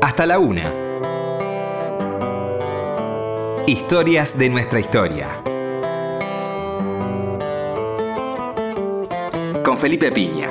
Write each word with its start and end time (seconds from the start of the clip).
hasta 0.00 0.26
la 0.26 0.38
una. 0.38 0.72
Historias 3.66 4.38
de 4.38 4.48
nuestra 4.48 4.80
historia. 4.80 5.42
Con 9.64 9.78
Felipe 9.78 10.10
Piña. 10.12 10.48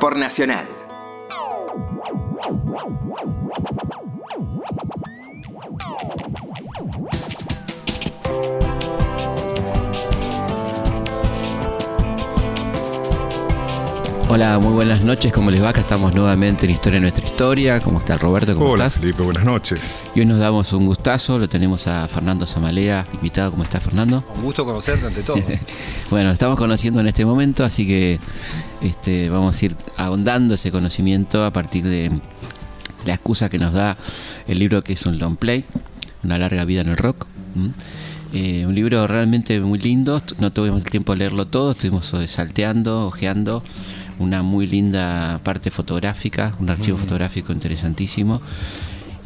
Por 0.00 0.18
Nacional. 0.18 0.75
Hola, 14.36 14.58
muy 14.58 14.74
buenas 14.74 15.02
noches, 15.02 15.32
¿cómo 15.32 15.50
les 15.50 15.62
va? 15.62 15.70
Acá 15.70 15.80
estamos 15.80 16.14
nuevamente 16.14 16.66
en 16.66 16.72
Historia 16.72 16.98
de 16.98 17.00
Nuestra 17.00 17.24
Historia. 17.24 17.80
¿Cómo 17.80 18.00
está 18.00 18.18
Roberto? 18.18 18.52
¿Cómo 18.52 18.72
Hola 18.72 18.88
estás? 18.88 19.00
Felipe, 19.00 19.22
buenas 19.22 19.46
noches. 19.46 20.04
Y 20.14 20.20
hoy 20.20 20.26
nos 20.26 20.38
damos 20.38 20.74
un 20.74 20.84
gustazo, 20.84 21.38
lo 21.38 21.48
tenemos 21.48 21.86
a 21.86 22.06
Fernando 22.06 22.46
Zamalea, 22.46 23.06
invitado. 23.14 23.52
¿Cómo 23.52 23.62
está 23.62 23.80
Fernando? 23.80 24.22
Un 24.34 24.42
gusto 24.42 24.66
conocerte 24.66 25.06
ante 25.06 25.22
todo. 25.22 25.38
Bueno, 26.10 26.30
estamos 26.32 26.58
conociendo 26.58 27.00
en 27.00 27.06
este 27.06 27.24
momento, 27.24 27.64
así 27.64 27.86
que 27.86 28.20
este, 28.82 29.30
vamos 29.30 29.62
a 29.62 29.64
ir 29.64 29.76
ahondando 29.96 30.52
ese 30.52 30.70
conocimiento 30.70 31.42
a 31.42 31.50
partir 31.50 31.88
de 31.88 32.10
la 33.06 33.14
excusa 33.14 33.48
que 33.48 33.58
nos 33.58 33.72
da 33.72 33.96
el 34.46 34.58
libro 34.58 34.84
que 34.84 34.92
es 34.92 35.06
un 35.06 35.18
long 35.18 35.36
play, 35.36 35.64
Una 36.24 36.36
larga 36.36 36.66
vida 36.66 36.82
en 36.82 36.88
el 36.90 36.98
rock. 36.98 37.26
Eh, 38.34 38.66
un 38.66 38.74
libro 38.74 39.06
realmente 39.06 39.58
muy 39.60 39.78
lindo, 39.78 40.20
no 40.38 40.52
tuvimos 40.52 40.84
el 40.84 40.90
tiempo 40.90 41.12
de 41.12 41.20
leerlo 41.20 41.46
todo, 41.46 41.70
estuvimos 41.70 42.12
eh, 42.12 42.28
salteando, 42.28 43.06
ojeando, 43.06 43.62
una 44.18 44.42
muy 44.42 44.66
linda 44.66 45.40
parte 45.42 45.70
fotográfica, 45.70 46.54
un 46.60 46.70
archivo 46.70 46.96
fotográfico 46.96 47.52
interesantísimo. 47.52 48.40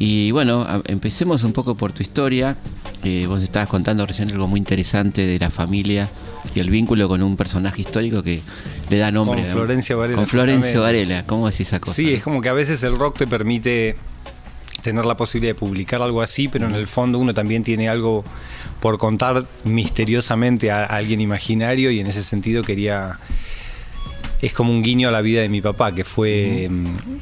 Y 0.03 0.31
bueno, 0.31 0.65
empecemos 0.85 1.43
un 1.43 1.53
poco 1.53 1.75
por 1.75 1.93
tu 1.93 2.01
historia. 2.01 2.57
Eh, 3.03 3.25
vos 3.27 3.39
estabas 3.41 3.69
contando 3.69 4.03
recién 4.03 4.31
algo 4.31 4.47
muy 4.47 4.57
interesante 4.57 5.27
de 5.27 5.37
la 5.37 5.49
familia 5.49 6.09
y 6.55 6.59
el 6.59 6.71
vínculo 6.71 7.07
con 7.07 7.21
un 7.21 7.37
personaje 7.37 7.81
histórico 7.81 8.23
que 8.23 8.41
le 8.89 8.97
da 8.97 9.11
nombre. 9.11 9.43
Con 9.43 9.51
Florencio 9.51 9.99
Varela, 9.99 10.17
Con 10.17 10.27
Florencio. 10.27 10.81
Varela, 10.81 11.23
¿cómo 11.27 11.47
es 11.47 11.59
esa 11.59 11.79
cosa? 11.79 11.93
Sí, 11.93 12.15
es 12.15 12.23
como 12.23 12.41
que 12.41 12.49
a 12.49 12.53
veces 12.53 12.81
el 12.81 12.97
rock 12.97 13.19
te 13.19 13.27
permite 13.27 13.95
tener 14.81 15.05
la 15.05 15.15
posibilidad 15.15 15.53
de 15.53 15.59
publicar 15.59 16.01
algo 16.01 16.23
así, 16.23 16.47
pero 16.47 16.65
en 16.67 16.73
el 16.73 16.87
fondo 16.87 17.19
uno 17.19 17.35
también 17.35 17.63
tiene 17.63 17.87
algo 17.87 18.23
por 18.79 18.97
contar 18.97 19.45
misteriosamente 19.65 20.71
a, 20.71 20.83
a 20.83 20.95
alguien 20.95 21.21
imaginario 21.21 21.91
y 21.91 21.99
en 21.99 22.07
ese 22.07 22.23
sentido 22.23 22.63
quería 22.63 23.19
es 24.41 24.53
como 24.53 24.71
un 24.71 24.81
guiño 24.81 25.07
a 25.07 25.11
la 25.11 25.21
vida 25.21 25.41
de 25.41 25.49
mi 25.49 25.61
papá, 25.61 25.91
que 25.91 26.03
fue, 26.03 26.69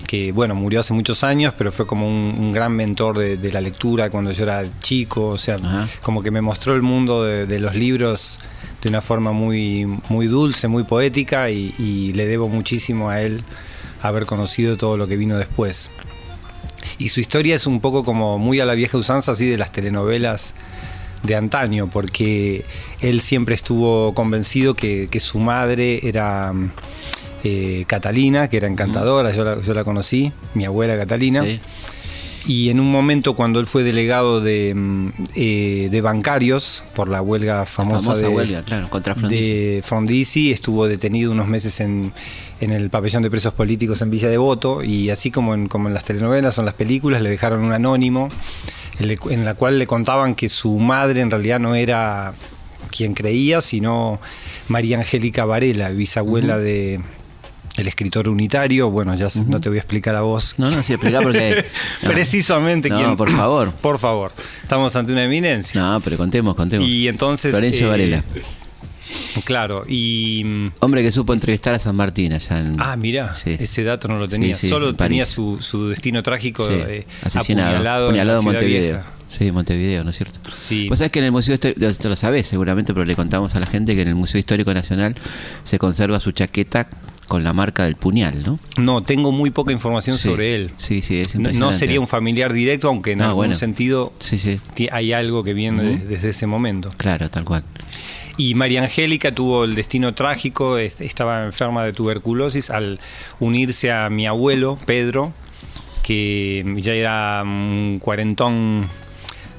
que 0.07 0.31
bueno, 0.31 0.55
murió 0.55 0.79
hace 0.79 0.93
muchos 0.93 1.23
años, 1.23 1.53
pero 1.57 1.71
fue 1.71 1.85
como 1.85 2.07
un, 2.07 2.35
un 2.37 2.51
gran 2.53 2.71
mentor 2.71 3.17
de, 3.17 3.37
de 3.37 3.51
la 3.51 3.59
lectura 3.59 4.09
cuando 4.09 4.31
yo 4.31 4.43
era 4.43 4.63
chico, 4.79 5.27
o 5.27 5.37
sea, 5.37 5.57
como 6.01 6.23
que 6.23 6.31
me 6.31 6.41
mostró 6.41 6.75
el 6.75 6.81
mundo 6.81 7.23
de, 7.23 7.45
de 7.45 7.59
los 7.59 7.75
libros 7.75 8.39
de 8.81 8.87
una 8.87 9.01
forma 9.01 9.33
muy, 9.33 9.85
muy 10.07 10.27
dulce, 10.27 10.69
muy 10.69 10.83
poética 10.83 11.49
y, 11.49 11.75
y 11.77 12.13
le 12.13 12.25
debo 12.25 12.47
muchísimo 12.47 13.09
a 13.09 13.21
él 13.21 13.43
haber 14.01 14.25
conocido 14.25 14.77
todo 14.77 14.95
lo 14.95 15.07
que 15.07 15.17
vino 15.17 15.37
después. 15.37 15.89
Y 16.97 17.09
su 17.09 17.19
historia 17.19 17.55
es 17.55 17.67
un 17.67 17.81
poco 17.81 18.05
como 18.05 18.37
muy 18.37 18.61
a 18.61 18.65
la 18.65 18.73
vieja 18.75 18.97
usanza, 18.97 19.33
así 19.33 19.49
de 19.49 19.57
las 19.57 19.73
telenovelas 19.73 20.55
de 21.23 21.35
antaño, 21.35 21.89
porque 21.91 22.65
él 23.01 23.21
siempre 23.21 23.55
estuvo 23.55 24.13
convencido 24.13 24.73
que, 24.73 25.07
que 25.09 25.19
su 25.19 25.39
madre 25.39 25.99
era 26.07 26.53
mm, 26.53 26.71
eh, 27.43 27.83
Catalina, 27.87 28.47
que 28.49 28.57
era 28.57 28.67
encantadora, 28.67 29.31
yo 29.31 29.43
la, 29.43 29.61
yo 29.61 29.73
la 29.73 29.83
conocí, 29.83 30.31
mi 30.53 30.65
abuela 30.65 30.97
Catalina. 30.97 31.43
Sí. 31.43 31.59
Y 32.45 32.69
en 32.69 32.79
un 32.79 32.89
momento 32.89 33.35
cuando 33.35 33.59
él 33.59 33.67
fue 33.67 33.83
delegado 33.83 34.41
de, 34.41 34.73
mm, 34.75 35.09
eh, 35.35 35.89
de 35.91 36.01
bancarios 36.01 36.83
por 36.95 37.09
la 37.09 37.21
huelga 37.21 37.65
famosa, 37.65 38.01
famosa 38.01 38.27
de, 38.27 38.33
huelga, 38.33 38.63
claro, 38.63 38.89
contra 38.89 39.13
Frondizi. 39.13 39.49
de 39.49 39.81
Frondizi, 39.83 40.51
estuvo 40.51 40.87
detenido 40.87 41.31
unos 41.31 41.47
meses 41.47 41.79
en, 41.79 42.11
en 42.59 42.71
el 42.71 42.89
pabellón 42.89 43.23
de 43.23 43.29
presos 43.29 43.53
políticos 43.53 44.01
en 44.01 44.09
Villa 44.09 44.29
Devoto 44.29 44.83
y 44.83 45.09
así 45.09 45.31
como 45.31 45.53
en, 45.53 45.67
como 45.67 45.89
en 45.89 45.93
las 45.93 46.05
telenovelas 46.05 46.57
o 46.57 46.61
en 46.61 46.65
las 46.65 46.75
películas 46.75 47.21
le 47.21 47.29
dejaron 47.29 47.61
un 47.61 47.73
anónimo 47.73 48.29
en, 48.99 49.45
la 49.45 49.53
cual 49.55 49.79
le 49.79 49.87
contaban 49.87 50.35
que 50.35 50.49
su 50.49 50.77
madre 50.77 51.21
en 51.21 51.31
realidad 51.31 51.59
no 51.59 51.75
era 51.75 52.33
quien 52.91 53.13
creía, 53.13 53.61
sino 53.61 54.19
María 54.67 54.97
Angélica 54.97 55.45
Varela, 55.45 55.89
bisabuela 55.89 56.57
de 56.57 57.01
el 57.77 57.87
escritor 57.87 58.27
unitario, 58.27 58.89
bueno, 58.89 59.15
ya 59.15 59.27
no 59.45 59.59
te 59.59 59.69
voy 59.69 59.77
a 59.77 59.81
explicar 59.81 60.15
a 60.15 60.21
vos 60.21 60.55
No, 60.57 60.69
no, 60.69 60.83
sí, 60.83 60.93
explica 60.93 61.21
porque... 61.21 61.65
no. 62.01 62.09
precisamente 62.09 62.89
No, 62.89 63.15
por 63.15 63.31
favor. 63.31 63.71
Por 63.81 63.99
favor. 63.99 64.31
Estamos 64.61 64.95
ante 64.95 65.13
una 65.13 65.23
eminencia. 65.23 65.81
No, 65.81 66.01
pero 66.01 66.17
contemos, 66.17 66.55
contemos. 66.55 66.87
Y 66.87 67.07
entonces. 67.07 67.51
Florencio 67.51 67.87
eh, 67.87 67.89
Varela. 67.89 68.23
Claro, 69.43 69.83
y. 69.87 70.43
mm, 70.45 70.71
Hombre 70.79 71.01
que 71.03 71.11
supo 71.11 71.33
entrevistar 71.33 71.73
a 71.75 71.79
San 71.79 71.95
Martín 71.95 72.33
allá 72.33 72.59
en... 72.59 72.75
Ah, 72.79 72.95
mira, 72.95 73.35
Sí. 73.35 73.55
ese 73.59 73.83
dato 73.83 74.07
no 74.07 74.17
lo 74.19 74.27
tenía. 74.27 74.55
Sí, 74.55 74.61
sí, 74.61 74.69
Solo 74.69 74.89
en 74.89 74.95
tenía 74.97 75.25
su, 75.25 75.57
su 75.61 75.87
destino 75.89 76.23
trágico 76.23 76.67
eh, 76.69 77.05
asesinado, 77.23 77.69
apuñalado, 77.69 78.05
apuñalado 78.07 78.39
en 78.39 78.45
Montevideo. 78.45 78.95
Vieja. 78.97 79.11
Sí, 79.27 79.51
Montevideo, 79.51 80.03
¿no 80.03 80.09
es 80.09 80.15
cierto? 80.17 80.39
Sí. 80.51 80.87
Vos 80.89 80.97
sabés 80.97 81.11
que 81.11 81.19
en 81.19 81.25
el 81.25 81.31
Museo 81.31 81.53
Histórico, 81.53 81.85
esto 81.85 82.09
lo 82.09 82.15
sabés 82.15 82.47
seguramente, 82.47 82.93
pero 82.93 83.05
le 83.05 83.15
contamos 83.15 83.53
a 83.55 83.59
la 83.59 83.67
gente 83.67 83.95
que 83.95 84.01
en 84.01 84.07
el 84.07 84.15
Museo 84.15 84.39
Histórico 84.39 84.73
Nacional 84.73 85.15
se 85.63 85.77
conserva 85.77 86.19
su 86.19 86.31
chaqueta 86.31 86.87
con 87.27 87.43
la 87.43 87.53
marca 87.53 87.83
del 87.83 87.95
puñal, 87.95 88.41
¿no? 88.41 88.57
No, 88.79 89.03
tengo 89.03 89.31
muy 89.31 89.51
poca 89.51 89.71
información 89.71 90.17
Sí. 90.17 90.29
sobre 90.29 90.55
él. 90.55 90.71
Sí, 90.77 91.03
sí, 91.03 91.19
es 91.19 91.35
No- 91.35 91.51
no 91.51 91.71
sería 91.73 91.99
un 91.99 92.07
familiar 92.07 92.51
directo, 92.53 92.87
aunque 92.87 93.11
en 93.11 93.19
No, 93.19 93.25
algún 93.25 93.35
bueno. 93.37 93.53
sentido 93.55 94.13
Sí, 94.17 94.39
sí, 94.39 94.59
hay 94.91 95.13
algo 95.13 95.43
que 95.43 95.53
viene 95.53 95.83
de- 95.83 95.97
desde 95.97 96.29
ese 96.29 96.47
momento. 96.47 96.91
claro, 96.97 97.29
tal 97.29 97.45
cual. 97.45 97.63
Y 98.39 98.55
María 98.55 98.81
Angélica 98.83 99.33
tuvo 99.33 99.65
el 99.65 99.75
destino 99.75 100.13
trágico, 100.13 100.77
est- 100.77 101.01
estaba 101.01 101.43
enferma 101.43 101.83
de 101.83 101.91
tuberculosis 101.91 102.69
al 102.69 102.99
unirse 103.41 103.91
a 103.91 104.09
mi 104.09 104.27
abuelo, 104.27 104.79
Pedro, 104.85 105.33
que 106.03 106.63
ya 106.77 106.93
era 106.93 107.41
un 107.43 107.99
cuarentón 108.01 108.87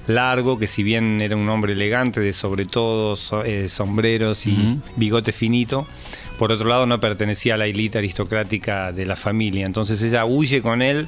largo, 0.06 0.56
que 0.58 0.66
si 0.66 0.82
bien 0.82 1.20
era 1.20 1.36
un 1.36 1.46
hombre 1.50 1.74
elegante, 1.74 2.20
de 2.20 2.32
sobre 2.32 2.64
todo 2.64 3.16
so- 3.16 3.44
eh, 3.44 3.68
sombreros 3.68 4.46
y 4.46 4.78
bigote 4.96 5.32
finito, 5.32 5.86
por 6.38 6.50
otro 6.50 6.66
lado 6.66 6.86
no 6.86 6.98
pertenecía 7.00 7.54
a 7.54 7.58
la 7.58 7.66
élite 7.66 7.98
aristocrática 7.98 8.92
de 8.92 9.04
la 9.04 9.14
familia. 9.14 9.66
Entonces 9.66 10.02
ella 10.02 10.24
huye 10.24 10.62
con 10.62 10.80
él, 10.80 11.06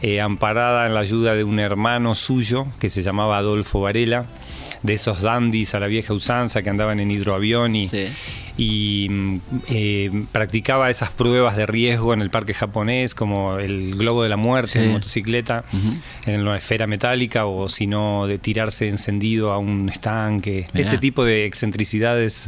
eh, 0.00 0.22
amparada 0.22 0.86
en 0.86 0.94
la 0.94 1.00
ayuda 1.00 1.34
de 1.34 1.44
un 1.44 1.58
hermano 1.60 2.14
suyo 2.14 2.66
que 2.80 2.88
se 2.88 3.02
llamaba 3.02 3.36
Adolfo 3.36 3.82
Varela, 3.82 4.24
de 4.84 4.92
esos 4.94 5.20
dandies 5.22 5.74
a 5.74 5.80
la 5.80 5.88
vieja 5.88 6.12
usanza 6.14 6.62
que 6.62 6.70
andaban 6.70 7.00
en 7.00 7.10
hidroavión 7.10 7.74
y, 7.74 7.86
Sí. 7.86 8.06
y 8.56 9.08
mm, 9.10 9.36
eh, 9.68 10.24
practicaba 10.30 10.90
esas 10.90 11.10
pruebas 11.10 11.56
de 11.56 11.64
riesgo 11.66 12.12
en 12.14 12.20
el 12.20 12.30
parque 12.30 12.54
japonés, 12.54 13.14
como 13.14 13.58
el 13.58 13.96
globo 13.96 14.22
de 14.22 14.28
la 14.28 14.36
muerte 14.36 14.78
Sí. 14.78 14.84
en 14.84 14.92
motocicleta, 14.92 15.64
en 16.26 16.42
una 16.42 16.56
esfera 16.58 16.86
metálica, 16.86 17.46
o 17.46 17.68
si 17.68 17.86
no, 17.86 18.26
de 18.26 18.38
tirarse 18.38 18.86
encendido 18.88 19.52
a 19.52 19.58
un 19.58 19.88
estanque, 19.88 20.66
Mirá. 20.74 20.86
ese 20.86 20.98
tipo 20.98 21.24
de 21.24 21.46
excentricidades 21.46 22.46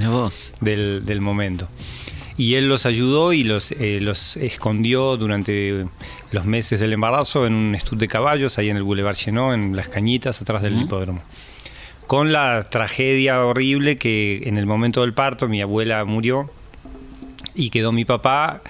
del, 0.61 1.05
del 1.07 1.21
momento. 1.21 1.69
Y 2.39 2.57
él 2.57 2.69
los 2.69 2.85
ayudó 2.85 3.33
y 3.33 3.45
los, 3.45 3.73
eh, 3.73 3.99
los 4.03 4.37
escondió 4.37 5.17
durante 5.17 5.87
los 6.33 6.45
meses 6.45 6.81
del 6.81 6.93
embarazo 6.93 7.47
en 7.47 7.55
un 7.55 7.75
estud 7.75 7.97
de 7.97 8.09
caballos, 8.09 8.59
ahí 8.59 8.69
en 8.69 8.77
el 8.77 8.83
Boulevard 8.83 9.17
Chenot, 9.17 9.55
en 9.55 9.75
las 9.75 9.89
cañitas, 9.89 10.43
atrás 10.43 10.61
del 10.61 10.79
hipódromo. 10.83 11.23
Con 12.07 12.33
la 12.33 12.63
tragedia 12.63 13.45
horrible 13.45 13.99
que 13.99 14.43
en 14.47 14.59
el 14.59 14.67
momento 14.67 15.01
del 15.01 15.13
parto 15.13 15.49
mi 15.49 15.61
abuela 15.61 16.05
murió 16.05 16.51
y 17.55 17.71
quedó 17.71 17.91
mi 17.91 18.05
papá 18.05 18.63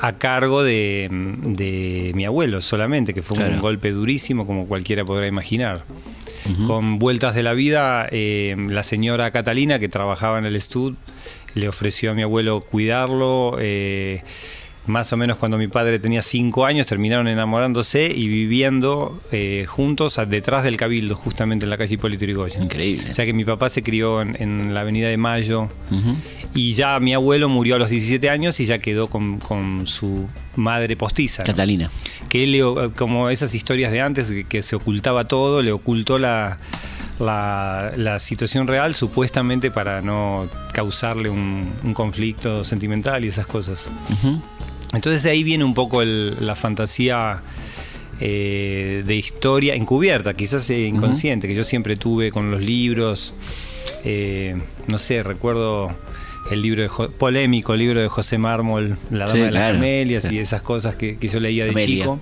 a 0.00 0.12
cargo 0.18 0.62
de, 0.62 1.08
de 1.10 2.12
mi 2.14 2.26
abuelo 2.26 2.60
solamente, 2.60 3.14
que 3.14 3.22
fue 3.22 3.38
Claro. 3.38 3.54
un 3.54 3.60
golpe 3.60 3.92
durísimo 3.92 4.46
como 4.46 4.66
cualquiera 4.66 5.04
podrá 5.04 5.26
imaginar. 5.26 5.84
Con 6.68 7.00
vueltas 7.00 7.34
de 7.34 7.42
la 7.42 7.54
vida, 7.54 8.06
eh, 8.12 8.54
la 8.68 8.84
señora 8.84 9.32
Catalina, 9.32 9.80
que 9.80 9.88
trabajaba 9.88 10.38
en 10.38 10.44
el 10.44 10.54
estud, 10.54 10.94
le 11.54 11.68
ofreció 11.68 12.12
a 12.12 12.14
mi 12.14 12.22
abuelo 12.22 12.60
cuidarlo. 12.60 13.56
eh, 13.58 14.22
más 14.86 15.12
o 15.12 15.16
menos 15.16 15.36
cuando 15.36 15.58
mi 15.58 15.68
padre 15.68 15.98
tenía 15.98 16.22
cinco 16.22 16.64
años, 16.64 16.86
terminaron 16.86 17.26
enamorándose 17.28 18.06
y 18.14 18.28
viviendo 18.28 19.18
eh, 19.32 19.64
juntos 19.68 20.18
a- 20.18 20.26
detrás 20.26 20.62
del 20.64 20.76
Cabildo, 20.76 21.16
justamente 21.16 21.64
en 21.66 21.70
la 21.70 21.76
calle 21.78 21.94
Hipólito 21.94 22.24
Yrigoyen. 22.24 22.62
Increíble. 22.62 23.10
O 23.10 23.12
sea 23.12 23.24
que 23.26 23.32
mi 23.32 23.44
papá 23.44 23.68
se 23.68 23.82
crió 23.82 24.20
en, 24.22 24.36
en 24.40 24.72
la 24.74 24.80
Avenida 24.82 25.08
de 25.08 25.16
Mayo 25.16 25.68
y 26.54 26.72
ya 26.74 26.98
mi 27.00 27.14
abuelo 27.14 27.48
murió 27.48 27.74
a 27.74 27.78
los 27.78 27.90
17 27.90 28.30
años 28.30 28.60
y 28.60 28.66
ya 28.66 28.78
quedó 28.78 29.08
con, 29.08 29.38
con 29.40 29.86
su 29.86 30.28
madre 30.54 30.96
postiza. 30.96 31.42
¿no? 31.42 31.46
Catalina. 31.46 31.90
que 32.28 32.44
él, 32.44 32.52
le- 32.52 32.90
como 32.96 33.28
esas 33.30 33.54
historias 33.54 33.90
de 33.92 34.00
antes, 34.00 34.30
que, 34.30 34.44
que 34.44 34.62
se 34.62 34.76
ocultaba 34.76 35.24
todo, 35.26 35.62
le 35.62 35.72
ocultó 35.72 36.18
la, 36.18 36.58
la, 37.18 37.92
la 37.96 38.18
situación 38.20 38.66
real 38.66 38.94
supuestamente 38.94 39.70
para 39.70 40.00
no 40.02 40.46
causarle 40.72 41.28
un, 41.30 41.70
un 41.82 41.94
conflicto 41.94 42.62
sentimental 42.64 43.24
y 43.24 43.28
esas 43.28 43.46
cosas. 43.46 43.88
Ujú. 44.10 44.40
Entonces 44.96 45.22
de 45.22 45.30
ahí 45.30 45.44
viene 45.44 45.62
un 45.64 45.74
poco 45.74 46.02
el- 46.02 46.36
la 46.44 46.54
fantasía 46.56 47.42
eh, 48.20 49.02
de 49.06 49.14
historia 49.14 49.74
encubierta, 49.74 50.32
quizás 50.34 50.68
eh, 50.70 50.80
inconsciente, 50.80 51.46
que 51.46 51.54
yo 51.54 51.64
siempre 51.64 51.96
tuve 51.96 52.30
con 52.30 52.50
los 52.50 52.60
libros. 52.62 53.34
Eh, 54.04 54.56
no 54.86 54.98
sé, 54.98 55.22
recuerdo 55.22 55.90
el 56.50 56.62
libro 56.62 56.80
de 56.82 56.88
Jo- 56.88 57.10
polémico, 57.10 57.74
el 57.74 57.80
libro 57.80 58.00
de 58.00 58.08
José 58.08 58.38
Mármol, 58.38 58.96
La 59.10 59.26
Dama 59.26 59.32
Sí, 59.32 59.38
de 59.38 59.44
las 59.44 59.50
claro, 59.52 59.74
Camelias 59.74 60.24
sí. 60.24 60.36
y 60.36 60.38
esas 60.38 60.62
cosas 60.62 60.94
que, 60.96 61.18
que 61.18 61.28
yo 61.28 61.40
leía 61.40 61.64
de 61.64 61.70
Amelia. 61.70 61.96
chico. 62.04 62.20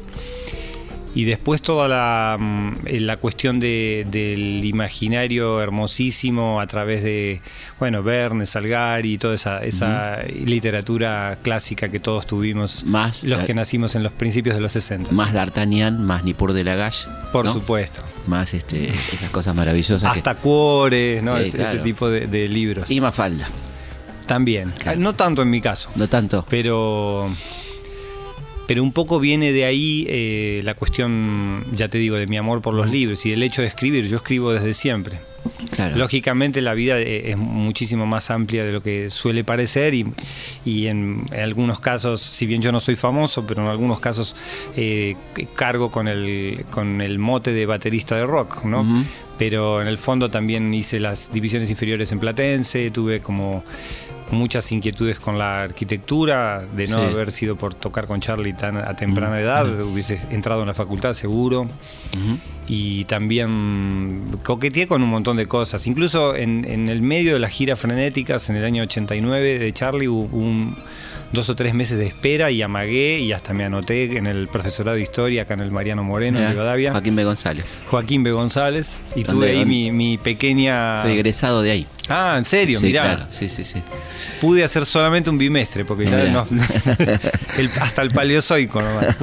Y 1.16 1.25
después 1.25 1.62
toda 1.62 1.87
la, 1.87 2.37
mm, 2.38 2.72
eh, 2.87 3.00
la 3.00 3.16
cuestión 3.16 3.61
de- 3.61 4.05
del 4.11 4.64
imaginario 4.64 5.61
hermosísimo 5.62 6.61
a 6.61 6.66
través 6.66 7.05
de, 7.05 7.40
bueno, 7.78 8.02
Verne, 8.02 8.46
Salgari 8.46 9.12
y 9.14 9.19
toda 9.19 9.34
esa, 9.34 9.62
esa 9.62 10.19
literatura 10.44 11.38
clásica 11.43 11.88
que 11.88 12.00
todos 12.00 12.26
tuvimos, 12.26 12.82
Más, 12.84 13.22
los 13.25 13.40
eh, 13.40 13.44
que 13.46 13.55
nacimos 13.55 13.94
en 13.94 14.02
los 14.02 14.12
principios 14.12 14.56
de 14.56 14.62
los 14.62 14.72
60. 14.72 15.12
Más 15.12 15.32
D'Artagnan, 15.32 16.05
más 16.05 16.25
Nippur 16.25 16.52
de 16.52 16.64
la 16.64 16.75
Galle. 16.75 17.06
Por 17.32 17.44
¿no? 17.44 17.52
supuesto. 17.52 18.05
Más 18.26 18.52
este, 18.55 18.88
esas 19.12 19.31
cosas 19.31 19.55
maravillosas. 19.55 20.12
que- 20.12 20.19
Hasta 20.19 20.34
Cuores, 20.34 21.22
¿no? 21.22 21.37
Sí, 21.38 21.44
Ese- 21.44 21.56
claro. 21.58 21.75
ese 21.75 21.84
tipo 21.84 22.11
de, 22.11 22.26
de 22.26 22.49
libros. 22.49 22.90
Y 22.90 23.00
Mafalda. 23.00 23.49
También. 24.26 24.72
Claro. 24.78 24.99
No 25.00 25.12
tanto 25.12 25.43
en 25.43 25.50
mi 25.50 25.61
caso. 25.61 25.90
No 25.96 26.08
tanto. 26.08 26.44
Pero, 26.49 27.28
pero 28.66 28.82
un 28.82 28.93
poco 28.93 29.20
viene 29.20 29.52
de 29.52 29.64
ahí 29.64 30.06
eh, 30.08 30.62
la 30.64 30.75
cuestión, 30.75 31.64
ya 31.75 31.88
te 31.88 31.99
digo, 31.99 32.16
de 32.16 32.26
mi 32.26 32.37
amor 32.37 32.62
por 32.62 32.75
los 32.75 32.88
libros 32.90 33.25
y 33.26 33.31
del 33.31 33.43
hecho 33.43 33.62
de 33.62 33.69
escribir. 33.69 34.06
Yo 34.06 34.16
escribo 34.16 34.52
desde 34.52 34.75
siempre. 34.75 35.19
Claro. 35.75 35.96
Lógicamente 35.96 36.62
la 36.62 36.72
vida 36.72 36.99
eh, 36.99 37.31
es 37.31 37.37
muchísimo 37.37 38.06
más 38.06 38.31
amplia 38.31 38.64
de 38.64 38.72
lo 38.72 38.82
que 38.82 39.11
suele 39.11 39.44
parecer 39.44 39.93
y, 39.93 40.06
y 40.64 40.87
en, 40.87 41.26
en 41.31 41.40
algunos 41.40 41.81
casos, 41.81 42.22
si 42.22 42.46
bien 42.46 42.62
yo 42.62 42.72
no 42.72 42.81
soy 42.81 42.96
famoso, 42.96 43.46
pero 43.46 43.62
en 43.62 43.69
algunos 43.69 44.00
casos 44.00 44.34
eh, 44.76 45.16
cargo 45.55 45.90
con 45.90 46.08
el, 46.08 46.64
con 46.70 47.02
el 47.02 47.19
mote 47.19 47.52
de 47.52 47.66
baterista 47.66 48.16
de 48.16 48.25
rock, 48.25 48.64
¿no? 48.64 48.87
Pero 49.37 49.82
en 49.82 49.88
el 49.88 49.99
fondo 49.99 50.31
también 50.31 50.72
hice 50.72 51.00
las 51.00 51.32
divisiones 51.32 51.69
inferiores 51.69 52.12
en 52.12 52.20
Platense, 52.20 52.90
tuve 52.93 53.20
como 53.20 53.64
muchas 54.31 54.71
inquietudes 54.73 55.19
con 55.21 55.38
la 55.38 55.62
arquitectura, 55.62 56.65
de 56.76 56.87
no 56.88 56.99
Sí. 56.99 57.05
haber 57.05 57.31
sido 57.31 57.56
por 57.56 57.75
tocar 57.75 58.06
con 58.06 58.21
Charlie 58.21 58.53
tan 58.55 58.76
a 58.79 58.94
temprana 58.97 59.38
edad, 59.41 59.81
hubiese 59.82 60.19
entrado 60.31 60.62
en 60.62 60.69
la 60.69 60.75
facultad 60.75 61.12
seguro 61.15 61.69
y 62.67 63.05
también 63.05 64.23
coqueteé 64.43 64.87
con 64.87 65.03
un 65.03 65.11
montón 65.11 65.37
de 65.37 65.47
cosas. 65.47 65.87
Incluso 65.87 66.35
en, 66.35 66.65
en 66.65 66.88
el 66.88 67.03
medio 67.03 67.35
de 67.35 67.41
las 67.41 67.50
giras 67.50 67.79
frenéticas 67.79 68.49
en 68.50 68.56
el 68.56 68.65
año 68.65 68.82
89 68.85 69.59
de 69.59 69.73
Charlie 69.73 70.09
hubo 70.09 70.25
un, 70.37 70.76
dos 71.34 71.48
o 71.50 71.54
tres 71.54 71.75
meses 71.75 71.98
de 71.98 72.06
espera 72.06 72.50
y 72.50 72.62
amagué 72.62 73.19
y 73.19 73.32
hasta 73.32 73.52
me 73.52 73.64
anoté 73.64 74.16
en 74.16 74.26
el 74.26 74.48
profesorado 74.48 74.96
de 74.96 75.02
historia 75.02 75.42
acá 75.42 75.54
en 75.54 75.60
el 75.60 75.70
Mariano 75.70 76.02
Moreno 76.02 76.38
Mirá, 76.38 76.50
en 76.50 76.54
Rivadavia. 76.54 76.90
Joaquín 76.92 77.16
B. 77.16 77.25
González. 77.25 77.76
Joaquín 77.86 78.22
B. 78.22 78.32
González 78.32 79.00
y 79.14 79.22
¿Dónde- 79.25 79.46
tuve 79.48 79.58
ahí 79.58 79.66
mi, 79.66 79.90
mi 79.90 80.16
pequeña... 80.19 80.96
Soy 81.02 81.12
egresado 81.12 81.60
de 81.62 81.70
ahí. 81.72 81.86
Ah, 82.08 82.34
en 82.38 82.44
serio, 82.44 82.78
sí, 82.81 82.86
mirá. 82.86 83.02
claro. 83.02 83.26
Sí, 83.31 83.48
sí, 83.48 83.64
sí. 83.64 83.82
Pude 84.40 84.62
hacer 84.64 84.84
solamente 84.86 85.31
un 85.31 85.38
bimestre 85.38 85.84
porque 85.84 86.04
ya 86.06 86.25
no- 86.25 86.46
el- 87.58 87.70
hasta 87.80 88.02
el 88.02 88.10
paleozoico 88.10 88.80
nomás. 88.80 89.16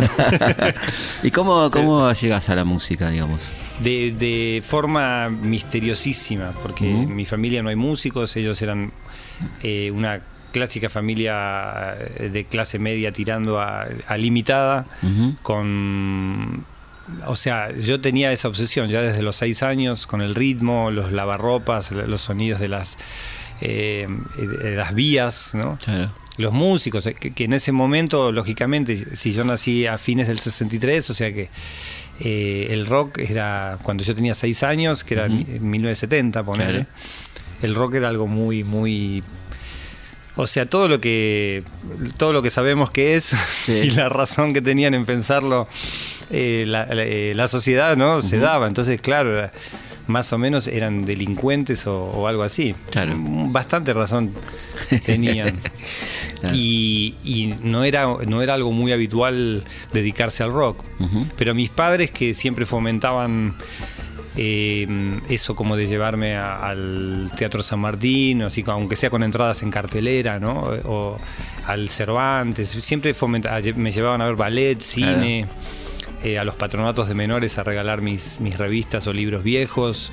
¿Y 1.23 1.31
cómo, 1.31 1.69
cómo 1.71 2.11
llegas 2.13 2.49
a 2.49 2.55
la 2.55 2.63
música, 2.63 3.09
digamos? 3.09 3.39
De, 3.81 4.11
de 4.11 4.61
forma 4.65 5.29
misteriosísima, 5.29 6.51
porque 6.61 6.89
en 6.89 7.15
mi 7.15 7.25
familia 7.25 7.63
no 7.63 7.69
hay 7.69 7.75
músicos, 7.75 8.35
ellos 8.35 8.61
eran 8.61 8.91
eh, 9.63 9.89
una 9.91 10.21
clásica 10.51 10.89
familia 10.89 11.95
eh, 12.00 12.30
de 12.31 12.45
clase 12.45 12.80
media 12.80 13.12
tirando 13.12 13.59
a, 13.59 13.88
a 14.07 14.18
limitada, 14.18 14.86
con... 15.42 16.65
O 17.25 17.36
sea, 17.36 17.77
yo 17.77 18.00
tenía 18.00 18.31
esa 18.31 18.48
obsesión 18.48 18.88
ya 18.88 19.01
desde 19.01 19.21
los 19.21 19.36
seis 19.36 19.63
años 19.63 20.07
con 20.07 20.21
el 20.21 20.33
ritmo, 20.33 20.92
los 20.92 21.12
lavarropas, 21.12 21.92
los 21.92 22.21
sonidos 22.21 22.62
de 22.62 22.69
las, 22.69 22.98
eh, 23.59 24.07
de 24.38 24.75
las 24.75 24.94
vías, 24.94 25.53
¿no? 25.53 25.77
Claro. 25.83 26.13
los 26.38 26.53
músicos, 26.53 27.06
eh, 27.07 27.13
que, 27.13 27.31
que 27.33 27.44
en 27.44 27.53
ese 27.53 27.74
momento, 27.74 28.31
lógicamente, 28.31 29.15
si 29.15 29.33
yo 29.33 29.44
nací 29.44 29.88
a 29.88 29.98
fines 29.98 30.30
del 30.30 30.39
63, 30.39 31.09
o 31.09 31.13
sea 31.13 31.33
que 31.33 31.50
eh, 32.24 32.68
el 32.69 32.86
rock 32.86 33.18
era 33.18 33.80
cuando 33.81 34.03
yo 34.03 34.13
tenía 34.13 34.36
6 34.36 34.63
años, 34.63 35.03
que 35.03 35.15
era 35.15 35.25
en 35.25 35.69
1970, 35.69 36.44
ponerle. 36.44 36.86
Claro. 36.86 36.89
El 37.63 37.75
rock 37.75 37.95
era 37.95 38.09
algo 38.09 38.27
muy, 38.27 38.63
muy. 38.63 39.24
O 40.37 40.47
sea, 40.47 40.65
todo 40.65 40.87
lo 40.87 41.01
que 41.01 41.63
todo 42.17 42.31
lo 42.33 42.41
que 42.41 42.49
sabemos 42.49 42.89
que 42.91 43.15
es 43.15 43.35
Sí. 43.63 43.73
y 43.73 43.91
la 43.91 44.07
razón 44.09 44.53
que 44.53 44.61
tenían 44.61 44.93
en 44.93 45.05
pensarlo 45.05 45.67
eh, 46.29 46.63
la, 46.67 46.85
la- 46.85 47.03
eh, 47.05 47.33
la 47.35 47.47
sociedad, 47.47 47.97
¿no? 47.97 48.21
Se 48.21 48.37
daba. 48.39 48.67
Entonces, 48.67 49.01
claro, 49.01 49.49
más 50.07 50.31
o 50.33 50.37
menos 50.37 50.67
eran 50.67 51.05
delincuentes 51.05 51.85
o, 51.87 52.03
o 52.05 52.27
algo 52.27 52.43
así. 52.43 52.73
Claro. 52.91 53.13
Bastante 53.17 53.93
razón 53.93 54.31
tenían. 55.05 55.59
Claro. 56.41 56.55
Y, 56.57 57.17
y 57.23 57.53
no, 57.61 57.83
era, 57.83 58.07
no 58.25 58.41
era 58.41 58.55
algo 58.55 58.71
muy 58.71 58.91
habitual 58.91 59.63
dedicarse 59.93 60.41
al 60.41 60.51
rock. 60.51 60.83
Pero 61.37 61.53
mis 61.53 61.69
padres 61.69 62.09
que 62.09 62.33
siempre 62.33 62.65
fomentaban 62.65 63.53
eh, 64.37 64.87
eso 65.29 65.55
como 65.55 65.75
de 65.75 65.87
llevarme 65.87 66.35
a- 66.35 66.67
al 66.69 67.31
Teatro 67.37 67.61
San 67.63 67.79
Martín, 67.79 68.41
así 68.43 68.63
que 68.63 68.71
aunque 68.71 68.95
sea 68.95 69.09
con 69.09 69.23
entradas 69.23 69.61
en 69.63 69.71
cartelera, 69.71 70.39
¿no? 70.39 70.69
O 70.85 71.19
al 71.65 71.89
Cervantes, 71.89 72.69
siempre 72.69 73.13
fomenta- 73.13 73.59
me 73.75 73.91
llevaban 73.91 74.21
a 74.21 74.25
ver 74.25 74.35
ballet, 74.35 74.79
cine, 74.79 75.45
eh, 76.23 76.37
a 76.37 76.43
los 76.43 76.55
patronatos 76.55 77.07
de 77.07 77.15
menores 77.15 77.57
a 77.57 77.63
regalar 77.63 78.01
mis, 78.01 78.39
mis 78.39 78.57
revistas 78.57 79.07
o 79.07 79.13
libros 79.13 79.43
viejos. 79.43 80.11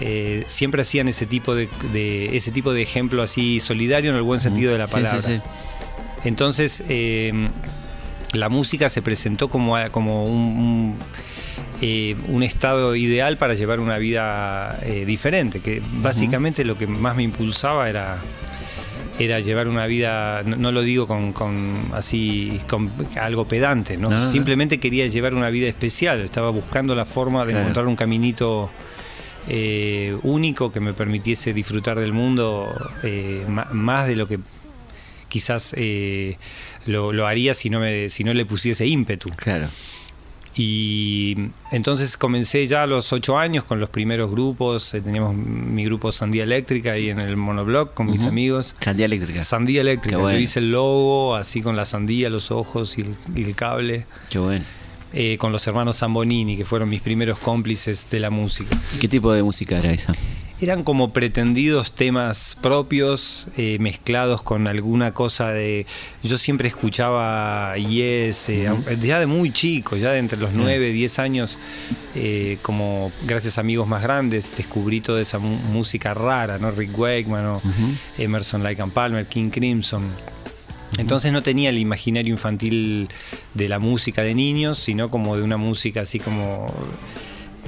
Eh, 0.00 0.44
siempre 0.46 0.82
hacían 0.82 1.08
ese 1.08 1.26
tipo 1.26 1.54
de, 1.54 1.68
de- 1.92 2.36
ese 2.36 2.52
tipo 2.52 2.72
de 2.72 2.82
ejemplo 2.82 3.22
así 3.22 3.60
solidario 3.60 4.10
en 4.10 4.16
el 4.16 4.22
buen 4.22 4.40
sentido 4.40 4.72
de 4.72 4.78
la 4.78 4.86
Sí, 4.86 4.92
palabra. 4.94 5.20
sí, 5.20 5.34
sí. 5.36 5.40
Entonces, 6.24 6.82
eh, 6.88 7.48
la 8.32 8.48
música 8.48 8.88
se 8.88 9.02
presentó 9.02 9.48
como, 9.48 9.76
como 9.90 10.24
un, 10.24 10.32
un, 10.38 10.96
eh, 11.82 12.16
un 12.28 12.42
estado 12.42 12.96
ideal 12.96 13.36
para 13.36 13.52
llevar 13.54 13.80
una 13.80 13.98
vida 13.98 14.78
eh, 14.82 15.04
diferente, 15.04 15.60
que 15.60 15.82
básicamente 16.00 16.64
lo 16.64 16.78
que 16.78 16.86
más 16.86 17.14
me 17.16 17.22
impulsaba 17.24 17.90
era 17.90 18.16
era 19.18 19.38
llevar 19.40 19.68
una 19.68 19.86
vida, 19.86 20.42
no, 20.44 20.56
no 20.56 20.72
lo 20.72 20.80
digo 20.82 21.06
con, 21.06 21.32
con 21.34 21.76
así 21.92 22.58
con 22.68 22.90
algo 23.20 23.46
pedante, 23.46 23.96
¿no? 23.98 24.08
Simplemente 24.30 24.78
quería 24.80 25.06
llevar 25.06 25.34
una 25.34 25.50
vida 25.50 25.68
especial, 25.68 26.20
estaba 26.22 26.50
buscando 26.50 26.94
la 26.94 27.04
forma 27.04 27.44
de 27.44 27.50
Claro. 27.52 27.60
encontrar 27.60 27.86
un 27.86 27.94
caminito 27.96 28.70
eh, 29.48 30.16
único 30.22 30.72
que 30.72 30.80
me 30.80 30.94
permitiese 30.94 31.52
disfrutar 31.52 32.00
del 32.00 32.12
mundo 32.12 32.72
eh, 33.02 33.44
más 33.72 34.08
de 34.08 34.16
lo 34.16 34.26
que 34.26 34.38
quizás 35.28 35.74
eh, 35.76 36.36
lo, 36.86 37.12
lo 37.12 37.26
haría 37.26 37.52
si 37.54 37.68
no, 37.70 37.80
me, 37.80 38.08
si 38.08 38.24
no 38.24 38.32
le 38.34 38.44
pusiese 38.46 38.86
ímpetu. 38.86 39.28
Claro. 39.36 39.68
Y 40.54 41.36
entonces 41.70 42.16
comencé 42.16 42.66
ya 42.66 42.82
a 42.82 42.86
los 42.86 43.12
ocho 43.12 43.38
años 43.38 43.64
con 43.64 43.80
los 43.80 43.88
primeros 43.88 44.30
grupos. 44.30 44.92
eh, 44.94 45.00
teníamos 45.00 45.34
mi 45.34 45.84
grupo 45.84 46.12
Sandía 46.12 46.44
Eléctrica 46.44 46.92
ahí 46.92 47.08
en 47.08 47.20
el 47.20 47.36
monobloc 47.36 47.94
con 47.94 48.10
mis 48.10 48.24
amigos. 48.24 48.74
Candía 48.78 49.06
eléctrica. 49.06 49.42
Sandía 49.42 49.80
Eléctrica. 49.80 50.18
Bueno. 50.18 50.36
Yo 50.36 50.42
hice 50.42 50.60
el 50.60 50.70
logo 50.72 51.34
así 51.36 51.62
con 51.62 51.74
la 51.76 51.84
sandía, 51.86 52.28
los 52.28 52.50
ojos 52.50 52.98
y 52.98 53.02
el, 53.02 53.14
y 53.34 53.44
el 53.44 53.54
cable. 53.54 54.04
Qué 54.28 54.38
bueno. 54.38 54.64
eh, 55.14 55.36
con 55.38 55.52
los 55.52 55.66
hermanos 55.66 55.98
Zambonini, 55.98 56.56
que 56.56 56.64
fueron 56.64 56.88
mis 56.88 57.00
primeros 57.02 57.38
cómplices 57.38 58.08
de 58.10 58.20
la 58.20 58.30
música. 58.30 58.76
¿Qué 59.00 59.08
tipo 59.08 59.32
de 59.32 59.42
música 59.42 59.78
era 59.78 59.90
esa? 59.92 60.14
Eran 60.62 60.84
como 60.84 61.12
pretendidos 61.12 61.90
temas 61.90 62.56
propios, 62.62 63.48
eh, 63.56 63.78
mezclados 63.80 64.42
con 64.44 64.68
alguna 64.68 65.12
cosa 65.12 65.50
de... 65.50 65.86
Yo 66.22 66.38
siempre 66.38 66.68
escuchaba 66.68 67.76
Yes, 67.76 68.48
eh, 68.48 68.70
ya 69.00 69.18
de 69.18 69.26
muy 69.26 69.50
chico, 69.50 69.96
ya 69.96 70.12
de 70.12 70.18
entre 70.20 70.38
los 70.38 70.50
Claro. 70.50 70.62
9, 70.66 70.92
10 70.92 71.18
años, 71.18 71.58
eh, 72.14 72.58
como 72.62 73.10
gracias 73.26 73.58
a 73.58 73.62
amigos 73.62 73.88
más 73.88 74.04
grandes, 74.04 74.56
descubrí 74.56 75.00
toda 75.00 75.20
esa 75.20 75.40
música 75.40 76.14
rara, 76.14 76.58
¿no? 76.58 76.70
Rick 76.70 76.96
Wakeman 76.96 77.44
o. 77.46 77.62
Emerson, 78.16 78.62
Lake 78.62 78.80
and 78.80 78.92
Palmer, 78.92 79.26
King 79.26 79.50
Crimson. 79.50 80.04
Entonces 80.96 81.32
no 81.32 81.42
tenía 81.42 81.70
el 81.70 81.78
imaginario 81.78 82.32
infantil 82.32 83.08
de 83.54 83.68
la 83.68 83.80
música 83.80 84.22
de 84.22 84.36
niños, 84.36 84.78
sino 84.78 85.08
como 85.08 85.36
de 85.36 85.42
una 85.42 85.56
música 85.56 86.02
así 86.02 86.20
como 86.20 86.72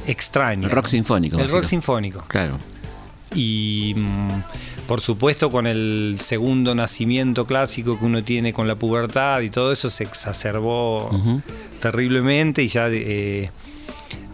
extraña. 0.07 0.69
El 0.69 0.71
rock 0.73 0.87
sinfónico. 0.87 1.41
El 1.41 1.49
rock 1.49 1.65
sinfónico. 1.65 2.25
Claro. 2.29 2.61
Y 3.35 3.95
mm, 3.97 4.43
por 4.87 5.01
supuesto 5.01 5.51
con 5.51 5.67
el 5.67 6.17
segundo 6.21 6.75
nacimiento 6.75 7.47
clásico 7.47 7.99
que 7.99 8.05
uno 8.05 8.23
tiene 8.23 8.53
con 8.53 8.69
la 8.69 8.77
pubertad 8.77 9.41
y 9.41 9.51
todo 9.51 9.73
eso 9.73 9.89
se 9.91 10.05
exacerbó 10.05 11.11
terriblemente 11.81 12.63
y 12.63 12.69
ya 12.69 12.89
eh, 12.91 13.51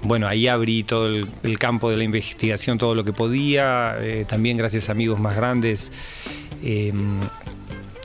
bueno 0.02 0.26
ahí 0.26 0.48
abrí 0.48 0.82
todo 0.82 1.06
el, 1.06 1.28
el 1.42 1.58
campo 1.58 1.90
de 1.90 1.96
la 1.96 2.04
investigación 2.04 2.78
todo 2.78 2.94
lo 2.94 3.04
que 3.04 3.12
podía 3.12 3.96
eh, 4.00 4.24
también 4.26 4.56
gracias 4.56 4.88
a 4.88 4.92
amigos 4.92 5.20
más 5.20 5.36
grandes 5.36 5.92
eh, 6.62 6.92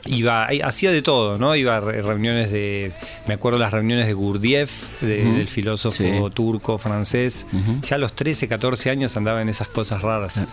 iba, 0.06 0.46
hacía 0.64 0.90
de 0.90 1.02
todo, 1.02 1.38
¿no? 1.38 1.54
Iba 1.56 1.76
a 1.76 1.80
re- 1.80 2.02
reuniones 2.02 2.50
de, 2.50 2.92
me 3.26 3.34
acuerdo 3.34 3.58
las 3.58 3.72
reuniones 3.72 4.06
de 4.06 4.12
Gurdjieff, 4.14 5.00
de- 5.02 5.24
del 5.24 5.48
filósofo 5.48 5.96
Sí. 5.96 6.12
turco, 6.34 6.78
francés. 6.78 7.46
Ya 7.82 7.96
a 7.96 7.98
los 7.98 8.12
13, 8.14 8.48
14 8.48 8.90
años 8.90 9.16
andaba 9.16 9.42
en 9.42 9.48
esas 9.48 9.68
cosas 9.68 10.02
raras. 10.02 10.38
Ah. 10.38 10.46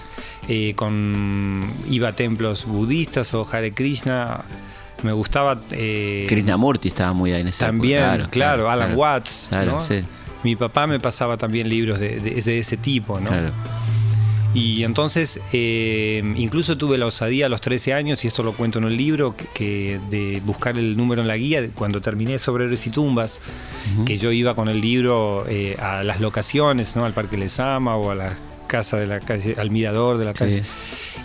Eh, 0.48 0.74
con, 0.76 1.72
iba 1.90 2.10
a 2.10 2.14
templos 2.14 2.66
budistas 2.66 3.34
o 3.34 3.48
Hare 3.52 3.72
Krishna. 3.72 4.42
Me 5.04 5.12
gustaba... 5.12 5.60
eh, 5.72 6.26
Krishnamurti 6.30 6.88
estaba 6.88 7.14
muy 7.14 7.32
ahí 7.34 7.42
en 7.42 7.50
esa 7.50 7.66
también, 7.66 8.00
claro, 8.32 8.70
Alan 8.70 8.88
claro. 8.90 9.00
Watts. 9.02 9.48
Claro, 9.50 9.72
¿no? 9.74 9.82
sí. 9.82 10.04
Mi 10.44 10.56
papá 10.58 10.88
me 10.88 11.00
pasaba 11.00 11.38
también 11.38 11.70
libros 11.70 12.00
de, 12.00 12.20
de- 12.20 12.42
de 12.42 12.60
ese 12.60 12.78
tipo, 12.78 13.20
¿no? 13.20 13.30
Claro. 13.30 13.52
Y 14.54 14.84
entonces, 14.84 15.40
eh, 15.52 16.22
incluso 16.36 16.78
tuve 16.78 16.98
la 16.98 17.06
osadía 17.08 17.48
a 17.48 17.50
los 17.50 17.60
13 17.62 17.94
años, 17.94 18.24
y 18.24 18.28
esto 18.28 18.44
lo 18.44 18.54
cuento 18.54 18.80
en 18.80 18.86
un 18.86 18.96
libro, 18.96 19.36
que, 19.36 19.46
que 19.54 20.00
de 20.10 20.42
buscar 20.46 20.78
el 20.78 20.96
número 20.96 21.22
en 21.22 21.28
la 21.28 21.38
guía, 21.38 21.68
cuando 21.74 22.02
terminé 22.02 22.38
sobre 22.40 22.66
héroes 22.66 22.86
y 22.86 22.92
tumbas, 22.92 23.42
que 24.06 24.18
yo 24.18 24.32
iba 24.32 24.56
con 24.56 24.68
el 24.70 24.80
libro 24.82 25.46
eh, 25.50 25.76
a 25.80 26.04
las 26.04 26.20
locaciones, 26.22 26.96
¿no? 26.96 27.06
al 27.06 27.14
Parque 27.14 27.38
Lesama 27.38 27.96
o 27.96 28.12
a 28.12 28.16
la 28.16 28.36
casa 28.68 28.98
de 28.98 29.08
la 29.08 29.20
calle, 29.20 29.56
al 29.58 29.72
mirador 29.72 30.18
de 30.18 30.26
la 30.26 30.32
Sí. 30.34 30.38
calle. 30.40 30.64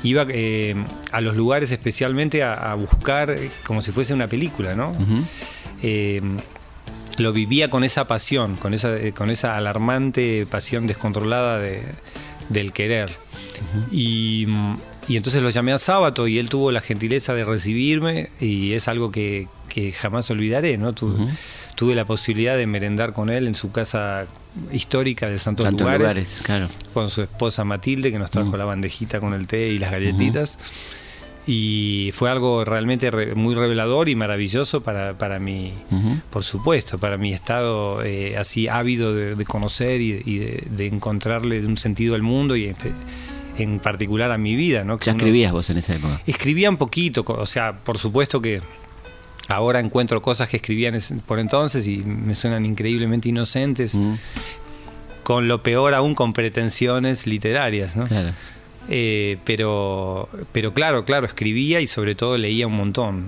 Iba 0.03 0.27
eh, 0.29 0.75
a 1.13 1.21
los 1.21 1.35
lugares 1.37 1.71
especialmente 1.73 2.43
a, 2.43 2.53
a 2.71 2.75
buscar 2.75 3.37
como 3.65 3.83
si 3.83 3.91
fuese 3.91 4.15
una 4.15 4.29
película, 4.29 4.75
¿no? 4.75 4.95
Eh, 5.83 6.21
lo 7.19 7.33
vivía 7.33 7.69
con 7.69 7.83
esa 7.85 8.07
pasión, 8.07 8.57
con 8.57 8.75
esa, 8.75 8.97
eh, 8.97 9.13
con 9.13 9.31
esa 9.31 9.57
alarmante 9.57 10.47
pasión 10.49 10.87
descontrolada 10.87 11.59
de- 11.59 11.83
del 12.49 12.73
querer. 12.73 13.11
y, 13.93 14.47
y 15.09 15.17
entonces 15.17 15.43
lo 15.43 15.51
llamé 15.51 15.73
a 15.73 15.79
Sábato 15.79 16.29
y 16.29 16.39
él 16.39 16.49
tuvo 16.49 16.71
la 16.73 16.81
gentileza 16.81 17.35
de 17.35 17.45
recibirme 17.45 18.31
y 18.41 18.73
es 18.73 18.89
algo 18.89 19.11
que, 19.11 19.49
que 19.69 19.93
jamás 19.93 20.31
olvidaré. 20.31 20.77
¿no? 20.79 20.93
Tu-. 20.93 21.17
Tuve 21.75 21.95
la 21.95 22.05
posibilidad 22.05 22.57
de 22.57 22.67
merendar 22.67 23.13
con 23.13 23.31
él 23.31 23.47
en 23.47 23.55
su 23.55 23.71
casa 23.71 24.27
histórica 24.73 25.29
de 25.29 25.39
Santos 25.39 25.71
Lugares, 25.71 25.99
lugares, 26.01 26.41
claro. 26.43 26.69
con 26.93 27.09
su 27.09 27.23
esposa 27.23 27.63
Matilde 27.63 28.11
que 28.11 28.19
nos 28.19 28.31
trajo 28.31 28.57
la 28.57 28.65
bandejita 28.65 29.21
con 29.21 29.33
el 29.33 29.47
té 29.47 29.69
y 29.69 29.79
las 29.79 29.93
galletitas. 29.93 30.59
Y 31.51 32.11
fue 32.13 32.31
algo 32.31 32.63
realmente 32.67 33.11
re- 33.11 33.35
muy 33.35 33.55
revelador 33.55 34.11
y 34.11 34.15
maravilloso 34.15 34.83
para, 34.83 35.17
para 35.17 35.39
mi, 35.39 35.73
por 36.31 36.45
supuesto, 36.45 36.99
para 36.99 37.17
mi 37.17 37.33
estado 37.33 38.03
eh, 38.05 38.37
así 38.37 38.69
ávido 38.69 39.15
de, 39.15 39.35
de 39.35 39.45
conocer 39.47 40.03
y, 40.03 40.23
y 40.27 40.39
de, 40.39 40.65
de 40.71 40.87
encontrarle 40.89 41.65
un 41.65 41.79
sentido 41.79 42.15
al 42.15 42.21
mundo 42.23 42.55
y 42.55 42.75
en, 43.57 43.79
particular 43.81 44.31
a 44.31 44.37
mi 44.37 44.55
vida. 44.57 44.85
¿no? 44.85 44.99
Que 44.99 45.07
Ya 45.07 45.13
uno- 45.13 45.19
escribías 45.21 45.53
vos 45.53 45.71
en 45.71 45.79
esa 45.79 45.95
época. 45.97 46.21
Escribía 46.27 46.69
un 46.69 46.77
poquito, 46.77 47.25
o 47.27 47.47
sea, 47.47 47.73
por 47.79 47.97
supuesto 47.97 48.43
que 48.43 48.61
ahora 49.49 49.81
encuentro 49.81 50.21
cosas 50.21 50.51
que 50.51 50.59
escribían 50.59 50.95
es- 50.97 51.15
por 51.25 51.39
entonces 51.39 51.87
y 51.89 51.97
me 51.97 52.35
suenan 52.35 52.67
increíblemente 52.67 53.31
inocentes, 53.31 53.95
Mm, 53.95 54.15
con 55.23 55.49
lo 55.49 55.63
peor 55.63 55.95
aún 55.95 56.15
con 56.15 56.35
pretensiones 56.35 57.27
literarias, 57.27 57.97
¿no? 57.97 58.05
Claro. 58.05 58.33
Eh, 58.91 59.37
pero, 59.45 60.29
pero 60.53 60.73
claro, 60.73 61.05
claro, 61.05 61.27
escribía 61.27 61.81
y 61.81 61.87
sobre 61.87 62.15
todo 62.15 62.37
leía 62.39 62.67
un 62.67 62.77
montón. 62.77 63.27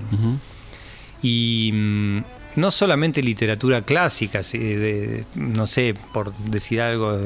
Y 1.22 1.70
mm, 1.72 2.18
no 2.56 2.70
solamente 2.70 3.22
literatura 3.22 3.82
clásica, 3.82 4.42
sí, 4.42 4.58
de- 4.58 5.24
no 5.34 5.66
sé, 5.66 5.94
por 6.12 6.34
decir 6.36 6.80
algo, 6.80 7.18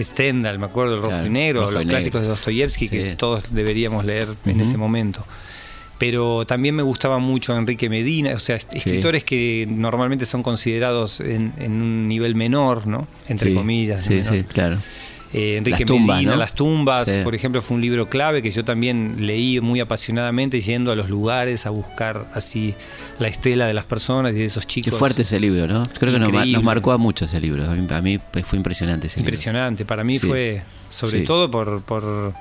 Stendhal, 0.00 0.58
me 0.58 0.66
acuerdo, 0.66 0.94
el 0.94 0.98
Rojo 1.00 1.10
Claro, 1.10 1.26
y 1.26 1.30
Negro, 1.30 1.60
Rojo 1.62 1.72
y 1.72 1.74
los 1.74 1.80
Negro. 1.84 1.96
clásicos 1.96 2.22
de 2.22 2.28
Dostoyevsky, 2.28 2.88
Sí. 2.88 2.96
que 2.96 3.16
todos 3.16 3.52
deberíamos 3.52 4.04
leer 4.04 4.28
en 4.46 4.60
ese 4.60 4.76
momento. 4.76 5.24
Pero 5.98 6.46
también 6.46 6.76
me 6.76 6.84
gustaba 6.84 7.18
mucho 7.18 7.56
Enrique 7.56 7.88
Medina, 7.90 8.32
o 8.34 8.38
sea, 8.38 8.54
escritores 8.54 9.24
que 9.24 9.66
normalmente 9.68 10.26
son 10.26 10.44
considerados 10.44 11.18
en, 11.18 11.52
en 11.58 11.72
un 11.72 12.06
nivel 12.06 12.36
menor, 12.36 12.86
¿no? 12.86 13.08
Entre 13.28 13.48
Sí, 13.50 13.54
comillas. 13.56 14.04
Sí, 14.04 14.14
menor. 14.14 14.32
sí, 14.32 14.44
claro. 14.44 14.78
Eh, 15.32 15.56
Enrique 15.58 15.80
Las 15.80 15.86
tumbas, 15.86 16.16
Medina, 16.16 16.32
¿no? 16.32 16.38
Las 16.38 16.52
tumbas, 16.54 17.08
Sí. 17.08 17.18
por 17.22 17.34
ejemplo, 17.34 17.60
fue 17.60 17.74
un 17.76 17.82
libro 17.82 18.08
clave 18.08 18.40
que 18.42 18.50
yo 18.50 18.64
también 18.64 19.26
leí 19.26 19.60
muy 19.60 19.78
apasionadamente 19.80 20.60
yendo 20.60 20.90
a 20.90 20.96
los 20.96 21.10
lugares 21.10 21.66
a 21.66 21.70
buscar 21.70 22.26
así 22.34 22.74
la 23.18 23.28
estela 23.28 23.66
de 23.66 23.74
las 23.74 23.84
personas 23.84 24.32
y 24.32 24.36
de 24.38 24.44
esos 24.46 24.66
chicos. 24.66 24.90
Qué 24.92 24.98
fuerte 24.98 25.22
ese 25.22 25.38
libro, 25.38 25.66
¿no? 25.66 25.84
Creo 25.98 26.12
que 26.12 26.18
nos, 26.18 26.62
marcó 26.62 26.92
a 26.92 26.98
mucho 26.98 27.26
ese 27.26 27.40
libro. 27.40 27.64
A 27.70 27.74
mí, 27.74 27.86
a 27.90 28.00
mí, 28.00 28.18
fue 28.44 28.56
impresionante 28.56 29.08
ese 29.08 29.20
Impresionante. 29.20 29.84
Para 29.84 30.02
mí 30.04 30.18
Sí. 30.18 30.26
fue, 30.28 30.62
sobre 30.88 31.20
Sí. 31.20 31.24
todo 31.24 31.50
por, 31.50 31.82
por 31.82 32.32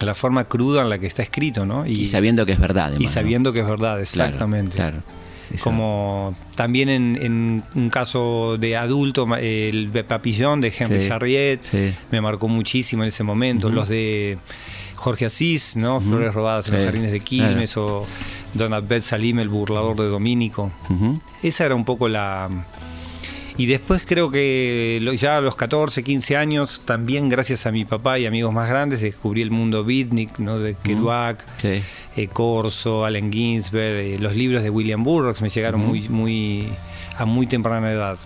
la 0.00 0.14
forma 0.14 0.44
cruda 0.44 0.82
en 0.82 0.88
la 0.90 0.98
que 0.98 1.06
está 1.06 1.22
escrito, 1.22 1.66
¿no? 1.66 1.84
libro. 1.84 2.00
Y 2.00 2.06
sabiendo 2.06 2.46
que 2.46 2.52
es 2.52 2.58
verdad, 2.58 2.86
además. 2.86 3.02
y 3.02 3.04
¿no? 3.04 3.10
sabiendo 3.10 3.52
que 3.52 3.60
es 3.60 3.66
verdad, 3.66 3.76
Claro, 3.94 4.00
exactamente. 4.02 4.76
Claro. 4.76 5.02
Como 5.62 6.34
también 6.54 6.88
en, 6.88 7.18
en 7.20 7.64
un 7.74 7.90
caso 7.90 8.56
de 8.58 8.76
adulto, 8.76 9.26
el 9.36 9.90
Papillon 10.06 10.60
de 10.60 10.72
Henry 10.76 11.00
Sí, 11.62 11.94
me 12.10 12.20
marcó 12.20 12.48
muchísimo 12.48 13.02
en 13.02 13.08
ese 13.08 13.22
momento. 13.24 13.68
Los 13.68 13.88
de 13.88 14.38
Jorge 14.94 15.26
Asís, 15.26 15.76
¿no? 15.76 16.00
Flores 16.00 16.34
robadas 16.34 16.66
en 16.68 16.72
Sí, 16.72 16.76
los 16.78 16.86
jardines 16.86 17.12
de 17.12 17.20
Quilmes 17.20 17.76
o 17.76 18.06
Don 18.54 18.72
Abed 18.72 19.02
Salim, 19.02 19.38
el 19.38 19.48
burlador 19.48 19.96
de 19.96 20.08
Domínico. 20.08 20.72
Esa 21.42 21.66
era 21.66 21.74
un 21.74 21.84
poco 21.84 22.08
la... 22.08 22.48
Y 23.58 23.66
después 23.66 24.02
creo 24.06 24.30
que 24.30 25.00
ya 25.18 25.38
a 25.38 25.40
los 25.40 25.56
14, 25.56 26.02
15 26.04 26.36
años, 26.36 26.82
también 26.84 27.28
gracias 27.30 27.64
a 27.66 27.72
mi 27.72 27.84
papá 27.86 28.18
y 28.18 28.26
amigos 28.26 28.52
más 28.52 28.68
grandes, 28.68 29.00
descubrí 29.00 29.40
el 29.40 29.50
mundo 29.50 29.82
beatnik, 29.84 30.38
¿no? 30.38 30.58
de 30.58 30.74
Kerouac, 30.74 31.42
Sí. 31.58 31.82
eh, 32.16 32.28
Corso, 32.28 33.04
Allen 33.06 33.32
Ginsberg, 33.32 33.96
eh, 33.96 34.18
los 34.20 34.36
libros 34.36 34.62
de 34.62 34.68
William 34.70 35.02
Burroughs 35.02 35.40
me 35.40 35.48
llegaron 35.48 35.80
muy, 35.80 36.08
muy, 36.08 36.68
a 37.16 37.24
muy 37.24 37.46
temprana 37.46 37.90
edad. 37.90 38.18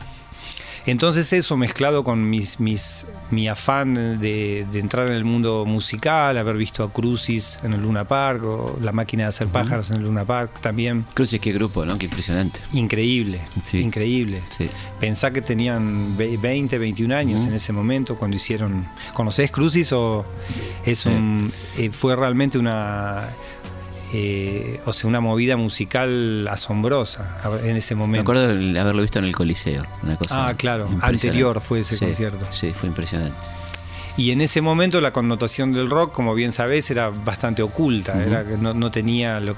Entonces 0.91 1.33
eso 1.33 1.57
mezclado 1.57 2.05
con 2.05 2.29
mis, 2.29 2.59
mis, 2.61 3.07
mi 3.31 3.49
afán 3.49 4.21
de, 4.21 4.67
de 4.71 4.79
entrar 4.79 5.09
en 5.09 5.15
el 5.15 5.25
mundo 5.25 5.65
musical, 5.67 6.37
haber 6.37 6.57
visto 6.57 6.83
a 6.85 6.93
Crucis 6.93 7.59
en 7.63 7.73
el 7.75 7.83
Luna 7.83 8.07
Park, 8.07 8.45
o 8.45 8.79
La 8.83 8.93
máquina 8.93 9.25
de 9.25 9.29
hacer 9.29 9.49
pájaros 9.49 9.91
en 9.91 9.97
el 9.99 10.03
Luna 10.03 10.25
Park, 10.25 10.61
también 10.61 11.05
Cruces, 11.15 11.41
qué 11.41 11.53
grupo, 11.53 11.85
¿no? 11.85 11.97
Qué 11.97 12.07
impresionante. 12.07 12.61
increíble, 12.73 13.41
Sí. 13.65 13.79
increíble. 13.79 14.43
Sí. 14.49 14.69
Pensá 14.99 15.33
que 15.33 15.43
tenían 15.43 16.17
ve- 16.17 16.37
20, 16.37 16.79
21 16.79 17.13
años 17.15 17.45
en 17.45 17.53
ese 17.55 17.73
momento 17.73 18.17
cuando 18.17 18.37
hicieron. 18.37 18.87
¿Conocés 19.15 19.51
Crucis 19.51 19.93
o 19.93 20.25
es 20.85 21.07
un 21.07 21.53
eh, 21.79 21.91
fue 21.93 22.17
realmente 22.17 22.59
una 22.59 23.29
eh, 24.13 24.81
o 24.87 24.93
sea 24.93 25.09
una 25.09 25.21
movida 25.21 25.57
musical 25.57 26.47
asombrosa 26.49 27.37
en 27.65 27.77
ese 27.77 27.95
Me 27.95 28.01
momento? 28.01 28.23
acuerdo 28.23 28.49
de 28.49 28.79
haberlo 28.79 29.03
visto 29.03 29.19
en 29.19 29.25
el 29.27 29.35
Coliseo. 29.35 29.85
Una 30.03 30.17
cosa 30.17 30.49
Ah, 30.49 30.55
claro, 30.55 30.89
anterior 31.03 31.61
fue 31.61 31.81
ese 31.81 31.97
Sí, 31.97 32.05
concierto. 32.05 32.47
Sí, 32.51 32.73
fue 32.73 32.89
impresionante. 32.89 33.37
Y 34.17 34.33
en 34.33 34.41
ese 34.41 34.61
momento 34.61 35.01
la 35.01 35.13
connotación 35.13 35.73
del 35.73 35.89
rock, 35.89 36.13
como 36.13 36.35
bien 36.35 36.53
sabés, 36.53 36.91
era 36.91 37.11
bastante 37.11 37.63
oculta, 37.63 38.23
era 38.25 38.45
que 38.45 38.57
no, 38.57 38.75
no 38.75 38.91
tenía 38.91 39.41
lo- 39.41 39.57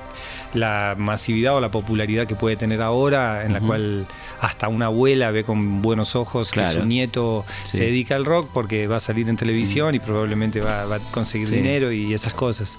la 0.54 0.94
masividad 0.99 1.56
o 1.56 1.61
la 1.61 1.71
popularidad 1.71 2.26
que 2.26 2.35
puede 2.37 2.56
tener 2.56 2.80
ahora, 2.82 3.44
en 3.44 3.54
la 3.54 3.61
cual 3.61 4.06
hasta 4.40 4.68
una 4.68 4.87
abuela 4.87 5.30
ve 5.30 5.44
con 5.44 5.80
buenos 5.82 6.14
ojos 6.14 6.50
Claro. 6.52 6.68
que 6.75 6.80
su 6.80 6.87
nieto 6.87 7.44
Sí. 7.64 7.78
se 7.78 7.85
dedica 7.85 8.14
al 8.16 8.25
rock 8.25 8.50
porque 8.52 8.87
va 8.87 8.97
a 8.97 9.00
salir 9.00 9.28
en 9.28 9.37
televisión 9.37 9.94
y 9.94 9.99
probablemente 9.99 10.61
va, 10.61 10.85
va 10.85 10.97
a 10.97 11.00
conseguir 11.00 11.49
Sí. 11.49 11.56
dinero 11.56 11.90
y 11.90 12.12
esas 12.12 12.35
cosas. 12.35 12.78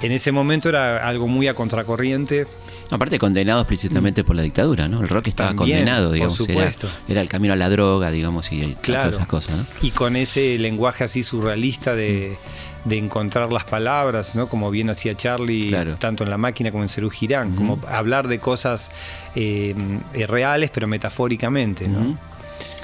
En 0.00 0.12
ese 0.12 0.32
momento 0.32 0.68
era 0.70 1.06
algo 1.06 1.28
muy 1.28 1.46
a 1.48 1.54
contracorriente. 1.54 2.46
Aparte 2.92 3.18
condenado 3.18 3.60
explícitamente 3.60 4.22
por 4.22 4.36
la 4.36 4.42
dictadura, 4.42 4.86
¿no? 4.86 5.00
El 5.00 5.08
rock 5.08 5.28
estaba 5.28 5.50
También, 5.54 5.78
condenado, 5.78 6.08
por 6.08 6.14
digamos. 6.14 6.40
Era, 6.40 6.46
supuesto. 6.52 6.88
era 7.08 7.20
el 7.20 7.28
camino 7.28 7.54
a 7.54 7.56
la 7.56 7.68
droga, 7.68 8.10
digamos, 8.10 8.52
y 8.52 8.74
Claro. 8.82 9.02
todas 9.04 9.16
esas 9.16 9.26
cosas, 9.26 9.56
¿no? 9.56 9.66
Y 9.82 9.90
con 9.90 10.14
ese 10.16 10.58
lenguaje 10.58 11.04
así 11.04 11.22
surrealista 11.22 11.92
Mm. 11.92 11.96
de, 11.96 12.36
de 12.84 12.98
encontrar 12.98 13.52
las 13.52 13.64
palabras, 13.64 14.34
¿no? 14.34 14.48
Como 14.48 14.70
bien 14.70 14.90
hacía 14.90 15.16
Charlie, 15.16 15.68
Claro. 15.68 15.94
tanto 15.96 16.24
en 16.24 16.30
La 16.30 16.36
Máquina 16.38 16.70
como 16.70 16.82
en 16.82 16.88
Cerú 16.88 17.10
Girán, 17.10 17.54
como 17.54 17.78
hablar 17.88 18.28
de 18.28 18.38
cosas 18.40 18.90
eh, 19.36 19.74
eh, 20.14 20.26
reales, 20.26 20.70
pero 20.70 20.86
metafóricamente, 20.86 21.88
¿no? 21.88 22.18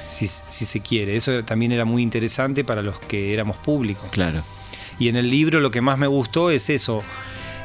Si, 0.07 0.27
si 0.27 0.65
se 0.65 0.79
quiere. 0.79 1.15
Eso 1.15 1.43
también 1.43 1.71
era 1.71 1.85
muy 1.85 2.01
interesante 2.01 2.63
para 2.63 2.81
los 2.81 2.99
que 2.99 3.31
éramos 3.33 3.57
públicos. 3.57 4.07
Claro. 4.09 4.43
Y 4.97 5.07
en 5.07 5.17
el 5.17 5.29
libro 5.29 5.59
lo 5.59 5.69
que 5.69 5.81
más 5.81 5.97
me 5.99 6.07
gustó 6.07 6.49
es 6.49 6.69
eso. 6.71 7.03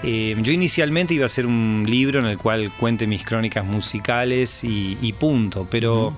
Eh, 0.06 0.36
yo 0.42 0.52
inicialmente 0.52 1.14
iba 1.14 1.24
a 1.24 1.26
hacer 1.26 1.46
un 1.46 1.84
libro 1.88 2.18
en 2.18 2.26
el 2.26 2.36
cual 2.36 2.72
cuente 2.76 3.06
mis 3.06 3.24
crónicas 3.24 3.64
musicales 3.64 4.62
y, 4.62 4.98
y 5.00 5.12
punto, 5.14 5.66
pero 5.70 6.14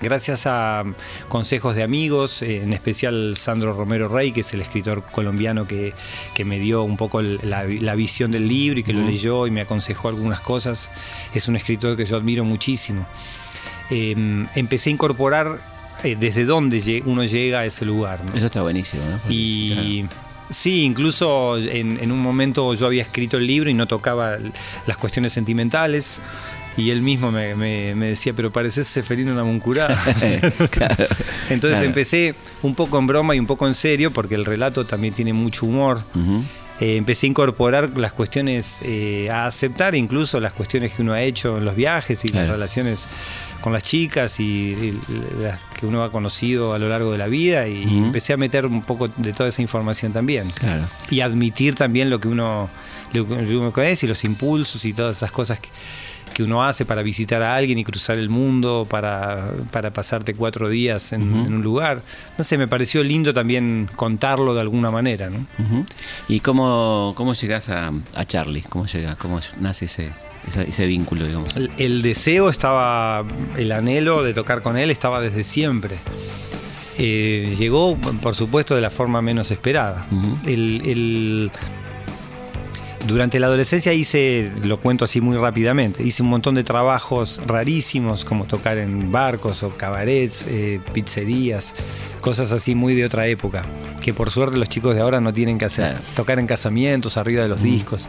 gracias 0.00 0.46
a 0.46 0.84
consejos 1.28 1.74
de 1.74 1.82
amigos, 1.82 2.42
eh, 2.42 2.62
en 2.62 2.72
especial 2.72 3.34
Sandro 3.36 3.72
Romero 3.72 4.08
Rey, 4.08 4.32
que 4.32 4.40
es 4.40 4.52
el 4.52 4.60
escritor 4.60 5.02
colombiano 5.10 5.66
que, 5.66 5.94
que 6.34 6.44
me 6.44 6.58
dio 6.58 6.82
un 6.82 6.96
poco 6.96 7.22
la, 7.22 7.64
la 7.64 7.94
visión 7.94 8.30
del 8.30 8.46
libro 8.46 8.80
y 8.80 8.82
que 8.82 8.92
lo 8.92 9.02
leyó 9.02 9.46
y 9.46 9.50
me 9.50 9.62
aconsejó 9.62 10.08
algunas 10.08 10.40
cosas, 10.40 10.90
es 11.34 11.48
un 11.48 11.56
escritor 11.56 11.96
que 11.96 12.04
yo 12.04 12.16
admiro 12.16 12.44
muchísimo. 12.44 13.06
Eh, 13.90 14.14
empecé 14.54 14.90
a 14.90 14.92
incorporar 14.92 15.60
eh, 16.04 16.16
desde 16.18 16.44
dónde 16.44 17.02
uno 17.06 17.24
llega 17.24 17.60
a 17.60 17.64
ese 17.64 17.84
lugar. 17.84 18.20
¿no? 18.24 18.34
Eso 18.34 18.46
está 18.46 18.62
buenísimo, 18.62 19.02
¿no? 19.04 19.18
Porque, 19.18 19.34
Y, 19.34 20.02
claro. 20.04 20.27
Sí, 20.50 20.82
incluso 20.84 21.58
en, 21.58 21.98
en 22.02 22.10
un 22.12 22.20
momento 22.20 22.72
yo 22.74 22.86
había 22.86 23.02
escrito 23.02 23.36
el 23.36 23.46
libro 23.46 23.68
y 23.70 23.74
no 23.74 23.86
tocaba 23.86 24.36
las 24.86 24.96
cuestiones 24.96 25.32
sentimentales. 25.32 26.20
Y 26.76 26.90
él 26.90 27.02
mismo 27.02 27.32
me, 27.32 27.56
me- 27.56 27.94
me 27.96 28.10
decía, 28.10 28.32
pero 28.34 28.52
pareces 28.52 28.86
Seferino 28.86 29.34
Namuncurá. 29.34 29.88
Claro, 30.70 31.06
Entonces 31.50 31.78
claro. 31.78 31.84
empecé 31.86 32.34
un 32.62 32.74
poco 32.76 32.98
en 32.98 33.06
broma 33.08 33.34
y 33.34 33.40
un 33.40 33.46
poco 33.46 33.66
en 33.66 33.74
serio, 33.74 34.12
porque 34.12 34.36
el 34.36 34.44
relato 34.44 34.86
también 34.86 35.12
tiene 35.12 35.32
mucho 35.32 35.66
humor. 35.66 36.04
Eh, 36.80 36.96
empecé 36.96 37.26
a 37.26 37.30
incorporar 37.30 37.90
las 37.96 38.12
cuestiones, 38.12 38.80
eh, 38.84 39.28
a 39.30 39.46
aceptar 39.46 39.94
incluso 39.96 40.38
las 40.40 40.52
cuestiones 40.52 40.92
que 40.92 41.02
uno 41.02 41.12
ha 41.12 41.22
hecho 41.22 41.58
en 41.58 41.64
los 41.64 41.74
viajes 41.74 42.24
y 42.24 42.28
Claro. 42.30 42.46
las 42.46 42.52
relaciones 42.56 43.06
con 43.60 43.72
las 43.72 43.82
chicas 43.82 44.38
y, 44.38 44.44
y 44.44 45.00
las 45.42 45.58
que 45.78 45.86
uno 45.86 46.04
ha 46.04 46.12
conocido 46.12 46.74
a 46.74 46.78
lo 46.78 46.88
largo 46.88 47.10
de 47.10 47.18
la 47.18 47.26
vida. 47.26 47.66
Y 47.66 47.82
empecé 47.82 48.32
a 48.32 48.36
meter 48.36 48.66
un 48.66 48.82
poco 48.82 49.08
de 49.08 49.32
toda 49.32 49.48
esa 49.48 49.60
información 49.62 50.12
también. 50.12 50.50
Claro. 50.50 50.84
Y 51.10 51.20
admitir 51.20 51.74
también 51.74 52.10
lo 52.10 52.20
que 52.20 52.28
uno, 52.28 52.70
lo 53.12 53.26
que 53.26 53.32
uno 53.56 53.72
es 53.82 54.04
y 54.04 54.06
los 54.06 54.22
impulsos 54.24 54.84
y 54.84 54.92
todas 54.92 55.16
esas 55.16 55.32
cosas 55.32 55.58
que, 55.58 55.68
que 56.38 56.44
uno 56.44 56.62
hace 56.62 56.84
para 56.84 57.02
visitar 57.02 57.42
a 57.42 57.56
alguien 57.56 57.78
y 57.80 57.84
cruzar 57.84 58.16
el 58.16 58.28
mundo, 58.28 58.86
para, 58.88 59.50
para 59.72 59.92
pasarte 59.92 60.34
cuatro 60.34 60.68
días 60.68 61.12
en, 61.12 61.22
un 61.32 61.62
lugar. 61.64 62.00
No 62.38 62.44
sé, 62.44 62.56
me 62.56 62.68
pareció 62.68 63.02
lindo 63.02 63.34
también 63.34 63.90
contarlo 63.96 64.54
de 64.54 64.60
alguna 64.60 64.92
manera, 64.92 65.30
¿no? 65.30 65.44
¿Y 66.28 66.38
cómo, 66.38 67.12
cómo 67.16 67.34
llegas 67.34 67.68
a, 67.70 67.90
a 68.14 68.24
Charlie? 68.24 68.62
¿Cómo 68.62 68.86
llega? 68.86 69.16
¿Cómo 69.16 69.40
nace 69.60 69.86
ese, 69.86 70.12
ese, 70.46 70.68
ese 70.68 70.86
vínculo, 70.86 71.26
digamos? 71.26 71.56
El, 71.56 71.72
el 71.76 72.02
deseo 72.02 72.50
estaba, 72.50 73.24
el 73.56 73.72
anhelo 73.72 74.22
de 74.22 74.32
tocar 74.32 74.62
con 74.62 74.76
él 74.78 74.92
estaba 74.92 75.20
desde 75.20 75.42
siempre. 75.42 75.96
Eh, 76.98 77.52
llegó, 77.58 77.96
por 77.96 78.36
supuesto, 78.36 78.76
de 78.76 78.80
la 78.80 78.90
forma 78.90 79.20
menos 79.22 79.50
esperada. 79.50 80.06
El- 80.46 81.50
durante 83.08 83.40
la 83.40 83.46
adolescencia 83.46 83.92
hice, 83.92 84.52
lo 84.62 84.78
cuento 84.78 85.04
así 85.04 85.20
muy 85.20 85.36
rápidamente, 85.36 86.02
hice 86.02 86.22
un 86.22 86.28
montón 86.28 86.54
de 86.54 86.62
trabajos 86.62 87.40
rarísimos, 87.46 88.24
como 88.24 88.44
tocar 88.44 88.78
en 88.78 89.10
barcos 89.10 89.62
o 89.62 89.70
cabarets, 89.70 90.46
eh, 90.46 90.80
pizzerías, 90.92 91.74
cosas 92.20 92.52
así 92.52 92.74
muy 92.74 92.94
de 92.94 93.06
otra 93.06 93.26
época, 93.26 93.64
que 94.02 94.12
por 94.12 94.30
suerte 94.30 94.58
los 94.58 94.68
chicos 94.68 94.94
de 94.94 95.00
ahora 95.00 95.20
no 95.20 95.32
tienen 95.32 95.58
que 95.58 95.64
hacer. 95.64 95.92
Claro. 95.92 96.04
Tocar 96.14 96.38
en 96.38 96.46
casamientos, 96.46 97.16
arriba 97.16 97.42
de 97.42 97.48
los 97.48 97.62
discos. 97.62 98.08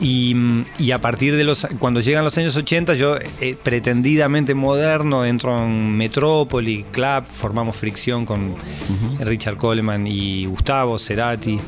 Y, 0.00 0.34
mm, 0.34 0.64
y 0.78 0.90
a 0.90 1.00
partir 1.00 1.36
de 1.36 1.44
los. 1.44 1.66
Cuando 1.78 2.00
llegan 2.00 2.24
los 2.24 2.36
años 2.36 2.56
80, 2.56 2.94
yo 2.94 3.16
eh, 3.40 3.56
pretendidamente 3.62 4.54
moderno 4.54 5.24
entro 5.24 5.64
en 5.64 5.96
Metrópoli, 5.96 6.84
Club, 6.90 7.24
formamos 7.30 7.76
fricción 7.76 8.24
con 8.24 8.56
Richard 9.20 9.56
Coleman 9.56 10.06
y 10.06 10.46
Gustavo 10.46 10.98
Cerati. 10.98 11.60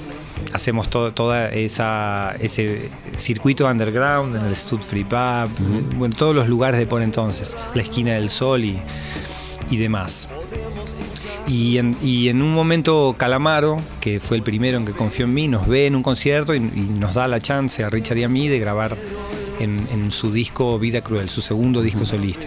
Hacemos 0.52 0.88
todo 0.88 1.12
toda 1.12 1.48
esa 1.48 2.34
ese 2.38 2.90
circuito 3.16 3.66
underground 3.66 4.36
en 4.36 4.42
el 4.42 4.54
Stud 4.54 4.80
Free 4.80 5.04
Pub, 5.04 5.50
bueno, 5.96 6.14
todos 6.16 6.34
los 6.34 6.48
lugares 6.48 6.78
de 6.78 6.86
por 6.86 7.02
entonces, 7.02 7.56
la 7.74 7.82
esquina 7.82 8.12
del 8.12 8.30
sol 8.30 8.64
y, 8.64 8.78
y 9.70 9.76
demás. 9.76 10.28
Y 11.46 11.78
en, 11.78 11.96
y 12.02 12.28
en 12.28 12.40
un 12.40 12.54
momento 12.54 13.16
Calamaro, 13.18 13.78
que 14.00 14.18
fue 14.18 14.36
el 14.36 14.42
primero 14.42 14.78
en 14.78 14.86
que 14.86 14.92
confió 14.92 15.26
en 15.26 15.34
mí, 15.34 15.48
nos 15.48 15.66
ve 15.66 15.86
en 15.86 15.94
un 15.94 16.02
concierto 16.02 16.54
y, 16.54 16.58
y 16.58 16.96
nos 16.98 17.14
da 17.14 17.28
la 17.28 17.40
chance 17.40 17.84
a 17.84 17.90
Richard 17.90 18.16
y 18.18 18.24
a 18.24 18.28
mí 18.28 18.48
de 18.48 18.58
grabar 18.58 18.96
en, 19.60 19.86
en 19.92 20.10
su 20.10 20.32
disco 20.32 20.78
Vida 20.78 21.02
Cruel, 21.02 21.28
su 21.28 21.40
segundo 21.40 21.82
disco 21.82 22.04
solista. 22.04 22.46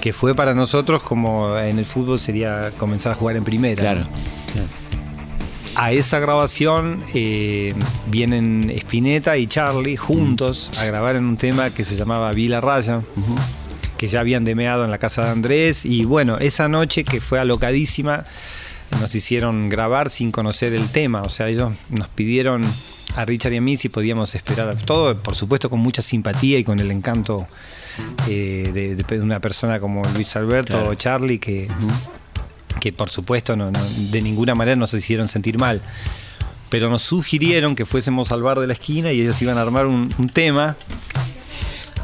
Que 0.00 0.12
fue 0.12 0.34
para 0.34 0.54
nosotros 0.54 1.02
como 1.02 1.58
en 1.58 1.78
el 1.78 1.84
fútbol 1.84 2.20
sería 2.20 2.70
comenzar 2.76 3.12
a 3.12 3.14
jugar 3.14 3.36
en 3.36 3.44
primera. 3.44 3.80
Claro. 3.80 4.00
¿no? 4.00 4.37
A 5.80 5.92
esa 5.92 6.18
grabación 6.18 7.02
eh, 7.14 7.72
vienen 8.08 8.68
Spinetta 8.78 9.36
y 9.36 9.46
Charlie 9.46 9.96
juntos 9.96 10.70
a 10.80 10.86
grabar 10.86 11.14
en 11.14 11.24
un 11.24 11.36
tema 11.36 11.70
que 11.70 11.84
se 11.84 11.94
llamaba 11.96 12.32
Vila 12.32 12.60
Raya 12.60 13.00
que 13.96 14.08
ya 14.08 14.20
habían 14.20 14.44
demeado 14.44 14.84
en 14.84 14.90
la 14.90 14.98
casa 14.98 15.24
de 15.24 15.30
Andrés. 15.30 15.84
Y 15.84 16.04
bueno, 16.04 16.38
esa 16.38 16.68
noche 16.68 17.04
que 17.04 17.20
fue 17.20 17.38
alocadísima, 17.40 18.24
nos 19.00 19.14
hicieron 19.14 19.68
grabar 19.68 20.08
sin 20.10 20.30
conocer 20.32 20.72
el 20.74 20.88
tema. 20.88 21.22
O 21.22 21.28
sea, 21.28 21.48
ellos 21.48 21.72
nos 21.90 22.08
pidieron 22.08 22.62
a 23.16 23.24
Richard 23.24 23.52
y 23.52 23.56
a 23.56 23.60
mí 23.60 23.76
si 23.76 23.88
podíamos 23.88 24.34
esperar. 24.34 24.76
Todo, 24.82 25.20
por 25.20 25.34
supuesto, 25.34 25.68
con 25.70 25.80
mucha 25.80 26.02
simpatía 26.02 26.58
y 26.58 26.64
con 26.64 26.78
el 26.80 26.90
encanto 26.92 27.46
eh, 28.28 28.70
de, 28.72 28.94
de 28.96 29.20
una 29.20 29.40
persona 29.40 29.80
como 29.80 30.02
Luis 30.14 30.34
Alberto 30.36 30.76
Claro. 30.76 30.90
o 30.90 30.94
Charlie, 30.94 31.38
que, 31.40 31.68
que 32.80 32.92
por 32.92 33.10
supuesto 33.10 33.56
no, 33.56 33.70
de 33.70 34.22
ninguna 34.22 34.54
manera 34.54 34.76
nos 34.76 34.94
hicieron 34.94 35.28
sentir 35.28 35.58
mal. 35.58 35.82
Pero 36.70 36.90
nos 36.90 37.02
sugirieron 37.02 37.74
que 37.74 37.86
fuésemos 37.86 38.30
al 38.30 38.42
bar 38.42 38.60
de 38.60 38.66
la 38.66 38.74
esquina 38.74 39.12
y 39.12 39.20
ellos 39.22 39.40
iban 39.40 39.56
a 39.56 39.62
armar 39.62 39.86
un, 39.86 40.14
un 40.18 40.28
tema 40.28 40.76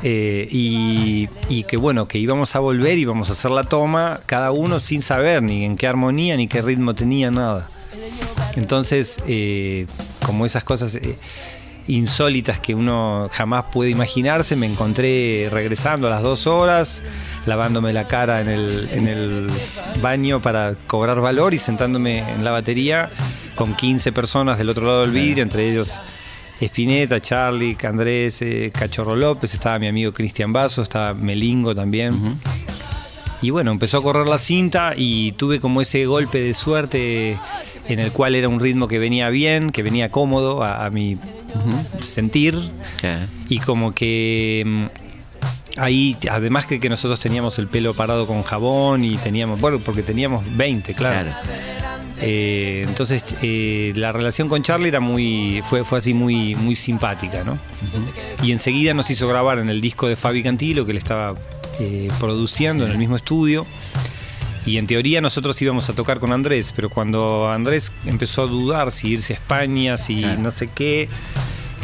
eh, 0.07 0.47
y, 0.51 1.31
y 1.49 1.63
que 1.65 1.79
bueno, 1.79 2.09
que 2.09 2.19
íbamos 2.19 2.55
a 2.57 2.59
volver 2.59 2.99
y 2.99 3.03
íbamos 3.03 3.31
a 3.31 3.33
hacer 3.33 3.51
la 3.51 3.65
toma, 3.65 4.21
cada 4.27 4.51
uno 4.51 4.79
sin 4.79 5.01
saber 5.01 5.43
ni 5.43 5.65
en 5.65 5.77
qué 5.77 5.87
armonía 5.87 6.37
ni 6.37 6.47
qué 6.47 6.61
ritmo 6.61 6.95
tenía, 6.95 7.31
nada. 7.31 7.69
Entonces, 8.55 9.19
eh, 9.27 9.87
como 10.25 10.45
esas 10.45 10.63
cosas 10.63 10.95
eh, 10.97 11.19
insólitas 11.87 12.61
que 12.61 12.75
uno 12.75 13.29
jamás 13.33 13.67
puede 13.73 13.91
imaginarse, 13.91 14.57
me 14.57 14.67
encontré 14.67 15.49
regresando 15.51 16.07
a 16.07 16.11
las 16.11 16.23
dos 16.23 16.47
horas, 16.47 17.03
lavándome 17.47 17.93
la 17.93 18.09
cara 18.09 18.41
en 18.41 18.49
el, 18.49 18.89
en 18.93 19.09
el 19.09 19.51
baño 20.01 20.41
para 20.41 20.75
cobrar 20.87 21.21
valor 21.21 21.55
y 21.55 21.59
sentándome 21.59 22.19
en 22.19 22.45
la 22.45 22.51
batería 22.51 23.11
con 23.55 23.75
15 23.75 24.13
personas 24.13 24.59
del 24.59 24.71
otro 24.71 24.87
lado 24.87 25.03
del 25.03 25.11
vidrio, 25.11 25.43
entre 25.43 25.71
ellos 25.71 25.97
Espineta, 26.61 27.21
Charlie, 27.21 27.77
Andrés, 27.87 28.41
eh, 28.43 28.71
Cachorro 28.73 29.17
López, 29.17 29.55
estaba 29.55 29.79
mi 29.79 29.89
amigo 29.89 30.13
Cristian 30.13 30.53
Basso, 30.53 30.83
estaba 30.83 31.13
Melingo 31.13 31.75
también. 31.75 32.39
Y 33.43 33.51
bueno, 33.51 33.73
empezó 33.73 33.99
a 33.99 34.03
correr 34.03 34.27
la 34.27 34.39
cinta 34.39 34.95
y 34.97 35.33
tuve 35.33 35.61
como 35.61 35.83
ese 35.83 36.07
golpe 36.07 36.41
de 36.41 36.55
suerte 36.55 37.39
en 37.89 37.99
el 37.99 38.13
cual 38.13 38.35
era 38.35 38.49
un 38.49 38.61
ritmo 38.61 38.89
que 38.89 38.99
venía 38.99 39.29
bien, 39.29 39.71
que 39.71 39.83
venía 39.83 40.09
cómodo 40.09 40.63
a, 40.63 40.87
a 40.87 40.91
mi 40.91 41.19
sentir 42.03 42.59
Claro. 43.01 43.27
y 43.49 43.59
como 43.61 43.93
que 43.95 44.63
mm, 44.67 44.85
ahí, 45.79 46.17
además 46.31 46.67
que, 46.67 46.81
que 46.81 46.89
nosotros 46.89 47.21
teníamos 47.21 47.59
el 47.59 47.67
pelo 47.69 47.95
parado 47.95 48.27
con 48.27 48.43
jabón 48.43 49.05
y 49.05 49.17
teníamos, 49.17 49.61
bueno, 49.61 49.81
porque 49.81 50.03
teníamos 50.03 50.45
20, 50.57 50.95
claro. 50.95 51.31
Claro. 51.31 51.49
Eh, 52.21 52.85
entonces 52.89 53.25
eh, 53.43 53.93
la 53.97 54.13
relación 54.13 54.49
con 54.49 54.63
Charlie 54.63 54.89
era 54.89 55.01
muy, 55.01 55.63
fue, 55.69 55.85
fue 55.85 55.99
así 55.99 56.15
muy, 56.15 56.55
muy 56.55 56.77
simpática, 56.77 57.43
¿no? 57.45 57.59
Y 58.43 58.53
enseguida 58.53 58.95
nos 58.95 59.11
hizo 59.11 59.27
grabar 59.29 59.59
en 59.59 59.69
el 59.69 59.81
disco 59.81 60.07
de 60.09 60.17
Fabi 60.17 60.43
Cantilo 60.43 60.85
que 60.87 60.93
él 60.93 60.99
estaba 60.99 61.35
eh, 61.81 62.09
produciendo 62.21 62.87
en 62.87 62.93
el 62.93 62.99
mismo 62.99 63.17
estudio. 63.17 63.67
Y 64.65 64.79
en 64.79 64.87
teoría 64.87 65.21
nosotros 65.21 65.61
íbamos 65.61 65.91
a 65.91 65.93
tocar 65.93 66.21
con 66.21 66.33
Andrés, 66.33 66.73
pero 66.75 66.89
cuando 66.89 67.51
Andrés 67.51 67.93
empezó 68.07 68.45
a 68.45 68.47
dudar 68.47 68.93
si 68.93 69.09
irse 69.09 69.35
a 69.35 69.37
España, 69.37 69.99
si 69.99 70.23
Claro. 70.23 70.41
no 70.41 70.51
sé 70.51 70.71
qué, 70.75 71.09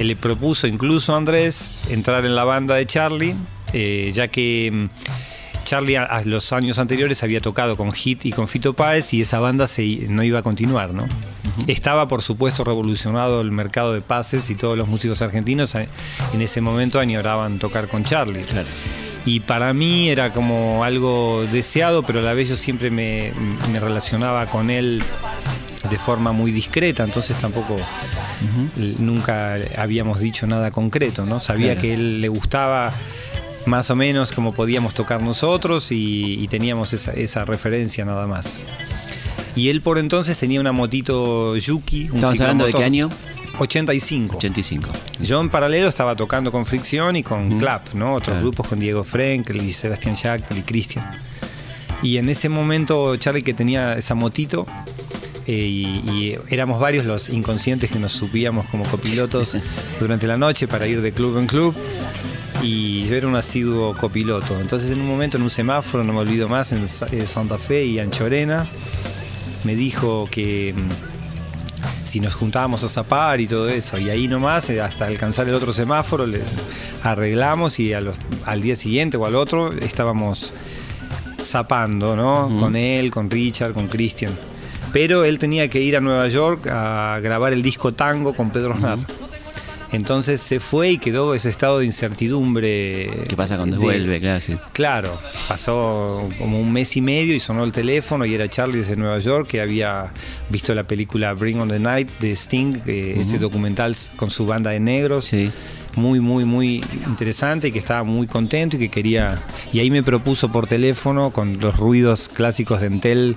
él 0.00 0.08
le 0.08 0.16
propuso 0.16 0.66
incluso 0.66 1.14
a 1.14 1.18
Andrés 1.18 1.82
entrar 1.90 2.24
en 2.24 2.34
la 2.34 2.44
banda 2.44 2.74
de 2.74 2.86
Charlie, 2.86 3.34
eh, 3.74 4.10
ya 4.14 4.28
que 4.28 4.70
mm, 4.72 5.64
Charlie 5.64 5.96
a, 5.96 6.04
a 6.04 6.24
los 6.24 6.52
años 6.54 6.78
anteriores 6.78 7.22
había 7.22 7.40
tocado 7.40 7.76
con 7.76 7.92
Hit 7.92 8.24
y 8.24 8.32
con 8.32 8.48
Fito 8.48 8.72
Páez 8.72 9.12
y 9.12 9.20
esa 9.20 9.40
banda 9.40 9.66
se, 9.66 10.06
no 10.08 10.22
iba 10.22 10.38
a 10.38 10.42
continuar, 10.42 10.94
¿no? 10.94 11.06
Estaba, 11.66 12.08
por 12.08 12.22
supuesto, 12.22 12.64
revolucionado 12.64 13.42
el 13.42 13.50
mercado 13.50 13.92
de 13.92 14.00
pases 14.00 14.48
y 14.48 14.54
todos 14.54 14.78
los 14.78 14.88
músicos 14.88 15.20
argentinos 15.20 15.74
eh, 15.74 15.86
en 16.32 16.40
ese 16.40 16.62
momento 16.62 16.98
añoraban 16.98 17.58
tocar 17.58 17.86
con 17.88 18.02
Charlie. 18.02 18.42
Claro. 18.42 18.68
Y 19.26 19.40
para 19.40 19.74
mí 19.74 20.08
era 20.08 20.32
como 20.32 20.82
algo 20.82 21.44
deseado, 21.52 22.04
pero 22.04 22.20
a 22.20 22.22
la 22.22 22.32
vez 22.32 22.48
yo 22.48 22.56
siempre 22.56 22.90
me, 22.90 23.32
me 23.70 23.78
relacionaba 23.78 24.46
con 24.46 24.70
él 24.70 25.02
de 25.90 25.98
forma 25.98 26.32
muy 26.32 26.52
discreta, 26.52 27.02
entonces 27.04 27.36
tampoco 27.38 27.76
nunca 28.98 29.56
habíamos 29.76 30.20
dicho 30.20 30.46
nada 30.46 30.70
concreto, 30.70 31.26
¿no? 31.26 31.40
Sabía 31.40 31.68
Claro. 31.68 31.80
que 31.82 31.94
él 31.94 32.20
le 32.20 32.28
gustaba 32.28 32.92
más 33.66 33.90
o 33.90 33.96
menos 33.96 34.32
como 34.32 34.52
podíamos 34.54 34.94
tocar 34.94 35.22
nosotros 35.22 35.92
y, 35.92 36.34
y 36.42 36.48
teníamos 36.48 36.92
esa, 36.92 37.12
esa 37.12 37.44
referencia 37.44 38.04
nada 38.04 38.26
más. 38.26 38.58
Y 39.56 39.68
él 39.68 39.82
por 39.82 39.98
entonces 39.98 40.36
tenía 40.38 40.60
una 40.60 40.72
motito 40.72 41.56
Yuki. 41.56 42.08
un 42.10 42.16
¿Estamos 42.16 42.40
hablando 42.40 42.66
de 42.66 42.72
qué 42.72 42.84
año? 42.84 43.10
85. 43.58 44.36
85. 44.38 44.88
Yo 45.20 45.40
en 45.40 45.50
paralelo 45.50 45.88
estaba 45.88 46.16
tocando 46.16 46.50
con 46.50 46.64
Fricción 46.64 47.16
y 47.16 47.22
con. 47.22 47.58
Clap, 47.58 47.92
¿no? 47.92 48.14
Otros 48.14 48.28
Claro. 48.36 48.42
grupos 48.42 48.68
con 48.68 48.78
Diego 48.80 49.04
Frenkel 49.04 49.58
y 49.62 49.72
Sebastián 49.72 50.16
Schackel 50.16 50.58
y 50.58 50.62
Cristian. 50.62 51.04
Y 52.02 52.16
en 52.16 52.30
ese 52.30 52.48
momento 52.48 53.16
Charlie 53.16 53.42
que 53.42 53.52
tenía 53.52 53.94
esa 53.98 54.14
motito 54.14 54.66
eh, 55.46 55.52
y, 55.52 55.84
y 56.10 56.38
éramos 56.48 56.78
varios 56.80 57.04
los 57.06 57.28
inconscientes 57.28 57.90
que 57.90 57.98
nos 57.98 58.12
subíamos 58.12 58.66
como 58.66 58.84
copilotos 58.84 59.56
durante 59.98 60.26
la 60.26 60.36
noche 60.36 60.68
para 60.68 60.86
ir 60.86 61.00
de 61.02 61.12
club 61.12 61.38
en 61.38 61.46
club 61.46 61.74
y 62.62 63.06
yo 63.06 63.16
era 63.16 63.26
un 63.26 63.36
asiduo 63.36 63.96
copiloto. 63.96 64.60
Entonces 64.60 64.90
en 64.90 65.00
un 65.00 65.06
momento 65.08 65.36
en 65.38 65.42
un 65.42 65.50
semáforo, 65.50 66.04
no 66.04 66.12
me 66.12 66.20
olvido 66.20 66.48
más, 66.48 66.72
en 66.72 66.84
eh, 66.84 67.26
Santa 67.26 67.56
Fe 67.58 67.84
y 67.84 67.98
Anchorena, 67.98 68.68
me 69.64 69.74
dijo 69.76 70.28
que 70.30 70.74
mm, 70.76 72.06
si 72.06 72.20
nos 72.20 72.34
juntábamos 72.34 72.84
a 72.84 72.88
zapar 72.88 73.40
y 73.40 73.46
todo 73.46 73.68
eso. 73.68 73.98
Y 73.98 74.10
ahí 74.10 74.28
nomás, 74.28 74.68
eh, 74.70 74.80
hasta 74.80 75.06
alcanzar 75.06 75.48
el 75.48 75.54
otro 75.54 75.72
semáforo, 75.72 76.26
le 76.26 76.40
arreglamos 77.02 77.80
y 77.80 77.94
a 77.94 78.00
los- 78.02 78.16
al 78.44 78.60
día 78.60 78.76
siguiente 78.76 79.16
o 79.16 79.24
al 79.24 79.36
otro 79.36 79.72
estábamos 79.72 80.52
zapando, 81.42 82.14
¿no? 82.16 82.54
Con 82.60 82.76
él, 82.76 83.10
con 83.10 83.30
Richard, 83.30 83.72
con 83.72 83.86
Christian. 83.88 84.32
Pero 84.92 85.24
él 85.24 85.38
tenía 85.38 85.68
que 85.68 85.80
ir 85.80 85.96
a 85.96 86.00
Nueva 86.00 86.26
York 86.28 86.66
a 86.68 87.18
grabar 87.22 87.52
el 87.52 87.62
disco 87.62 87.92
Tango 87.92 88.34
con 88.34 88.50
Pedro 88.50 88.74
Aznar. 88.74 88.98
Entonces 89.92 90.40
se 90.40 90.60
fue 90.60 90.90
y 90.90 90.98
quedó 90.98 91.34
ese 91.34 91.48
estado 91.48 91.80
de 91.80 91.84
incertidumbre. 91.86 93.10
¿Qué 93.28 93.34
pasa 93.36 93.56
cuando 93.56 93.76
de- 93.76 93.82
vuelve? 93.82 94.20
Claro, 94.20 94.40
sí. 94.40 94.56
Claro, 94.72 95.18
pasó 95.48 96.28
como 96.38 96.60
un 96.60 96.72
mes 96.72 96.96
y 96.96 97.00
medio 97.00 97.34
y 97.34 97.40
sonó 97.40 97.64
el 97.64 97.72
teléfono 97.72 98.24
y 98.24 98.32
era 98.34 98.48
Charlie 98.48 98.78
desde 98.78 98.94
Nueva 98.96 99.18
York 99.18 99.48
que 99.48 99.60
había 99.60 100.12
visto 100.48 100.74
la 100.74 100.84
película 100.84 101.32
Bring 101.34 101.60
on 101.60 101.68
the 101.68 101.80
Night 101.80 102.08
de 102.20 102.30
Sting, 102.32 102.74
eh, 102.86 103.16
ese 103.18 103.38
documental 103.38 103.96
con 104.14 104.30
su 104.30 104.46
banda 104.46 104.70
de 104.70 104.78
negros. 104.78 105.24
Sí. 105.24 105.50
Muy, 105.96 106.20
muy, 106.20 106.44
muy 106.44 106.84
interesante 107.06 107.68
y 107.68 107.72
que 107.72 107.80
estaba 107.80 108.04
muy 108.04 108.26
contento 108.28 108.76
y 108.76 108.78
que 108.78 108.88
quería. 108.90 109.42
Y 109.72 109.80
ahí 109.80 109.90
me 109.90 110.02
propuso 110.04 110.50
por 110.52 110.66
teléfono 110.68 111.30
con 111.32 111.58
los 111.60 111.76
ruidos 111.76 112.28
clásicos 112.32 112.80
de 112.80 112.86
Entel 112.86 113.36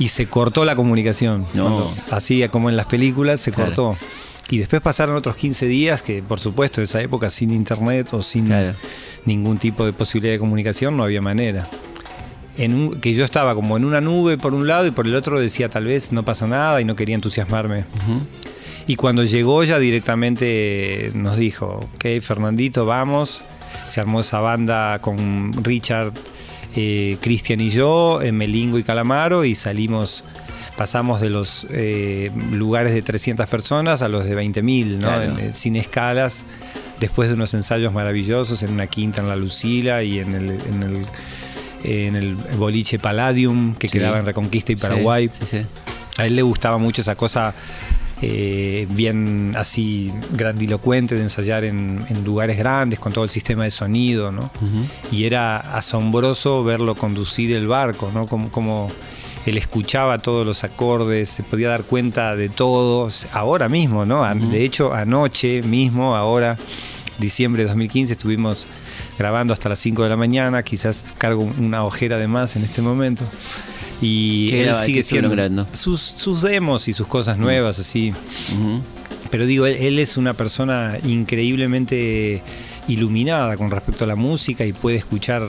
y 0.00 0.08
se 0.08 0.26
cortó 0.26 0.64
la 0.64 0.74
comunicación. 0.74 1.46
No. 1.54 1.62
Cuando 1.64 1.94
hacía 2.10 2.48
como 2.48 2.68
en 2.68 2.76
las 2.76 2.86
películas, 2.86 3.40
se 3.40 3.52
Claro. 3.52 3.70
cortó. 3.74 3.96
Y 4.50 4.58
después 4.58 4.82
pasaron 4.82 5.14
otros 5.16 5.36
15 5.36 5.66
días 5.66 6.02
que, 6.02 6.22
por 6.22 6.40
supuesto, 6.40 6.80
en 6.80 6.84
esa 6.84 7.00
época 7.00 7.30
sin 7.30 7.52
internet 7.54 8.12
o 8.12 8.22
sin 8.22 8.46
Claro. 8.46 8.74
ningún 9.24 9.56
tipo 9.58 9.86
de 9.86 9.92
posibilidad 9.92 10.34
de 10.34 10.38
comunicación, 10.40 10.96
no 10.96 11.04
había 11.04 11.22
manera. 11.22 11.68
En 12.58 12.74
un- 12.74 13.00
que 13.00 13.14
yo 13.14 13.24
estaba 13.24 13.54
como 13.54 13.76
en 13.76 13.84
una 13.84 14.00
nube 14.00 14.36
por 14.36 14.52
un 14.52 14.66
lado 14.66 14.86
y 14.86 14.90
por 14.90 15.06
el 15.06 15.14
otro 15.14 15.40
decía 15.40 15.68
tal 15.70 15.86
vez 15.86 16.12
no 16.12 16.24
pasa 16.24 16.46
nada 16.46 16.80
y 16.80 16.84
no 16.84 16.94
quería 16.94 17.14
entusiasmarme. 17.14 17.84
Y 18.86 18.96
cuando 18.96 19.24
llegó 19.24 19.64
ya 19.64 19.78
directamente 19.78 21.10
nos 21.14 21.36
dijo, 21.36 21.88
ok 21.94 22.20
Fernandito, 22.20 22.84
vamos. 22.86 23.42
Se 23.86 24.00
armó 24.00 24.20
esa 24.20 24.38
banda 24.40 24.98
con 25.00 25.52
Richard, 25.64 26.12
eh, 26.76 27.16
Cristian 27.20 27.60
y 27.60 27.70
yo, 27.70 28.20
en 28.22 28.36
Melingo 28.36 28.78
y 28.78 28.84
Calamaro 28.84 29.44
y 29.44 29.54
salimos, 29.54 30.22
pasamos 30.76 31.20
de 31.20 31.30
los 31.30 31.66
eh, 31.70 32.30
lugares 32.52 32.92
de 32.94 33.02
300 33.02 33.46
personas 33.48 34.02
a 34.02 34.08
los 34.08 34.24
de 34.26 34.36
20.000, 34.36 34.86
¿no? 34.92 34.98
Claro. 34.98 35.34
Sin 35.54 35.76
escalas, 35.76 36.44
después 37.00 37.28
de 37.28 37.34
unos 37.34 37.52
ensayos 37.54 37.92
maravillosos 37.92 38.62
en 38.62 38.72
una 38.72 38.86
quinta 38.86 39.22
en 39.22 39.28
La 39.28 39.36
Lucila 39.36 40.02
y 40.02 40.20
en 40.20 40.32
el, 40.34 40.50
en 40.50 40.82
el, 40.82 41.06
en 41.84 42.16
el 42.16 42.34
boliche 42.56 42.98
Palladium 42.98 43.74
que 43.74 43.88
Sí. 43.88 43.98
quedaba 43.98 44.18
en 44.20 44.26
Reconquista 44.26 44.72
y 44.72 44.76
Paraguay. 44.76 45.30
Sí, 45.32 45.46
sí. 45.46 45.58
sí. 45.60 45.66
A 46.16 46.26
él 46.26 46.36
le 46.36 46.42
gustaba 46.42 46.78
mucho 46.78 47.00
esa 47.00 47.16
cosa 47.16 47.54
eh, 48.22 48.86
bien 48.90 49.54
así 49.56 50.12
grandilocuente 50.32 51.14
de 51.14 51.22
ensayar 51.22 51.64
en, 51.64 52.04
en 52.08 52.24
lugares 52.24 52.56
grandes 52.56 52.98
con 52.98 53.12
todo 53.12 53.24
el 53.24 53.30
sistema 53.30 53.64
de 53.64 53.70
sonido, 53.70 54.32
¿no? 54.32 54.50
Ujú. 54.56 54.86
Y 55.12 55.24
era 55.24 55.56
asombroso 55.58 56.64
verlo 56.64 56.94
conducir 56.94 57.52
el 57.52 57.66
barco, 57.66 58.10
¿no? 58.14 58.26
Como, 58.26 58.50
como 58.50 58.88
él 59.46 59.58
escuchaba 59.58 60.18
todos 60.18 60.46
los 60.46 60.64
acordes, 60.64 61.28
se 61.28 61.42
podía 61.42 61.68
dar 61.68 61.82
cuenta 61.84 62.34
de 62.36 62.48
todo, 62.48 63.08
ahora 63.32 63.68
mismo, 63.68 64.04
¿no? 64.06 64.24
A- 64.24 64.34
De 64.34 64.64
hecho, 64.64 64.94
anoche 64.94 65.62
mismo, 65.62 66.16
ahora, 66.16 66.56
diciembre 67.18 67.62
de 67.62 67.68
2015, 67.68 68.14
estuvimos 68.14 68.66
grabando 69.18 69.52
hasta 69.52 69.68
las 69.68 69.78
5 69.80 70.02
de 70.02 70.08
la 70.08 70.16
mañana, 70.16 70.62
quizás 70.62 71.14
cargo 71.18 71.42
una 71.58 71.84
ojera 71.84 72.16
de 72.18 72.26
más 72.26 72.56
en 72.56 72.64
este 72.64 72.80
momento. 72.80 73.24
Y 74.06 74.48
¿Qué 74.50 74.60
él 74.60 74.66
graba- 74.68 74.82
sigue 74.84 75.02
siendo 75.02 75.28
sus, 75.72 76.00
sus 76.00 76.42
demos 76.42 76.88
y 76.88 76.92
sus 76.92 77.06
cosas 77.06 77.38
nuevas, 77.38 77.78
así. 77.78 78.12
Pero 79.30 79.46
digo, 79.46 79.66
él, 79.66 79.76
él 79.80 79.98
es 79.98 80.16
una 80.16 80.34
persona 80.34 80.98
increíblemente 81.04 82.42
iluminada 82.88 83.56
con 83.56 83.70
respecto 83.70 84.04
a 84.04 84.06
la 84.06 84.14
música 84.16 84.64
y 84.66 84.72
puede 84.72 84.98
escuchar 84.98 85.42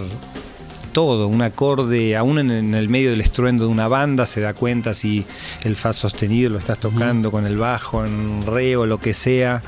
todo, 0.93 1.27
un 1.27 1.41
acorde, 1.41 2.15
aún 2.15 2.39
en, 2.39 2.49
en 2.51 2.73
el 2.73 2.87
medio 2.87 3.09
del 3.09 3.19
estruendo 3.19 3.65
de 3.65 3.71
una 3.71 3.89
banda 3.89 4.25
se 4.25 4.39
da 4.39 4.53
cuenta 4.53 4.93
si 4.93 5.25
el 5.65 5.75
fa 5.75 5.91
sostenido 5.91 6.49
lo 6.49 6.57
estás 6.57 6.79
tocando 6.79 7.31
con 7.31 7.45
el 7.45 7.57
bajo, 7.57 8.05
en 8.05 8.45
re 8.45 8.77
o 8.77 8.85
lo 8.85 8.97
que 8.99 9.13
sea. 9.13 9.61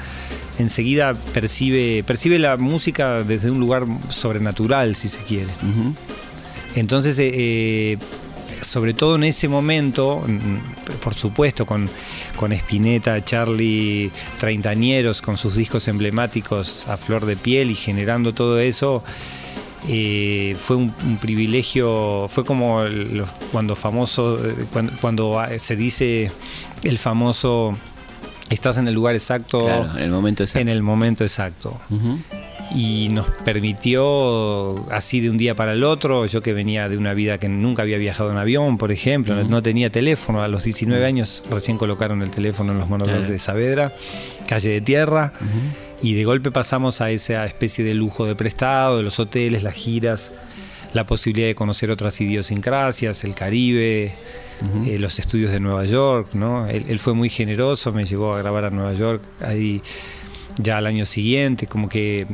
Enseguida 0.58 1.13
percibe, 1.34 2.04
percibe 2.08 2.39
la 2.39 2.56
música 2.56 3.23
desde 3.23 3.52
un 3.52 3.60
lugar 3.60 3.86
sobrenatural, 4.08 4.95
si 4.95 5.10
se 5.10 5.21
quiere. 5.23 5.52
Entonces, 6.76 7.19
eh, 7.19 7.32
eh, 7.36 7.97
sobre 8.62 8.93
todo 8.93 9.15
en 9.15 9.24
ese 9.24 9.48
momento, 9.48 10.24
mm, 10.28 10.98
por 11.04 11.13
supuesto, 11.13 11.65
con, 11.65 11.89
con 12.36 12.52
Spinetta, 12.54 13.24
Charlie, 13.24 14.12
Treintañeros, 14.38 15.22
con 15.22 15.38
sus 15.38 15.56
discos 15.56 15.88
emblemáticos 15.88 16.88
a 16.88 16.98
flor 16.98 17.26
de 17.26 17.36
piel 17.38 17.72
y 17.72 17.76
generando 17.76 18.34
todo 18.34 18.60
eso, 18.60 19.04
eh, 19.88 20.56
fue 20.60 20.76
un, 20.76 20.93
un 21.06 21.17
privilegio, 21.17 22.28
fue 22.30 22.43
como 22.43 22.82
el- 22.82 23.24
cuando 23.52 23.76
famoso, 23.76 24.38
eh, 24.46 24.65
cuando, 24.74 24.91
cuando, 25.00 25.39
ah, 25.39 25.50
se 25.60 25.76
dice 25.76 26.32
el 26.84 26.98
famoso, 26.98 27.78
estás 28.50 28.78
en 28.78 28.88
el 28.88 28.93
lugar 28.96 29.13
exacto, 29.15 29.63
Claro, 29.63 29.91
en 29.98 30.04
el 30.04 30.12
momento 30.12 30.43
exacto. 30.43 30.62
en 30.62 30.70
el 30.70 30.82
momento 30.82 31.24
exacto. 31.24 31.80
Y 32.76 33.10
nos 33.10 33.28
permitió 33.92 34.86
así 34.92 35.20
de 35.22 35.30
un 35.30 35.38
día 35.38 35.56
para 35.56 35.74
el 35.74 35.84
otro, 35.84 36.26
yo 36.26 36.42
que 36.42 36.54
venía 36.54 36.90
de 36.90 36.98
una 36.98 37.14
vida 37.14 37.38
que 37.38 37.50
nunca 37.50 37.82
había 37.84 37.98
viajado 37.98 38.32
en 38.32 38.38
avión, 38.38 38.78
por 38.78 38.92
ejemplo, 38.92 39.36
no- 39.36 39.44
no 39.44 39.64
tenía 39.64 39.90
teléfono, 39.90 40.42
a 40.44 40.48
los 40.48 40.64
19 40.64 41.06
años 41.06 41.44
recién 41.50 41.78
colocaron 41.78 42.22
el 42.22 42.30
teléfono 42.32 42.74
en 42.74 42.80
los 42.80 42.88
Claro. 42.88 43.22
de 43.22 43.40
Saavedra, 43.40 43.94
calle 44.48 44.70
de 44.70 44.82
tierra, 44.82 45.34
y 46.02 46.14
de 46.14 46.26
golpe 46.26 46.52
pasamos 46.52 47.02
a 47.02 47.10
esa 47.12 47.46
especie 47.46 47.84
de 47.84 47.94
lujo 47.94 48.26
de 48.26 48.36
prestado, 48.36 48.98
de 48.98 49.04
los 49.04 49.20
hoteles, 49.20 49.64
las 49.64 49.74
giras, 49.74 50.32
la 50.94 51.06
posibilidad 51.06 51.48
de 51.48 51.56
conocer 51.56 51.90
otras 51.92 52.20
idiosincrasias, 52.22 53.24
el 53.24 53.34
Caribe, 53.36 54.14
eh, 54.86 54.98
los 55.00 55.20
estudios 55.20 55.52
de 55.52 55.60
Nueva 55.60 55.86
York, 55.86 56.30
¿no? 56.34 56.68
Él, 56.68 56.86
él 56.88 57.00
fue 57.00 57.14
muy 57.14 57.30
generoso, 57.30 57.92
me 57.94 58.06
llevó 58.06 58.34
a 58.36 58.40
grabar 58.40 58.66
a 58.66 58.70
Nueva 58.72 58.94
York 58.94 59.22
ahí 59.42 59.82
ya 60.60 60.78
al 60.78 60.88
año 60.88 61.06
siguiente, 61.06 61.68
como 61.68 61.88
que 61.90 62.26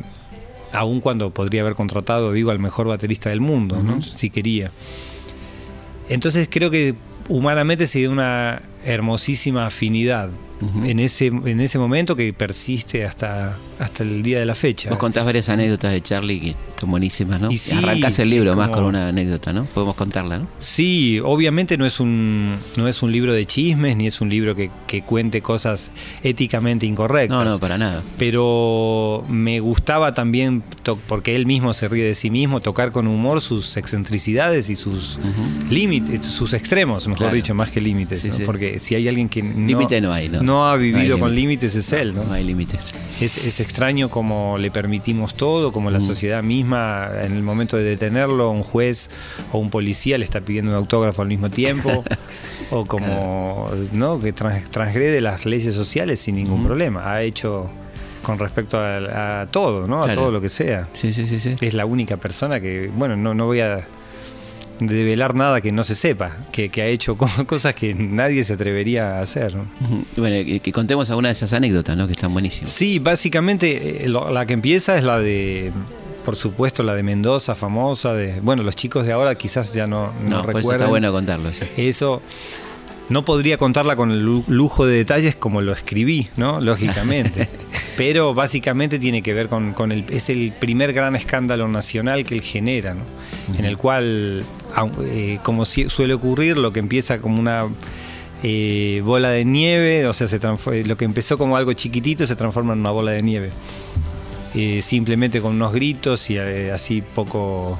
aun 0.74 1.00
cuando 1.00 1.30
podría 1.30 1.62
haber 1.62 1.74
contratado, 1.74 2.32
digo, 2.32 2.50
al 2.50 2.58
mejor 2.58 2.86
baterista 2.86 3.30
del 3.30 3.40
mundo, 3.40 3.82
¿no? 3.82 4.02
Si 4.02 4.30
quería. 4.30 4.70
Entonces 6.08 6.48
creo 6.50 6.70
que 6.70 6.94
humanamente 7.28 7.86
se 7.86 8.00
dio 8.00 8.10
una 8.10 8.62
hermosísima 8.84 9.66
afinidad 9.66 10.30
en, 10.84 10.98
ese, 10.98 11.26
en 11.26 11.60
ese 11.60 11.78
momento 11.78 12.16
que 12.16 12.32
persiste 12.32 13.04
hasta, 13.04 13.56
hasta 13.78 14.02
el 14.02 14.22
día 14.22 14.38
de 14.38 14.46
la 14.46 14.54
fecha. 14.54 14.90
Vos 14.90 14.98
contás 14.98 15.24
varias 15.24 15.48
anécdotas 15.48 15.92
de 15.92 16.00
Charlie 16.00 16.40
que 16.40 16.54
son 16.78 16.90
buenísimas, 16.90 17.40
¿no? 17.40 17.50
Y 17.50 17.58
sí, 17.58 17.74
Arrancás 17.76 18.18
el 18.18 18.30
libro 18.30 18.50
es 18.50 18.56
más 18.56 18.68
como- 18.68 18.80
con 18.82 18.84
una 18.86 19.08
anécdota, 19.08 19.52
¿no? 19.52 19.64
Podemos 19.66 19.94
contarla, 19.94 20.38
¿no? 20.38 20.48
Sí, 20.60 21.20
obviamente 21.24 21.76
no 21.78 21.86
es 21.86 22.00
un, 22.00 22.56
no 22.76 22.88
es 22.88 23.02
un 23.02 23.12
libro 23.12 23.32
de 23.32 23.46
chismes, 23.46 23.96
ni 23.96 24.06
es 24.06 24.20
un 24.20 24.28
libro 24.30 24.54
que, 24.54 24.70
que 24.86 25.02
cuente 25.02 25.40
cosas 25.40 25.90
éticamente 26.22 26.86
incorrectas. 26.86 27.36
No, 27.44 27.44
no, 27.44 27.58
para 27.58 27.78
nada. 27.78 28.02
pero 28.18 29.24
me 29.28 29.60
gustaba 29.60 30.14
también, 30.14 30.62
porque 31.08 31.36
él 31.36 31.46
mismo 31.46 31.72
se 31.74 31.88
ríe 31.88 32.04
de 32.04 32.14
sí 32.14 32.30
mismo, 32.30 32.60
tocar 32.60 32.92
con 32.92 33.06
humor 33.06 33.40
sus 33.40 33.76
excentricidades 33.76 34.68
y 34.70 34.76
sus 34.76 35.16
Ujú. 35.18 35.72
límites, 35.74 36.24
sus 36.26 36.52
extremos, 36.54 37.06
mejor 37.06 37.24
Claro. 37.24 37.36
dicho, 37.36 37.54
más 37.54 37.70
que 37.70 37.80
límites. 37.80 38.20
Sí, 38.22 38.28
¿no? 38.28 38.34
sí. 38.34 38.42
Porque 38.44 38.78
si 38.80 38.94
hay 38.94 39.08
alguien 39.08 39.28
que 39.28 39.42
no, 39.42 39.66
Límite 39.66 40.00
no 40.00 40.12
hay, 40.12 40.28
¿no? 40.28 40.42
no 40.42 40.68
ha 40.68 40.72
No 40.76 40.78
vivido 40.82 41.18
con 41.18 41.34
límite. 41.34 41.66
límites 41.66 41.74
es 41.76 41.92
él. 41.92 42.14
¿no? 42.14 42.24
No 42.24 42.32
hay 42.32 42.44
límites. 42.44 42.94
Es, 43.20 43.38
es 43.38 43.60
extraño 43.60 44.10
como 44.10 44.58
le 44.58 44.70
permitimos 44.70 45.34
todo, 45.34 45.72
como 45.72 45.90
la 45.90 45.98
Mm. 45.98 46.02
sociedad 46.02 46.42
misma, 46.42 46.73
en 46.76 47.32
el 47.34 47.42
momento 47.42 47.76
de 47.76 47.84
detenerlo, 47.84 48.50
un 48.50 48.62
juez 48.62 49.10
o 49.52 49.58
un 49.58 49.70
policía 49.70 50.18
le 50.18 50.24
está 50.24 50.40
pidiendo 50.40 50.70
un 50.70 50.76
autógrafo 50.76 51.22
al 51.22 51.28
mismo 51.28 51.50
tiempo, 51.50 52.04
o 52.70 52.84
como 52.86 53.70
¿no? 53.92 54.20
que 54.20 54.32
trans- 54.32 54.70
transgrede 54.70 55.20
las 55.20 55.46
leyes 55.46 55.74
sociales 55.74 56.20
sin 56.20 56.36
ningún 56.36 56.64
problema. 56.64 57.10
Ha 57.12 57.22
hecho 57.22 57.68
con 58.22 58.38
respecto 58.38 58.78
a, 58.78 59.42
a 59.42 59.46
todo, 59.48 59.86
¿no? 59.86 60.00
a 60.00 60.04
Claro. 60.04 60.22
todo 60.22 60.32
lo 60.32 60.40
que 60.40 60.48
sea. 60.48 60.88
Sí, 60.94 61.12
sí, 61.12 61.26
sí, 61.26 61.40
sí. 61.40 61.54
Es 61.60 61.74
la 61.74 61.84
única 61.86 62.16
persona 62.16 62.58
que, 62.60 62.90
bueno, 62.94 63.16
no, 63.16 63.34
no 63.34 63.46
voy 63.46 63.60
a 63.60 63.86
develar 64.80 65.34
nada 65.36 65.60
que 65.60 65.70
no 65.70 65.84
se 65.84 65.94
sepa, 65.94 66.36
que, 66.50 66.68
que 66.68 66.82
ha 66.82 66.86
hecho 66.86 67.16
co- 67.16 67.28
cosas 67.46 67.74
que 67.74 67.94
nadie 67.94 68.42
se 68.42 68.54
atrevería 68.54 69.18
a 69.18 69.22
hacer. 69.22 69.54
Bueno, 70.16 70.44
que, 70.44 70.58
que 70.60 70.72
contemos 70.72 71.08
alguna 71.10 71.28
de 71.28 71.32
esas 71.32 71.52
anécdotas, 71.52 71.96
¿no? 71.96 72.06
Que 72.06 72.12
están 72.12 72.32
buenísimas. 72.32 72.72
Sí, 72.72 72.98
básicamente 72.98 74.04
eh, 74.04 74.08
lo- 74.08 74.30
la 74.30 74.46
que 74.46 74.54
empieza 74.54 74.96
es 74.96 75.04
la 75.04 75.20
de, 75.20 75.70
por 76.24 76.36
supuesto, 76.36 76.82
la 76.82 76.94
de 76.94 77.02
Mendoza, 77.02 77.54
famosa. 77.54 78.14
De, 78.14 78.40
bueno, 78.40 78.62
los 78.62 78.74
chicos 78.74 79.04
de 79.06 79.12
ahora 79.12 79.34
quizás 79.34 79.72
ya 79.74 79.86
no, 79.86 80.12
no, 80.22 80.30
No, 80.30 80.42
por 80.42 80.50
eso 80.50 80.58
recuerdan. 80.58 80.74
está 80.80 80.88
bueno 80.88 81.12
contarlo. 81.12 81.52
sí. 81.52 81.64
Eso 81.76 82.22
no 83.10 83.24
podría 83.24 83.58
contarla 83.58 83.96
con 83.96 84.10
el 84.10 84.20
lu- 84.24 84.44
lujo 84.48 84.86
de 84.86 84.96
detalles 84.96 85.36
como 85.36 85.60
lo 85.60 85.72
escribí, 85.72 86.26
¿no? 86.36 86.60
Lógicamente. 86.60 87.48
Pero 87.96 88.34
básicamente 88.34 88.98
tiene 88.98 89.22
que 89.22 89.34
ver 89.34 89.48
con, 89.48 89.72
con 89.74 89.92
el. 89.92 90.04
Es 90.10 90.30
el 90.30 90.52
primer 90.58 90.92
gran 90.92 91.14
escándalo 91.14 91.68
nacional 91.68 92.24
que 92.24 92.34
él 92.34 92.40
genera, 92.40 92.94
¿no? 92.94 93.02
En 93.58 93.64
el 93.66 93.76
cual, 93.76 94.42
eh, 95.04 95.38
como 95.44 95.64
suele 95.66 96.14
ocurrir, 96.14 96.56
lo 96.56 96.72
que 96.72 96.80
empieza 96.80 97.20
como 97.20 97.38
una 97.38 97.66
eh, 98.42 99.00
bola 99.04 99.28
de 99.30 99.44
nieve, 99.44 100.06
o 100.08 100.12
sea, 100.12 100.26
se 100.26 100.40
lo 100.84 100.96
que 100.96 101.04
empezó 101.04 101.38
como 101.38 101.56
algo 101.56 101.72
chiquitito 101.74 102.26
se 102.26 102.34
transforma 102.34 102.72
en 102.72 102.80
una 102.80 102.90
bola 102.90 103.12
de 103.12 103.22
nieve. 103.22 103.50
Eh, 104.56 104.82
simplemente 104.82 105.40
con 105.42 105.56
unos 105.56 105.72
gritos 105.72 106.30
y 106.30 106.38
eh, 106.38 106.70
así 106.70 107.02
poco 107.02 107.76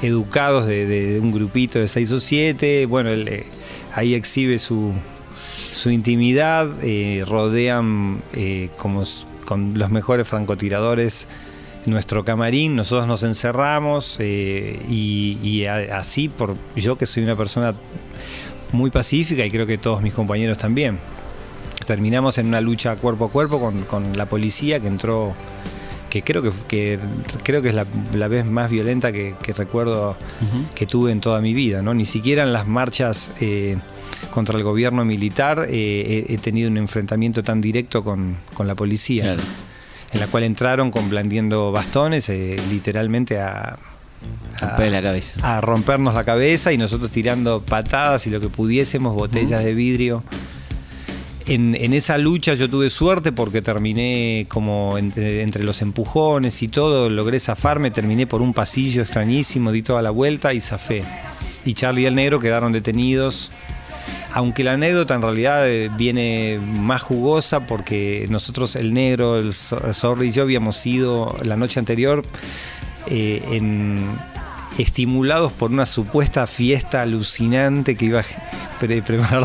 educados 0.00 0.66
de, 0.66 1.18
un 1.20 1.32
grupito 1.32 1.80
de 1.80 1.88
seis 1.88 2.12
o 2.12 2.20
siete. 2.20 2.86
Bueno, 2.86 3.10
eh, 3.10 3.46
ahí 3.92 4.14
exhibe 4.14 4.58
su, 4.58 4.92
su 5.72 5.90
intimidad, 5.90 6.68
rodean 7.26 8.22
como 8.76 9.02
con 9.44 9.76
los 9.76 9.90
mejores 9.90 10.28
francotiradores 10.28 11.26
nuestro 11.86 12.24
camarín, 12.24 12.76
nosotros 12.76 13.06
nos 13.06 13.24
encerramos 13.24 14.18
y, 14.18 15.66
así, 15.66 16.28
por 16.30 16.56
yo 16.74 16.96
que 16.96 17.04
soy 17.04 17.24
una 17.24 17.36
persona 17.36 17.74
muy 18.72 18.90
pacífica 18.90 19.44
y 19.44 19.50
creo 19.50 19.66
que 19.66 19.76
todos 19.76 20.00
mis 20.00 20.14
compañeros 20.14 20.56
también, 20.56 20.98
terminamos 21.86 22.38
en 22.38 22.46
una 22.46 22.62
lucha 22.62 22.96
cuerpo 22.96 23.26
a 23.26 23.30
cuerpo 23.30 23.60
con 23.86 24.16
la 24.16 24.26
policía 24.26 24.80
que 24.80 24.86
entró 24.86 25.34
que 26.14 26.22
creo 26.22 26.42
que, 26.42 26.52
que 26.68 26.98
creo 27.42 27.60
que 27.60 27.70
es 27.70 27.74
la, 27.74 27.86
la 28.12 28.28
vez 28.28 28.46
más 28.46 28.70
violenta 28.70 29.10
que, 29.10 29.34
que 29.42 29.52
recuerdo 29.52 30.16
que 30.76 30.86
tuve 30.86 31.10
en 31.10 31.20
toda 31.20 31.40
mi 31.40 31.54
vida. 31.54 31.82
¿no? 31.82 31.92
Ni 31.92 32.04
siquiera 32.04 32.44
en 32.44 32.52
las 32.52 32.68
marchas 32.68 33.32
eh, 33.40 33.78
contra 34.30 34.56
el 34.56 34.62
gobierno 34.62 35.04
militar 35.04 35.66
eh, 35.68 36.24
he, 36.28 36.34
he 36.34 36.38
tenido 36.38 36.70
un 36.70 36.76
enfrentamiento 36.76 37.42
tan 37.42 37.60
directo 37.60 38.04
con, 38.04 38.36
con 38.54 38.68
la 38.68 38.76
policía, 38.76 39.24
Claro. 39.24 39.42
en 40.12 40.20
la 40.20 40.28
cual 40.28 40.44
entraron 40.44 40.92
con 40.92 41.10
blandiendo 41.10 41.72
bastones, 41.72 42.28
eh, 42.28 42.54
literalmente 42.70 43.40
a, 43.40 43.70
a- 43.70 43.78
Romperle 44.60 44.90
la 44.92 45.02
cabeza. 45.02 45.56
a 45.56 45.60
rompernos 45.60 46.14
la 46.14 46.22
cabeza 46.22 46.72
y 46.72 46.78
nosotros 46.78 47.10
tirando 47.10 47.60
patadas 47.60 48.24
y 48.28 48.30
lo 48.30 48.38
que 48.40 48.48
pudiésemos, 48.48 49.14
botellas 49.16 49.64
de 49.64 49.74
vidrio. 49.74 50.22
En, 51.46 51.74
esa 51.92 52.16
lucha 52.16 52.54
yo 52.54 52.70
tuve 52.70 52.88
suerte 52.88 53.30
porque 53.30 53.60
terminé 53.60 54.46
como 54.48 54.96
entre, 54.96 55.62
los 55.62 55.82
empujones 55.82 56.62
y 56.62 56.68
todo, 56.68 57.10
logré 57.10 57.38
zafarme, 57.38 57.90
terminé 57.90 58.26
por 58.26 58.40
un 58.40 58.54
pasillo 58.54 59.02
extrañísimo, 59.02 59.70
di 59.70 59.82
toda 59.82 60.00
la 60.00 60.10
vuelta 60.10 60.54
y 60.54 60.60
zafé. 60.60 61.04
Y 61.66 61.74
Charlie 61.74 62.02
y 62.02 62.06
el 62.06 62.14
negro 62.14 62.40
quedaron 62.40 62.72
detenidos. 62.72 63.50
Aunque 64.32 64.64
la 64.64 64.72
anécdota 64.72 65.14
en 65.14 65.22
realidad 65.22 65.68
eh, 65.68 65.90
viene 65.96 66.58
más 66.60 67.02
jugosa 67.02 67.66
porque 67.66 68.26
nosotros, 68.30 68.74
el 68.74 68.92
negro, 68.92 69.38
el 69.38 69.50
Zo- 69.52 69.92
Zorro 69.94 70.24
y 70.24 70.30
yo 70.30 70.42
habíamos 70.42 70.84
ido 70.86 71.36
la 71.44 71.56
noche 71.56 71.78
anterior 71.78 72.24
eh, 73.06 73.42
en- 73.52 74.08
estimulados 74.78 75.52
por 75.52 75.70
una 75.70 75.86
supuesta 75.86 76.46
fiesta 76.46 77.02
alucinante 77.02 77.96
que 77.96 78.06
iba 78.06 78.20
a 78.20 78.24
pre- 78.80 79.02
preparar 79.02 79.42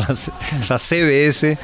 la, 0.68 0.78
CBS, 0.78 1.56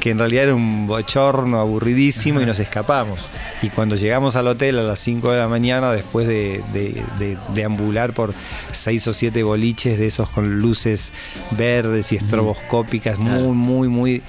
que 0.00 0.10
en 0.10 0.18
realidad 0.18 0.44
era 0.44 0.54
un 0.54 0.86
bochorno 0.86 1.60
aburridísimo 1.60 2.40
y 2.40 2.46
nos 2.46 2.58
escapamos. 2.58 3.30
Y 3.62 3.68
cuando 3.68 3.94
llegamos 3.96 4.36
al 4.36 4.48
hotel 4.48 4.78
a 4.78 4.82
las 4.82 4.98
5 4.98 5.30
de 5.30 5.38
la 5.38 5.48
mañana, 5.48 5.92
después 5.92 6.26
de, 6.26 6.62
de- 6.72 7.02
de 7.18 7.38
deambular 7.54 8.12
por 8.14 8.34
seis 8.72 9.06
o 9.06 9.14
siete 9.14 9.42
boliches 9.42 9.98
de 9.98 10.06
esos 10.06 10.28
con 10.28 10.58
luces 10.60 11.12
verdes 11.52 12.10
y 12.12 12.16
estroboscópicas, 12.16 13.18
muy, 13.18 13.54
muy, 13.54 13.88
muy 13.88 14.22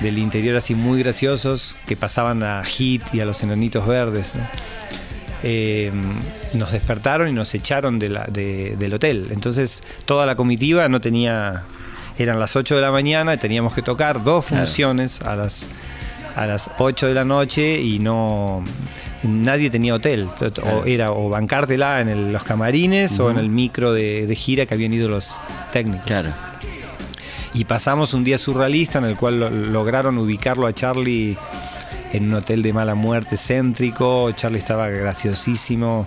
del 0.00 0.18
interior 0.18 0.56
así 0.56 0.74
muy 0.74 0.98
graciosos, 1.00 1.74
que 1.86 1.96
pasaban 1.96 2.42
a 2.42 2.62
Hit 2.64 3.02
y 3.14 3.20
a 3.20 3.24
los 3.24 3.42
enanitos 3.42 3.86
verdes. 3.86 4.34
¿no? 4.34 4.42
Eh, 5.48 5.92
nos 6.54 6.72
despertaron 6.72 7.28
y 7.28 7.32
nos 7.32 7.54
echaron 7.54 8.00
de 8.00 8.08
la- 8.08 8.24
de- 8.26 8.74
del 8.76 8.94
hotel. 8.94 9.28
Entonces 9.30 9.82
toda 10.04 10.26
la 10.26 10.34
comitiva 10.34 10.88
no 10.88 11.00
tenía, 11.00 11.62
eran 12.18 12.40
las 12.40 12.56
8 12.56 12.74
de 12.74 12.82
la 12.82 12.90
mañana 12.90 13.34
y 13.34 13.38
teníamos 13.38 13.72
que 13.74 13.82
tocar 13.82 14.24
dos 14.24 14.46
Claro. 14.46 14.64
funciones 14.64 15.20
a 15.22 15.36
las, 15.36 15.66
a 16.34 16.46
las 16.46 16.68
8 16.78 17.06
de 17.06 17.14
la 17.14 17.24
noche 17.24 17.80
y 17.80 17.98
no... 18.00 18.64
Nadie 19.22 19.70
tenía 19.70 19.94
hotel, 19.94 20.28
o 20.64 20.84
era 20.84 21.10
o 21.12 21.28
bancártela 21.28 22.00
en 22.00 22.08
el- 22.08 22.32
los 22.32 22.42
camarines 22.44 23.18
o 23.20 23.30
en 23.30 23.38
el 23.38 23.48
micro 23.48 23.92
de, 23.92 24.26
de 24.26 24.34
gira 24.36 24.66
que 24.66 24.74
habían 24.74 24.92
ido 24.94 25.08
los 25.08 25.38
técnicos. 25.72 26.06
Claro. 26.06 26.30
Y 27.54 27.64
pasamos 27.64 28.12
un 28.14 28.22
día 28.24 28.36
surrealista 28.38 28.98
en 28.98 29.04
el 29.06 29.16
cual 29.16 29.40
lo- 29.40 29.50
lograron 29.50 30.18
ubicarlo 30.18 30.66
a 30.66 30.72
Charlie 30.72 31.36
en 32.12 32.28
un 32.28 32.34
hotel 32.34 32.62
de 32.62 32.72
mala 32.72 32.94
muerte 32.94 33.36
céntrico. 33.36 34.30
Charlie 34.32 34.58
estaba 34.58 34.88
graciosísimo, 34.88 36.06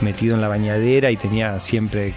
metido 0.00 0.34
en 0.34 0.40
la 0.40 0.48
bañadera 0.48 1.10
y 1.10 1.16
tenía 1.16 1.58
siempre 1.60 2.14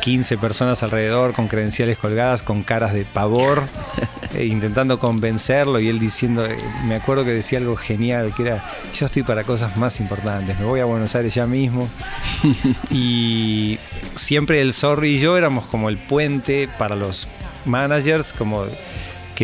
15 0.00 0.38
personas 0.38 0.82
alrededor 0.82 1.34
con 1.34 1.48
credenciales 1.48 1.98
colgadas, 1.98 2.42
con 2.42 2.62
caras 2.62 2.92
de 2.94 3.04
pavor, 3.04 3.62
eh, 4.34 4.46
intentando 4.46 4.98
convencerlo 4.98 5.78
y 5.78 5.88
él 5.88 5.98
diciendo, 5.98 6.46
eh, 6.46 6.56
me 6.86 6.96
acuerdo 6.96 7.24
que 7.24 7.32
decía 7.32 7.58
algo 7.58 7.76
genial, 7.76 8.32
que 8.34 8.42
era, 8.44 8.64
yo 8.94 9.06
estoy 9.06 9.22
para 9.22 9.44
cosas 9.44 9.76
más 9.76 10.00
importantes, 10.00 10.58
me 10.58 10.64
voy 10.64 10.80
a 10.80 10.86
Buenos 10.86 11.14
Aires 11.14 11.34
ya 11.34 11.46
mismo. 11.46 11.88
y 12.90 13.78
siempre 14.16 14.60
el 14.60 14.72
Zorri 14.72 15.16
y 15.16 15.18
yo 15.18 15.36
éramos 15.36 15.66
como 15.66 15.88
el 15.88 15.98
puente 15.98 16.68
para 16.78 16.96
los 16.96 17.28
managers, 17.66 18.32
como 18.32 18.64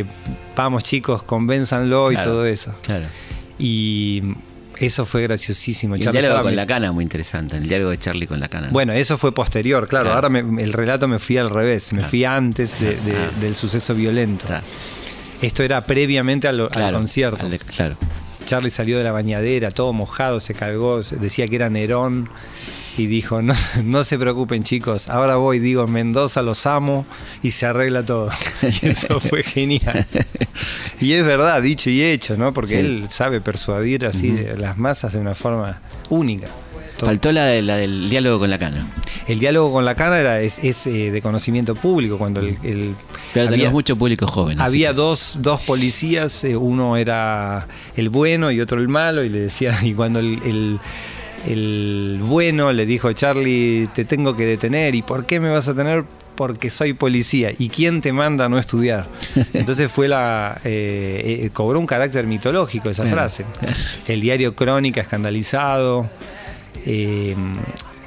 que 0.05 0.07
vamos 0.55 0.83
chicos, 0.85 1.23
convénzanlo 1.23 2.13
y 2.13 2.17
todo 2.17 2.45
eso. 2.47 2.75
Claro. 2.83 3.07
Y 3.59 4.23
eso 4.79 5.07
fue 5.07 5.23
graciosísimo. 5.23 5.97
Y 5.97 6.03
el 6.05 6.13
diálogo 6.13 6.37
con 6.43 6.51
me- 6.51 6.57
la 6.57 6.67
cana 6.67 6.93
muy 6.93 7.03
interesante. 7.03 7.57
El 7.57 7.67
diálogo 7.69 7.91
de 7.91 7.99
Charlie 7.99 8.27
con 8.27 8.39
la 8.39 8.49
cana. 8.49 8.69
Bueno, 8.71 8.93
eso 8.93 9.17
fue 9.17 9.33
posterior, 9.33 9.89
claro. 9.89 10.05
Claro. 10.05 10.17
Ahora 10.17 10.29
me- 10.29 10.63
el 10.63 10.73
relato 10.75 11.09
me 11.09 11.19
fui 11.19 11.39
al 11.39 11.49
revés, 11.49 11.93
me 11.93 11.99
Claro. 11.99 12.11
fui 12.11 12.25
antes 12.25 12.79
de- 12.79 12.97
de- 12.97 13.17
Ah. 13.17 13.31
del 13.41 13.55
suceso 13.55 13.95
violento. 13.95 14.47
Esto 15.41 15.63
era 15.63 15.85
previamente 15.87 16.47
al, 16.49 16.69
concierto. 16.93 17.45
al 17.45 17.51
de- 17.51 17.59
claro. 17.59 17.97
Charlie 18.47 18.71
salió 18.71 18.99
de 18.99 19.05
la 19.05 19.13
bañadera, 19.13 19.71
todo 19.71 19.93
mojado, 19.93 20.39
se 20.41 20.55
cargó, 20.55 21.01
decía 21.03 21.49
que 21.49 21.57
era 21.57 21.69
Nerón 21.69 22.29
y 22.99 23.07
dijo, 23.07 23.43
no, 23.43 23.55
no 23.85 24.05
se 24.05 24.19
preocupen 24.19 24.63
chicos, 24.63 25.09
ahora 25.09 25.37
voy, 25.37 25.59
digo, 25.59 25.85
en 25.85 25.93
Mendoza 25.93 26.43
los 26.43 26.67
amo 26.67 27.07
y 27.43 27.51
se 27.51 27.67
arregla 27.67 28.03
todo. 28.05 28.31
Y 28.83 28.87
eso 28.89 29.21
fue 29.21 29.43
genial. 29.43 30.07
Y 31.01 31.13
es 31.13 31.25
verdad, 31.27 31.61
dicho 31.63 31.91
y 31.91 32.03
hecho, 32.03 32.37
¿no? 32.39 32.53
Porque 32.55 32.81
Sí. 32.81 32.87
él 32.87 33.07
sabe 33.11 33.41
persuadir 33.41 34.07
así 34.07 34.35
las 34.59 34.79
masas 34.79 35.13
de 35.13 35.19
una 35.19 35.35
forma 35.35 35.81
única. 36.09 36.49
Faltó 36.99 37.31
la, 37.31 37.45
de- 37.45 37.61
la 37.61 37.77
del 37.77 38.09
diálogo 38.09 38.39
con 38.39 38.49
la 38.49 38.59
cana. 38.59 38.87
El 39.29 39.39
diálogo 39.39 39.71
con 39.71 39.85
la 39.85 39.95
cana 39.95 40.19
era, 40.19 40.41
es, 40.41 40.59
es, 40.65 40.87
eh, 40.87 41.11
de 41.11 41.21
conocimiento 41.21 41.75
público, 41.75 42.17
cuando 42.17 42.41
el... 42.41 42.57
el- 42.63 42.95
Pero 43.35 43.47
había- 43.47 43.51
tenías 43.51 43.73
mucho 43.73 43.97
público 43.97 44.27
joven. 44.27 44.59
había 44.63 44.95
dos, 44.95 45.35
dos 45.41 45.61
policías, 45.63 46.43
eh, 46.45 46.57
uno 46.57 46.97
era 46.97 47.69
el 47.97 48.09
bueno 48.09 48.51
y 48.51 48.63
otro 48.63 48.81
el 48.81 48.89
malo, 48.89 49.23
y 49.25 49.29
le 49.29 49.41
decía, 49.41 49.77
y 49.83 49.93
cuando 49.93 50.21
el, 50.21 50.41
el- 50.47 50.79
el 51.47 52.19
bueno 52.23 52.73
le 52.73 52.87
dijo, 52.87 53.13
Charlie, 53.13 53.89
te 53.95 54.05
tengo 54.05 54.37
que 54.37 54.45
detener, 54.45 54.95
¿y 54.95 55.03
por 55.03 55.27
qué 55.27 55.41
me 55.41 55.49
vas 55.49 55.69
a 55.69 55.75
tener? 55.75 56.05
Porque 56.35 56.69
soy 56.69 56.93
policía. 56.93 57.53
¿Y 57.57 57.71
quién 57.71 58.03
te 58.03 58.13
manda 58.13 58.45
a 58.45 58.49
no 58.49 58.59
estudiar? 58.59 59.09
Entonces 59.55 59.91
fue 59.91 60.09
la. 60.09 60.61
eh, 60.65 61.43
eh, 61.45 61.51
cobró 61.53 61.79
un 61.79 61.87
carácter 61.87 62.27
mitológico 62.27 62.91
esa 62.91 63.07
frase. 63.07 63.47
El 64.07 64.21
diario 64.21 64.55
Crónica 64.55 65.01
escandalizado. 65.01 66.11
Eh, 66.85 67.35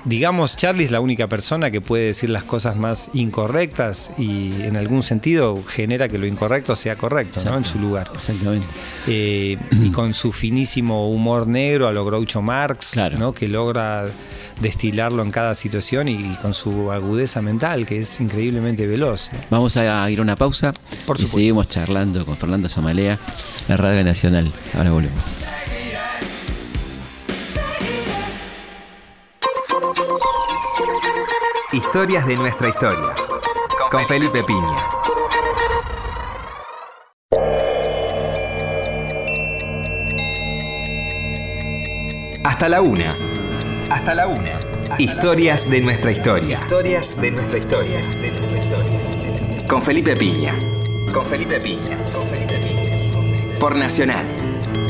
digamos, 0.09 0.57
Charlie 0.57 0.85
es 0.85 0.91
la 0.91 0.99
única 0.99 1.27
persona 1.27 1.69
que 1.71 1.81
puede 1.81 2.05
decir 2.05 2.29
las 2.29 2.43
cosas 2.43 2.75
más 2.75 3.09
incorrectas 3.13 4.11
y 4.17 4.61
en 4.63 4.75
algún 4.75 5.03
sentido 5.03 5.63
genera 5.67 6.09
que 6.09 6.17
lo 6.17 6.25
incorrecto 6.25 6.75
sea 6.75 6.95
correcto, 6.95 7.39
¿no? 7.45 7.57
En 7.57 7.63
su 7.63 7.79
lugar. 7.79 8.09
Exactamente. 8.13 8.65
Eh, 9.07 9.57
y 9.71 9.91
con 9.91 10.13
su 10.13 10.31
finísimo 10.31 11.09
humor 11.09 11.47
negro 11.47 11.87
a 11.87 11.91
lo 11.91 12.03
Groucho 12.05 12.41
Marx, 12.41 12.91
Claro. 12.93 13.17
¿no? 13.17 13.33
que 13.33 13.47
logra 13.47 14.07
destilarlo 14.59 15.21
en 15.23 15.31
cada 15.31 15.55
situación 15.55 16.07
y, 16.09 16.13
y 16.15 16.37
con 16.41 16.53
su 16.53 16.91
agudeza 16.91 17.41
mental, 17.41 17.85
que 17.85 18.01
es 18.01 18.19
increíblemente 18.19 18.87
veloz. 18.87 19.29
Vamos 19.49 19.77
a 19.77 20.09
ir 20.09 20.19
a 20.19 20.21
una 20.21 20.35
pausa 20.35 20.73
Por 21.05 21.19
y 21.21 21.27
seguimos 21.27 21.69
charlando 21.69 22.25
con 22.25 22.35
Fernando 22.35 22.67
Samalea, 22.67 23.17
la 23.67 23.77
Radio 23.77 24.03
Nacional. 24.03 24.51
Ahora 24.75 24.91
volvemos. 24.91 25.25
Historias 31.71 32.25
de 32.25 32.35
nuestra 32.35 32.67
historia. 32.67 33.13
Con 33.91 34.07
Felipe 34.07 34.43
Piña. 34.43 34.77
Hasta 42.43 42.69
la 42.69 42.81
una. 42.81 43.15
Hasta 43.91 44.15
la 44.15 44.25
una. 44.25 44.57
Historias 44.97 45.69
de 45.69 45.81
nuestra 45.81 46.11
historia. 46.11 46.57
Historias 46.59 47.21
de 47.21 47.29
nuestra 47.29 47.59
historia. 47.59 48.01
Con 49.67 49.83
Felipe 49.83 50.15
Piña. 50.15 50.55
Con 51.13 51.27
Felipe 51.27 51.59
Piña. 51.59 51.97
Con 52.11 52.27
Felipe 52.29 52.55
Piña. 52.63 53.59
Por 53.59 53.75
Nacional. 53.75 54.25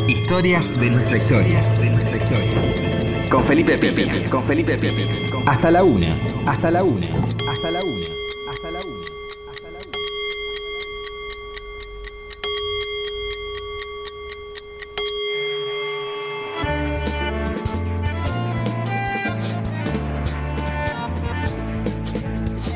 Historias 0.08 0.80
de 0.80 0.92
nuestra 0.92 1.18
historia. 1.18 1.60
De 1.62 1.90
nuestra 1.90 2.16
historia. 2.16 2.69
Con 3.30 3.44
Felipe 3.44 3.78
Piña. 3.78 4.28
Con 4.32 4.44
Felipe 4.44 4.76
Piña. 4.76 5.06
Hasta 5.46 5.70
la 5.70 5.84
una. 5.84 6.08
Hasta 6.48 6.72
la 6.72 6.84
una. 6.84 7.06
Hasta 7.06 7.70
la 7.70 7.80
una. 7.80 8.08
Hasta 8.50 8.72
la 8.72 8.80
una. 8.80 9.06
Hasta 9.52 9.70
la 9.70 9.78
una. 9.78 9.86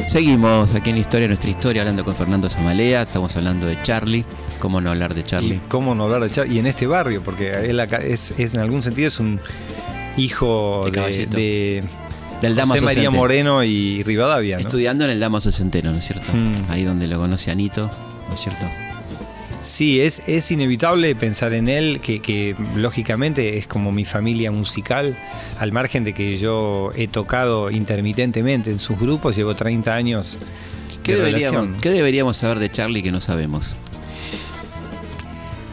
Seguimos 0.07 0.75
aquí 0.75 0.91
en 0.91 0.97
la 0.97 1.01
historia, 1.01 1.27
nuestra 1.27 1.49
historia, 1.49 1.81
hablando 1.81 2.05
con 2.05 2.15
Fernando 2.15 2.47
Zamalea, 2.47 3.01
estamos 3.01 3.35
hablando 3.35 3.65
de 3.65 3.81
Charlie, 3.81 4.23
cómo 4.59 4.79
no 4.79 4.91
hablar 4.91 5.15
de 5.15 5.23
Charlie. 5.23 5.59
Cómo 5.67 5.95
no 5.95 6.03
hablar 6.03 6.21
de 6.21 6.29
Charlie, 6.29 6.57
y 6.57 6.59
en 6.59 6.67
este 6.67 6.85
barrio, 6.85 7.23
porque 7.23 7.49
él 7.67 7.79
es, 7.79 8.37
es 8.37 8.53
en 8.53 8.59
algún 8.59 8.83
sentido 8.83 9.07
es 9.07 9.19
un, 9.19 9.39
hijo 10.17 10.85
De 10.91 11.27
de, 11.27 11.83
Del 12.41 12.55
Damaso 12.55 12.73
José 12.73 12.85
María 12.85 13.03
Centeno. 13.03 13.17
Moreno 13.17 13.63
y 13.63 14.03
Rivadavia. 14.03 14.55
¿no? 14.55 14.61
Estudiando 14.61 15.05
en 15.05 15.11
el 15.11 15.19
Damaso 15.19 15.51
Centeno, 15.51 15.91
¿no 15.91 15.97
es 15.99 16.05
cierto? 16.05 16.31
Mm. 16.33 16.69
Ahí 16.69 16.83
donde 16.83 17.07
lo 17.07 17.19
conoce 17.19 17.51
Anito, 17.51 17.89
¿no 18.27 18.33
es 18.33 18.39
cierto? 18.39 18.65
Sí, 19.61 20.01
es, 20.01 20.23
es 20.27 20.51
inevitable 20.51 21.15
pensar 21.15 21.53
en 21.53 21.69
él, 21.69 22.01
que, 22.01 22.19
que 22.19 22.53
lógicamente 22.75 23.57
es 23.57 23.65
como 23.65 23.93
mi 23.93 24.03
familia 24.03 24.51
musical, 24.51 25.17
al 25.57 25.71
margen 25.71 26.03
de 26.03 26.13
que 26.13 26.37
yo 26.37 26.91
he 26.95 27.07
tocado 27.07 27.71
intermitentemente 27.71 28.71
en 28.71 28.79
sus 28.79 28.99
grupos, 28.99 29.37
llevo 29.37 29.55
30 29.55 29.95
años 29.95 30.37
¿Qué 31.01 31.13
de 31.13 31.19
deberíamos, 31.19 31.61
relación. 31.61 31.81
¿Qué 31.81 31.89
deberíamos 31.91 32.35
saber 32.35 32.59
de 32.59 32.69
Charlie 32.71 33.01
que 33.03 33.11
no 33.13 33.21
sabemos? 33.21 33.75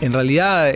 En 0.00 0.12
realidad, 0.12 0.72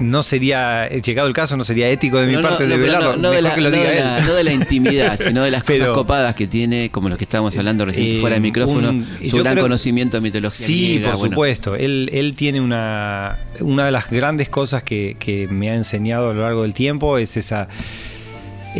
no 0.00 0.22
sería, 0.22 0.86
eh, 0.86 1.00
llegado 1.00 1.28
el 1.28 1.34
caso, 1.34 1.56
no 1.56 1.64
sería 1.64 1.88
ético 1.88 2.18
de 2.20 2.26
mi 2.26 2.34
No, 2.34 2.40
parte 2.42 2.64
no, 2.64 2.70
de 2.70 2.76
velarlo, 2.76 3.16
no, 3.16 3.30
de 3.30 3.42
la, 3.42 3.54
que 3.54 3.60
lo 3.60 3.70
no 3.70 3.76
diga 3.76 3.90
de 3.90 4.00
la- 4.00 4.18
él. 4.18 4.24
no 4.26 4.34
de 4.34 4.44
la 4.44 4.52
intimidad, 4.52 5.18
sino 5.22 5.42
de 5.44 5.50
las 5.50 5.62
cosas 5.64 5.80
Pero- 5.80 5.94
copadas 5.94 6.34
que 6.34 6.46
tiene, 6.46 6.90
como 6.90 7.08
lo 7.08 7.16
que 7.16 7.24
estábamos 7.24 7.56
hablando 7.58 7.84
recién 7.84 8.16
Eh, 8.16 8.20
fuera 8.20 8.34
de 8.36 8.40
micrófono, 8.40 8.90
un- 8.90 9.06
su 9.26 9.36
gran 9.38 9.54
creo- 9.54 9.64
conocimiento 9.64 10.16
de 10.16 10.20
mitología 10.22 10.66
Sí, 10.66 10.94
griega, 10.94 11.10
por 11.10 11.18
bueno, 11.20 11.34
supuesto. 11.34 11.74
Él, 11.76 12.10
él 12.12 12.34
tiene 12.34 12.60
una, 12.60 13.36
una 13.60 13.86
de 13.86 13.92
las 13.92 14.10
grandes 14.10 14.48
cosas 14.48 14.82
que, 14.82 15.16
que 15.18 15.48
me 15.48 15.70
ha 15.70 15.74
enseñado 15.74 16.30
a 16.30 16.34
lo 16.34 16.42
largo 16.42 16.62
del 16.62 16.74
tiempo 16.74 17.18
es 17.18 17.36
esa 17.36 17.68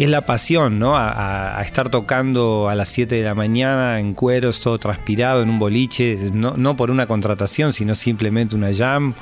es 0.04 0.08
la 0.08 0.22
pasión, 0.26 0.78
¿no? 0.78 0.96
A, 0.96 1.10
a- 1.10 1.58
a 1.58 1.62
estar 1.62 1.88
tocando 1.90 2.68
a 2.68 2.74
las 2.74 2.88
7 2.88 3.14
de 3.16 3.22
la 3.24 3.34
mañana 3.34 3.98
en 4.00 4.14
cueros, 4.14 4.60
todo 4.60 4.78
transpirado, 4.78 5.42
en 5.42 5.50
un 5.50 5.58
boliche, 5.58 6.16
no, 6.32 6.54
no 6.56 6.76
por 6.76 6.90
una 6.90 7.06
contratación, 7.06 7.72
sino 7.72 7.94
simplemente 7.94 8.54
una 8.54 8.72
jam, 8.72 9.14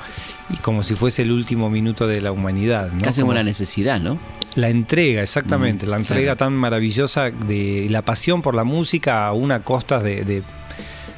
y 0.49 0.57
como 0.57 0.83
si 0.83 0.95
fuese 0.95 1.23
el 1.23 1.31
último 1.31 1.69
minuto 1.69 2.07
de 2.07 2.21
la 2.21 2.31
humanidad. 2.31 2.91
¿no? 2.91 3.01
casi 3.01 3.21
Como- 3.21 3.31
una 3.31 3.43
necesidad, 3.43 3.99
¿no? 3.99 4.17
la 4.55 4.69
entrega, 4.69 5.21
exactamente, 5.21 5.85
Mm, 5.85 5.89
la 5.89 5.97
entrega 5.97 6.23
claro. 6.35 6.37
tan 6.37 6.53
maravillosa 6.53 7.29
de 7.31 7.87
la 7.89 8.01
pasión 8.01 8.41
por 8.41 8.55
la 8.55 8.63
música 8.63 9.27
a 9.27 9.33
una 9.33 9.59
costa 9.59 9.99
de, 9.99 10.23
de- 10.25 10.43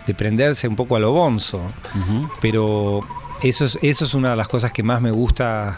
de 0.07 0.13
prenderse 0.13 0.67
un 0.67 0.75
poco 0.75 0.95
a 0.95 0.99
lo 0.99 1.11
bonzo. 1.11 1.61
Pero 2.41 3.01
eso 3.43 3.65
es, 3.65 3.77
eso 3.81 4.05
es 4.05 4.13
una 4.13 4.31
de 4.31 4.35
las 4.35 4.47
cosas 4.47 4.71
que 4.71 4.83
más 4.83 5.01
me 5.01 5.11
gusta 5.11 5.77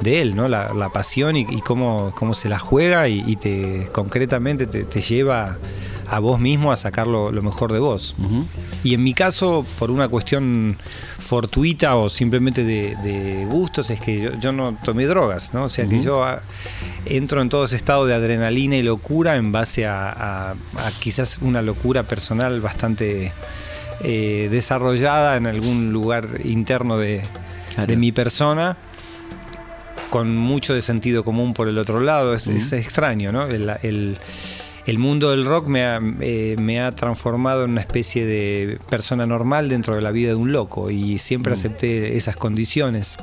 de 0.00 0.20
él, 0.22 0.34
¿no? 0.36 0.48
La, 0.48 0.72
la 0.74 0.88
pasión 0.90 1.36
y, 1.36 1.40
y 1.50 1.60
cómo, 1.60 2.12
cómo 2.16 2.34
se 2.34 2.48
la 2.48 2.58
juega 2.58 3.08
y, 3.08 3.22
y 3.26 3.36
te 3.36 3.88
concretamente 3.92 4.66
te, 4.66 4.84
te 4.84 5.00
lleva 5.00 5.58
a 6.08 6.18
vos 6.18 6.40
mismo 6.40 6.72
a 6.72 6.76
sacar 6.76 7.06
lo, 7.06 7.30
lo 7.30 7.40
mejor 7.42 7.72
de 7.72 7.78
vos. 7.78 8.16
Y 8.82 8.94
en 8.94 9.04
mi 9.04 9.14
caso, 9.14 9.64
por 9.78 9.92
una 9.92 10.08
cuestión 10.08 10.76
fortuita 11.18 11.94
o 11.96 12.08
simplemente 12.08 12.64
de, 12.64 12.96
de 12.96 13.44
gustos, 13.46 13.90
es 13.90 14.00
que 14.00 14.20
yo, 14.20 14.30
yo 14.40 14.50
no 14.52 14.76
tomé 14.84 15.06
drogas, 15.06 15.54
¿no? 15.54 15.64
O 15.64 15.68
sea 15.68 15.86
que 15.86 16.02
yo 16.02 16.24
ah, 16.24 16.40
entro 17.06 17.42
en 17.42 17.48
todo 17.48 17.64
ese 17.64 17.76
estado 17.76 18.06
de 18.06 18.14
adrenalina 18.14 18.76
y 18.76 18.82
locura 18.82 19.36
en 19.36 19.52
base 19.52 19.86
a, 19.86 20.08
a- 20.10 20.50
a 20.52 20.90
quizás 20.98 21.38
una 21.42 21.62
locura 21.62 22.02
personal 22.04 22.60
bastante 22.60 23.32
eh, 24.02 24.48
desarrollada 24.50 25.36
en 25.36 25.46
algún 25.46 25.92
lugar 25.92 26.26
interno 26.44 26.98
de, 26.98 27.22
Claro. 27.74 27.86
de 27.88 27.96
mi 27.96 28.10
persona 28.10 28.76
con 30.10 30.36
mucho 30.36 30.74
de 30.74 30.82
sentido 30.82 31.24
común 31.24 31.54
por 31.54 31.68
el 31.68 31.78
otro 31.78 32.00
lado. 32.00 32.34
Es, 32.34 32.48
extraño, 32.72 33.32
¿no? 33.32 33.46
El, 33.46 33.70
el- 33.82 34.18
el 34.86 34.98
mundo 34.98 35.30
del 35.30 35.44
rock 35.44 35.68
me 35.68 35.84
ha, 35.84 36.00
eh, 36.20 36.56
me 36.58 36.80
ha 36.80 36.92
transformado 36.94 37.64
en 37.64 37.70
una 37.72 37.80
especie 37.82 38.24
de 38.26 38.78
persona 38.88 39.24
normal 39.26 39.68
dentro 39.68 39.94
de 39.94 40.02
la 40.02 40.10
vida 40.10 40.30
de 40.30 40.34
un 40.34 40.52
loco 40.52 40.90
y 40.90 41.18
siempre 41.18 41.52
Mm. 41.52 41.54
acepté 41.54 42.16
esas 42.16 42.36
condiciones. 42.36 43.16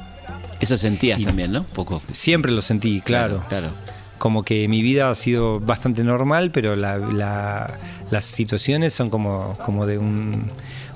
Eso 0.60 0.78
sentías 0.78 1.19
Y- 1.19 1.26
también, 1.26 1.52
¿no? 1.52 1.63
Poco. 1.65 2.02
Siempre 2.13 2.52
lo 2.52 2.62
sentí, 2.62 3.02
claro. 3.02 3.43
Claro. 3.50 3.71
Como 4.17 4.43
que 4.43 4.67
mi 4.67 4.82
vida 4.82 5.10
ha 5.10 5.15
sido 5.15 5.60
bastante 5.60 6.04
normal, 6.04 6.52
pero 6.52 6.76
la- 6.76 6.97
la- 7.00 7.78
las 8.12 8.26
situaciones 8.26 8.93
son 8.93 9.10
como, 9.10 9.58
como 9.65 9.86
de 9.86 9.97
un, 9.97 10.45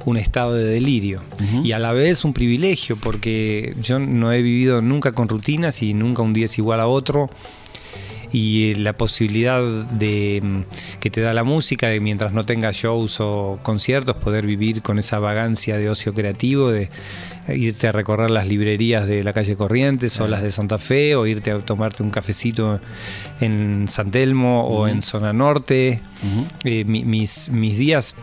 un 0.06 0.18
estado 0.18 0.54
de 0.54 0.66
delirio. 0.66 1.22
Y 1.64 1.72
a 1.72 1.80
la 1.80 1.92
vez 1.92 2.24
un 2.26 2.34
privilegio, 2.34 2.96
porque 2.98 3.76
yo 3.82 4.00
no 4.00 4.32
he 4.32 4.42
vivido 4.42 4.82
nunca 4.82 5.12
con 5.12 5.28
rutinas 5.28 5.82
y 5.82 5.94
nunca 5.94 6.22
un 6.22 6.34
día 6.34 6.46
es 6.46 6.58
igual 6.58 6.80
a 6.80 6.88
otro. 6.88 7.30
Y 8.32 8.72
eh, 8.72 8.76
la 8.78 8.94
posibilidad 8.94 9.62
de 9.62 10.40
mm, 10.42 11.00
que 11.00 11.10
te 11.10 11.22
da 11.22 11.34
la 11.34 11.44
música, 11.44 11.88
de 11.88 12.00
mientras 12.00 12.32
no 12.32 12.46
tengas 12.46 12.76
shows 12.76 13.20
o 13.20 13.60
conciertos, 13.62 14.16
poder 14.16 14.46
vivir 14.46 14.82
con 14.82 15.00
esa 15.00 15.20
vagancia 15.20 15.78
de 15.78 15.90
ocio 15.90 16.14
creativo, 16.14 16.72
de 16.72 16.90
irte 17.48 17.88
a 17.88 17.92
recorrer 17.92 18.30
las 18.30 18.48
librerías 18.48 19.08
de 19.08 19.24
la 19.24 19.34
calle 19.34 19.56
Corrientes 19.56 20.20
o 20.20 20.28
las 20.28 20.42
de 20.44 20.52
Santa 20.52 20.78
Fe, 20.78 21.16
o 21.16 21.26
irte 21.26 21.52
a 21.52 21.60
tomarte 21.60 22.04
un 22.04 22.10
cafecito 22.12 22.80
en 23.40 23.88
San 23.90 24.12
Telmo 24.12 24.66
o 24.68 24.88
en 24.88 25.02
Zona 25.02 25.34
Norte. 25.34 26.00
Eh, 26.64 26.84
mi- 26.86 27.04
mis, 27.04 27.50
mis 27.50 27.78
días 27.78 28.14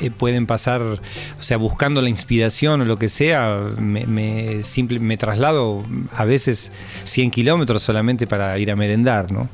eh, 0.00 0.10
pueden 0.10 0.46
pasar, 0.46 0.82
o 0.82 0.98
sea, 1.42 1.56
buscando 1.56 2.02
la 2.02 2.10
inspiración 2.10 2.82
o 2.82 2.84
lo 2.84 2.98
que 2.98 3.08
sea, 3.08 3.58
me, 3.78 4.06
me, 4.06 4.62
simple- 4.62 5.00
me 5.00 5.16
traslado 5.16 5.82
a 6.14 6.24
veces 6.24 6.70
100 7.04 7.30
kilómetros 7.30 7.82
solamente 7.82 8.26
para 8.26 8.58
ir 8.58 8.70
a 8.70 8.76
merendar, 8.76 9.32
¿no? 9.32 9.48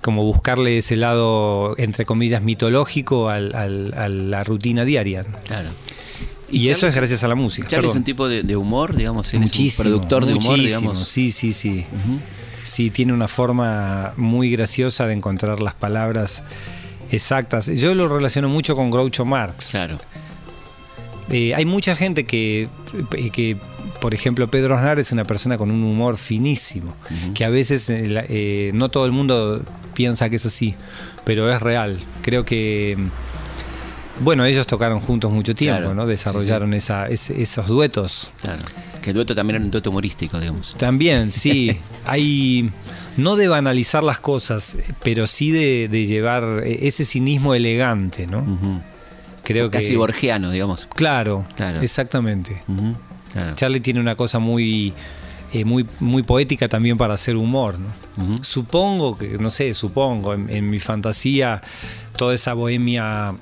Como 0.00 0.22
buscarle 0.24 0.78
ese 0.78 0.96
lado, 0.96 1.74
entre 1.78 2.06
comillas, 2.06 2.40
mitológico 2.40 3.28
al- 3.28 3.54
al- 3.54 3.92
a 3.96 4.08
la 4.08 4.44
rutina 4.44 4.84
diaria. 4.84 5.24
Claro. 5.46 5.68
Y, 6.50 6.68
eso 6.68 6.86
es 6.86 6.94
gracias 6.94 7.24
a 7.24 7.28
la 7.28 7.34
música. 7.34 7.66
Charlie 7.66 7.88
es 7.88 7.96
un 7.96 8.04
tipo 8.04 8.28
de, 8.28 8.42
de 8.42 8.56
humor, 8.56 8.94
digamos, 8.94 9.32
él 9.34 9.40
Muchísimo, 9.40 9.66
es 9.66 9.78
un 9.78 9.84
productor 9.84 10.26
de 10.26 10.34
humor, 10.34 10.58
digamos. 10.58 10.98
Sí, 10.98 11.30
sí, 11.30 11.52
sí. 11.52 11.84
Sí, 12.62 12.90
tiene 12.90 13.12
una 13.12 13.28
forma 13.28 14.12
muy 14.16 14.50
graciosa 14.50 15.06
de 15.06 15.14
encontrar 15.14 15.62
las 15.62 15.74
palabras 15.74 16.42
exactas. 17.10 17.66
Yo 17.66 17.94
lo 17.94 18.08
relaciono 18.08 18.48
mucho 18.48 18.74
con 18.74 18.90
Groucho 18.90 19.24
Marx. 19.24 19.68
Claro. 19.70 19.98
Eh, 21.30 21.54
hay 21.54 21.64
mucha 21.64 21.96
gente 21.96 22.24
que, 22.24 22.68
eh, 23.16 23.30
que, 23.30 23.56
por 24.00 24.14
ejemplo, 24.14 24.50
Pedro 24.50 24.76
Aznar 24.76 24.98
es 24.98 25.12
una 25.12 25.24
persona 25.24 25.58
con 25.58 25.70
un 25.70 25.82
humor 25.82 26.16
finísimo, 26.16 26.94
que 27.34 27.44
a 27.44 27.50
veces 27.50 27.90
eh, 27.90 28.26
eh, 28.28 28.70
no 28.74 28.88
todo 28.90 29.06
el 29.06 29.12
mundo 29.12 29.62
piensa 29.94 30.30
que 30.30 30.36
es 30.36 30.46
así, 30.46 30.74
pero 31.24 31.52
es 31.52 31.60
real. 31.60 31.98
Creo 32.22 32.44
que, 32.44 32.96
mm, 32.96 33.08
bueno, 34.20 34.44
ellos 34.44 34.66
tocaron 34.66 35.00
juntos 35.00 35.30
mucho 35.30 35.54
tiempo, 35.54 35.80
Claro, 35.80 35.94
¿no? 35.94 36.02
sí, 36.04 36.08
Desarrollaron 36.10 36.74
esa- 36.74 37.06
esos 37.08 37.66
duetos. 37.66 38.32
Claro. 38.40 38.62
Que 39.02 39.10
el 39.10 39.14
dueto 39.14 39.34
también 39.34 39.56
era 39.56 39.64
un 39.64 39.70
dueto 39.70 39.90
humorístico, 39.90 40.38
digamos. 40.40 40.74
También, 40.78 41.32
sí. 41.32 41.78
Hay. 42.04 42.70
No 43.16 43.36
de 43.36 43.48
banalizar 43.48 44.02
las 44.04 44.18
cosas, 44.18 44.76
pero 45.02 45.26
sí 45.26 45.50
de, 45.50 45.88
de 45.88 46.04
llevar 46.04 46.62
eh, 46.64 46.80
ese 46.82 47.04
cinismo 47.06 47.54
elegante, 47.54 48.26
¿no? 48.26 48.82
Creo 49.42 49.70
que. 49.70 49.78
Casi 49.78 49.96
borgiano, 49.96 50.50
digamos. 50.50 50.86
Claro, 50.94 51.46
Claro. 51.56 51.80
exactamente. 51.80 52.62
Claro. 53.32 53.54
Charlie 53.54 53.80
tiene 53.80 54.00
una 54.00 54.16
cosa 54.16 54.38
muy, 54.38 54.92
eh, 55.52 55.64
muy, 55.64 55.86
muy 56.00 56.22
poética 56.24 56.68
también 56.68 56.98
para 56.98 57.14
hacer 57.14 57.36
humor, 57.36 57.78
¿no? 57.78 58.34
Supongo 58.42 59.16
que, 59.18 59.38
no 59.38 59.50
sé, 59.50 59.72
supongo, 59.74 60.34
en, 60.34 60.48
en 60.50 60.68
mi 60.70 60.78
fantasía, 60.80 61.62
toda 62.16 62.34
esa 62.34 62.54
bohemia 62.54 63.34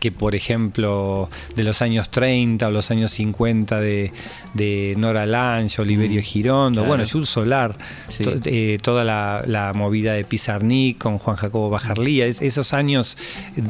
que, 0.00 0.12
por 0.12 0.34
ejemplo, 0.34 1.28
de 1.56 1.62
los 1.64 1.82
años 1.82 2.08
30 2.10 2.68
o 2.68 2.70
los 2.70 2.90
años 2.90 3.10
50 3.12 3.80
de, 3.80 4.12
de 4.54 4.94
Nora 4.96 5.26
Lange, 5.26 5.80
Oliverio 5.82 6.20
Mm, 6.20 6.24
Girondo, 6.24 6.80
claro. 6.80 6.88
bueno, 6.88 7.04
Jules 7.10 7.28
Solar, 7.28 7.76
Sí. 8.08 8.24
to- 8.24 8.34
eh, 8.44 8.78
toda 8.82 9.04
la, 9.04 9.42
la 9.46 9.72
movida 9.72 10.12
de 10.14 10.24
Pizarnik 10.24 10.98
con 10.98 11.18
Juan 11.18 11.36
Jacobo 11.36 11.70
Bajarlía, 11.70 12.26
es- 12.26 12.40
esos 12.42 12.72
años 12.74 13.16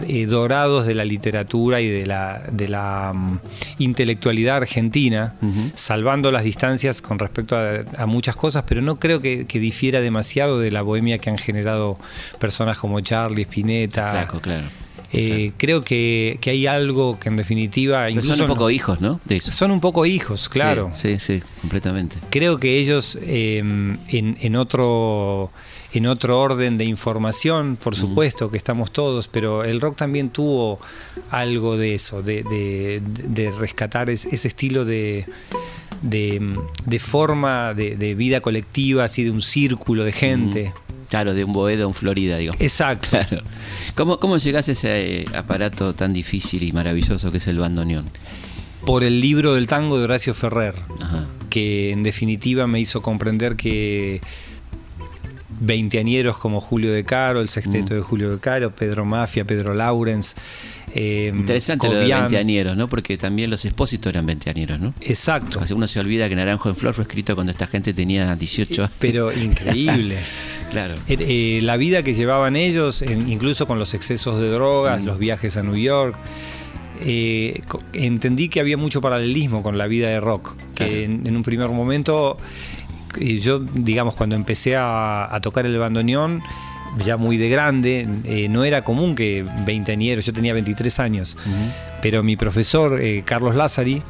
eh, 0.06 0.26
dorados 0.26 0.86
de 0.86 0.94
la 0.94 1.04
literatura 1.04 1.80
y 1.80 1.88
de 1.88 2.06
la, 2.06 2.42
de 2.52 2.68
la 2.68 3.12
mm, 3.14 3.38
intelectualidad 3.78 4.56
argentina, 4.56 5.34
salvando 5.74 6.30
las 6.30 6.44
distancias 6.44 7.00
con 7.02 7.18
respecto 7.18 7.56
a, 7.56 7.84
a 8.02 8.06
muchas 8.06 8.36
cosas, 8.36 8.64
pero 8.66 8.82
no 8.82 8.98
creo 8.98 9.20
que, 9.20 9.46
que 9.46 9.58
difiera 9.60 10.00
demasiado 10.00 10.58
de 10.60 10.70
la 10.70 10.82
bohemia 10.82 11.18
que 11.18 11.30
han 11.30 11.38
generado 11.38 11.98
personas 12.38 12.78
como 12.78 13.00
Charlie, 13.00 13.42
Spinetta. 13.42 14.10
Flaco, 14.10 14.40
claro. 14.40 14.66
Eh, 15.12 15.52
Creo 15.56 15.82
que, 15.84 16.38
que 16.40 16.50
hay 16.50 16.66
algo 16.66 17.18
que 17.18 17.28
en 17.30 17.36
definitiva 17.36 18.10
incluso 18.10 18.34
son 18.34 18.42
un 18.42 18.48
no- 18.48 18.54
poco 18.54 18.70
hijos, 18.70 19.00
¿no? 19.00 19.20
De 19.24 19.36
eso. 19.36 19.50
son 19.52 19.70
un 19.70 19.80
poco 19.80 20.04
hijos, 20.04 20.48
claro. 20.48 20.90
Sí, 20.94 21.18
sí, 21.18 21.38
sí, 21.38 21.42
completamente. 21.62 22.16
Creo 22.30 22.58
que 22.60 22.78
ellos 22.78 23.18
eh, 23.22 23.58
en, 23.58 23.98
en 24.40 24.56
otro 24.56 25.50
en 25.94 26.04
otro 26.06 26.38
orden 26.38 26.76
de 26.76 26.84
información, 26.84 27.78
por 27.82 27.96
supuesto 27.96 28.50
que 28.50 28.58
estamos 28.58 28.90
todos, 28.92 29.26
pero 29.26 29.64
el 29.64 29.80
rock 29.80 29.96
también 29.96 30.28
tuvo 30.28 30.78
algo 31.30 31.78
de 31.78 31.94
eso, 31.94 32.22
de, 32.22 32.42
de- 32.42 33.00
de 33.02 33.50
rescatar 33.52 34.10
es- 34.10 34.26
ese 34.26 34.48
estilo 34.48 34.84
de, 34.84 35.24
de, 36.02 36.56
de 36.84 36.98
forma 36.98 37.72
de, 37.72 37.96
de 37.96 38.14
vida 38.14 38.42
colectiva, 38.42 39.04
así 39.04 39.24
de 39.24 39.30
un 39.30 39.40
círculo 39.40 40.04
de 40.04 40.12
gente. 40.12 40.74
Claro, 41.08 41.32
de 41.34 41.42
un 41.44 41.52
Boedo 41.52 41.84
a 41.84 41.86
un 41.86 41.94
Florida, 41.94 42.36
digo. 42.38 42.54
Exacto. 42.58 43.08
Claro. 43.10 43.42
¿Cómo, 43.94 44.20
¿Cómo 44.20 44.36
llegás 44.38 44.68
a 44.68 44.72
ese 44.72 45.20
eh, 45.20 45.24
aparato 45.34 45.94
tan 45.94 46.12
difícil 46.12 46.62
y 46.62 46.72
maravilloso 46.72 47.30
que 47.32 47.38
es 47.38 47.46
el 47.48 47.58
bandoneón? 47.58 48.04
Por 48.84 49.04
el 49.04 49.20
libro 49.20 49.54
del 49.54 49.66
tango 49.66 49.98
de 49.98 50.04
Horacio 50.04 50.34
Ferrer, 50.34 50.74
Ajá. 51.00 51.26
que 51.50 51.90
en 51.92 52.02
definitiva 52.02 52.66
me 52.66 52.78
hizo 52.80 53.02
comprender 53.02 53.56
que 53.56 54.20
veinteañeros 55.60 56.38
como 56.38 56.60
Julio 56.60 56.92
de 56.92 57.04
Caro, 57.04 57.40
el 57.40 57.48
sexteto 57.48 57.94
Mm. 57.94 57.96
de 57.96 58.02
Julio 58.02 58.30
de 58.30 58.38
Caro, 58.38 58.74
Pedro 58.74 59.04
Mafia, 59.04 59.44
Pedro 59.44 59.74
Laurens. 59.74 60.36
Eh, 60.94 61.32
Interesante 61.34 61.88
lo 61.88 61.94
de 61.94 62.06
veinteañeros, 62.06 62.76
¿no? 62.76 62.88
Porque 62.88 63.16
también 63.18 63.50
los 63.50 63.64
expósitos 63.64 64.10
eran 64.10 64.26
veinteañeros, 64.26 64.80
¿no? 64.80 64.94
Exacto. 65.00 65.60
Uno 65.74 65.86
se 65.88 66.00
olvida 66.00 66.28
que 66.28 66.36
Naranjo 66.36 66.68
en 66.68 66.76
Flor 66.76 66.94
fue 66.94 67.02
escrito 67.02 67.34
cuando 67.34 67.52
esta 67.52 67.66
gente 67.66 67.92
tenía 67.94 68.34
18 68.36 68.82
años. 68.82 68.94
Pero 68.98 69.32
increíble. 69.32 70.16
Claro. 70.70 70.94
Eh, 71.08 71.16
eh, 71.20 71.60
la 71.62 71.76
vida 71.78 72.02
que 72.02 72.12
llevaban 72.12 72.54
ellos, 72.54 73.02
incluso 73.02 73.66
con 73.66 73.78
los 73.78 73.94
excesos 73.94 74.38
de 74.40 74.48
drogas, 74.50 75.02
Mm. 75.02 75.06
los 75.06 75.18
viajes 75.18 75.56
a 75.56 75.62
New 75.62 75.76
York, 75.76 76.14
eh, 77.00 77.62
entendí 77.94 78.48
que 78.48 78.60
había 78.60 78.76
mucho 78.76 79.00
paralelismo 79.00 79.62
con 79.62 79.78
la 79.78 79.86
vida 79.86 80.08
de 80.08 80.20
rock. 80.20 80.56
Que 80.74 81.04
en, 81.04 81.26
en 81.26 81.36
un 81.36 81.42
primer 81.42 81.68
momento, 81.70 82.36
eh, 83.20 83.38
yo, 83.38 83.60
digamos, 83.60 84.14
cuando 84.14 84.36
empecé 84.36 84.76
a, 84.76 85.34
a 85.34 85.40
tocar 85.40 85.64
el 85.66 85.76
bandoneón, 85.78 86.42
ya 87.04 87.16
muy 87.16 87.36
de 87.36 87.48
grande, 87.48 88.06
eh, 88.24 88.48
no 88.48 88.64
era 88.64 88.82
común 88.84 89.14
que 89.14 89.44
veinteañeros, 89.64 90.26
yo 90.26 90.32
tenía 90.32 90.52
23 90.52 90.98
años, 91.00 91.36
pero 92.02 92.22
mi 92.22 92.36
profesor, 92.36 93.00
eh, 93.00 93.22
Carlos 93.24 93.54
Lázari, 93.54 94.02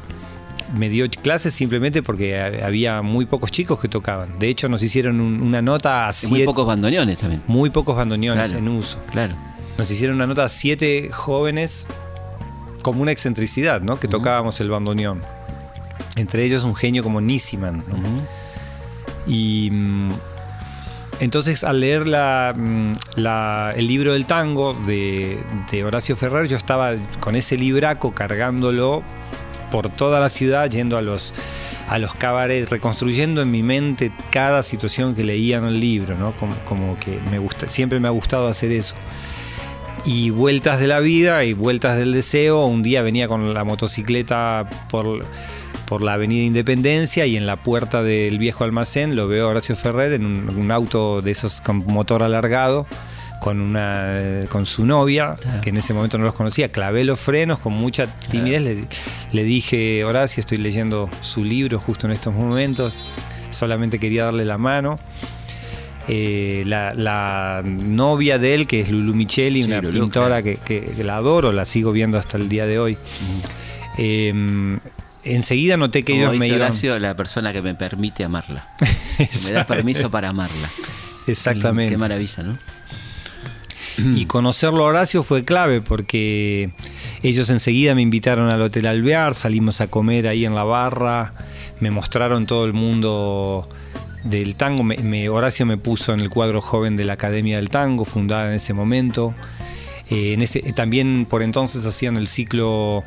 me 0.75 0.87
dio 0.89 1.05
clases 1.09 1.53
simplemente 1.53 2.03
porque 2.03 2.39
ha- 2.39 2.65
había 2.67 3.01
muy 3.01 3.25
pocos 3.25 3.51
chicos 3.51 3.79
que 3.79 3.87
tocaban. 3.87 4.37
De 4.37 4.47
hecho, 4.49 4.69
nos 4.69 4.83
hicieron 4.83 5.19
un- 5.19 5.41
una 5.41 5.61
nota 5.61 6.07
a 6.07 6.11
Y 6.11 6.27
muy 6.27 6.37
siete- 6.37 6.45
pocos 6.45 6.67
bandoneones 6.67 7.17
también. 7.17 7.41
muy 7.47 7.69
pocos 7.71 7.95
bandoneones 7.97 8.49
Claro. 8.49 8.59
en 8.59 8.67
uso. 8.69 8.99
Claro. 9.11 9.35
Nos 9.79 9.89
hicieron 9.89 10.15
una 10.17 10.27
nota 10.27 10.43
a 10.45 10.49
siete 10.49 11.09
jóvenes 11.11 11.85
como 12.83 13.01
una 13.01 13.11
excentricidad, 13.11 13.81
¿no? 13.81 13.99
Que 13.99 14.07
tocábamos 14.07 14.59
el 14.61 14.69
bandoneón. 14.69 15.21
Entre 16.15 16.43
ellos 16.45 16.63
un 16.63 16.75
genio 16.75 17.01
como. 17.03 17.19
Ujú. 17.19 18.21
Y 19.27 19.69
mm, 19.71 20.11
entonces 21.19 21.63
al 21.63 21.81
leer 21.81 22.05
mm, 22.05 22.93
el 23.75 23.87
libro 23.87 24.13
del 24.13 24.25
tango 24.25 24.73
de, 24.73 25.39
Horacio 25.85 26.15
Ferrer, 26.15 26.47
yo 26.47 26.57
estaba 26.57 26.95
con 27.19 27.35
ese 27.35 27.57
libraco 27.57 28.13
cargándolo 28.13 29.03
por 29.71 29.89
toda 29.89 30.19
la 30.19 30.29
ciudad, 30.29 30.69
yendo 30.69 30.97
a 30.97 31.01
los, 31.01 31.33
a 31.87 31.99
los 31.99 32.13
cabarets, 32.15 32.69
reconstruyendo 32.69 33.41
en 33.41 33.51
mi 33.51 33.61
mente 33.61 34.11
cada 34.31 34.63
situación 34.63 35.13
que 35.13 35.23
leía 35.23 35.57
en 35.57 35.65
el 35.65 35.79
libro, 35.79 36.15
¿no? 36.17 36.31
Como, 36.33 36.55
como 36.65 36.97
que 36.99 37.19
me 37.29 37.37
gusta, 37.37 37.67
siempre 37.67 37.99
me 37.99 38.07
ha 38.07 38.11
gustado 38.11 38.47
hacer 38.47 38.71
eso. 38.71 38.95
Y 40.05 40.29
vueltas 40.29 40.79
de 40.79 40.87
la 40.87 41.01
vida 41.01 41.43
y 41.43 41.53
vueltas 41.53 41.97
del 41.97 42.13
deseo. 42.13 42.65
Un 42.65 42.81
día 42.81 43.01
venía 43.01 43.27
con 43.27 43.53
la 43.53 43.63
motocicleta 43.65 44.65
por, 44.89 45.25
por 45.89 46.01
la 46.03 46.13
avenida 46.13 46.43
Independencia 46.43 47.25
y 47.25 47.35
en 47.35 47.45
la 47.47 47.55
puerta 47.57 48.03
del 48.03 48.37
viejo 48.37 48.63
almacén 48.63 49.15
lo 49.15 49.27
veo 49.27 49.47
a 49.47 49.49
Horacio 49.49 49.75
Ferrer 49.75 50.13
en 50.13 50.25
un, 50.25 50.55
un 50.55 50.71
auto 50.71 51.21
de 51.23 51.31
esos 51.31 51.61
con 51.61 51.77
motor 51.87 52.21
alargado 52.23 52.85
con 53.41 53.59
una 53.61 54.45
con 54.49 54.65
su 54.65 54.85
novia 54.85 55.35
Claro. 55.41 55.61
que 55.61 55.69
en 55.69 55.77
ese 55.77 55.93
momento 55.93 56.17
no 56.17 56.25
los 56.25 56.35
conocía. 56.35 56.71
Clavé 56.73 57.05
los 57.05 57.19
frenos 57.19 57.57
con 57.59 57.71
mucha 57.73 58.05
timidez 58.29 58.61
le, 58.61 58.83
le 59.31 59.43
dije 59.43 60.03
Horacio 60.03 60.41
estoy 60.41 60.57
leyendo 60.59 61.09
su 61.21 61.43
libro 61.43 61.79
justo 61.79 62.05
en 62.05 62.13
estos 62.13 62.33
momentos 62.33 63.03
solamente 63.49 63.97
quería 63.97 64.25
darle 64.25 64.45
la 64.45 64.57
mano 64.57 64.95
Eh, 66.11 66.63
la, 66.65 66.93
la 66.95 67.61
novia 67.63 68.39
de 68.39 68.55
él 68.55 68.65
que 68.67 68.79
es 68.81 68.89
Lulu 68.89 69.13
Micheli 69.13 69.61
Sí, 69.63 69.69
una 69.69 69.79
Lulú, 69.81 70.01
pintora 70.05 70.41
claro. 70.41 70.57
que, 70.65 71.03
la 71.03 71.17
adoro 71.17 71.51
la 71.51 71.65
sigo 71.65 71.91
viendo 71.91 72.17
hasta 72.17 72.37
el 72.37 72.49
día 72.49 72.65
de 72.65 72.77
hoy. 72.79 72.97
Eh, 73.97 74.33
enseguida 75.23 75.77
noté 75.77 76.03
que 76.03 76.13
Como 76.13 76.23
ellos 76.25 76.39
me 76.39 76.45
dice 76.45 76.55
iban 76.57 76.69
Horacio, 76.69 76.99
la 76.99 77.15
persona 77.15 77.51
que 77.53 77.61
me 77.61 77.75
permite 77.75 78.23
amarla. 78.23 78.67
Que 79.17 79.29
me 79.45 79.51
da 79.51 79.65
permiso 79.67 80.09
para 80.09 80.29
amarla. 80.29 80.69
exactamente 81.27 81.91
Qué 81.93 81.97
maravilla, 81.97 82.43
¿no? 82.43 82.57
Y 84.15 84.25
conocerlo 84.25 84.85
a 84.85 84.87
Horacio 84.87 85.23
fue 85.23 85.43
clave 85.43 85.81
porque 85.81 86.71
ellos 87.21 87.49
enseguida 87.49 87.95
me 87.95 88.01
invitaron 88.01 88.49
al 88.49 88.61
Hotel 88.61 88.85
Alvear, 88.87 89.33
salimos 89.33 89.81
a 89.81 89.87
comer 89.87 90.27
ahí 90.27 90.45
en 90.45 90.55
la 90.55 90.63
barra, 90.63 91.33
me 91.81 91.91
mostraron 91.91 92.45
todo 92.45 92.63
el 92.65 92.71
mundo 92.73 93.67
del 94.23 94.55
tango. 94.55 94.83
Me, 94.83 94.97
me- 94.97 95.27
Horacio 95.27 95.65
me 95.65 95.75
puso 95.77 96.13
en 96.13 96.21
el 96.21 96.29
cuadro 96.29 96.61
joven 96.61 96.95
de 96.95 97.03
la 97.03 97.13
Academia 97.13 97.57
del 97.57 97.69
Tango, 97.69 98.05
fundada 98.05 98.47
en 98.47 98.53
ese 98.55 98.73
momento. 98.73 99.33
Eh, 100.09 100.33
en 100.33 100.41
ese, 100.41 100.61
también 100.73 101.25
por 101.29 101.43
entonces 101.43 101.85
hacían 101.85 102.15
el 102.17 102.27
ciclo 102.29 103.03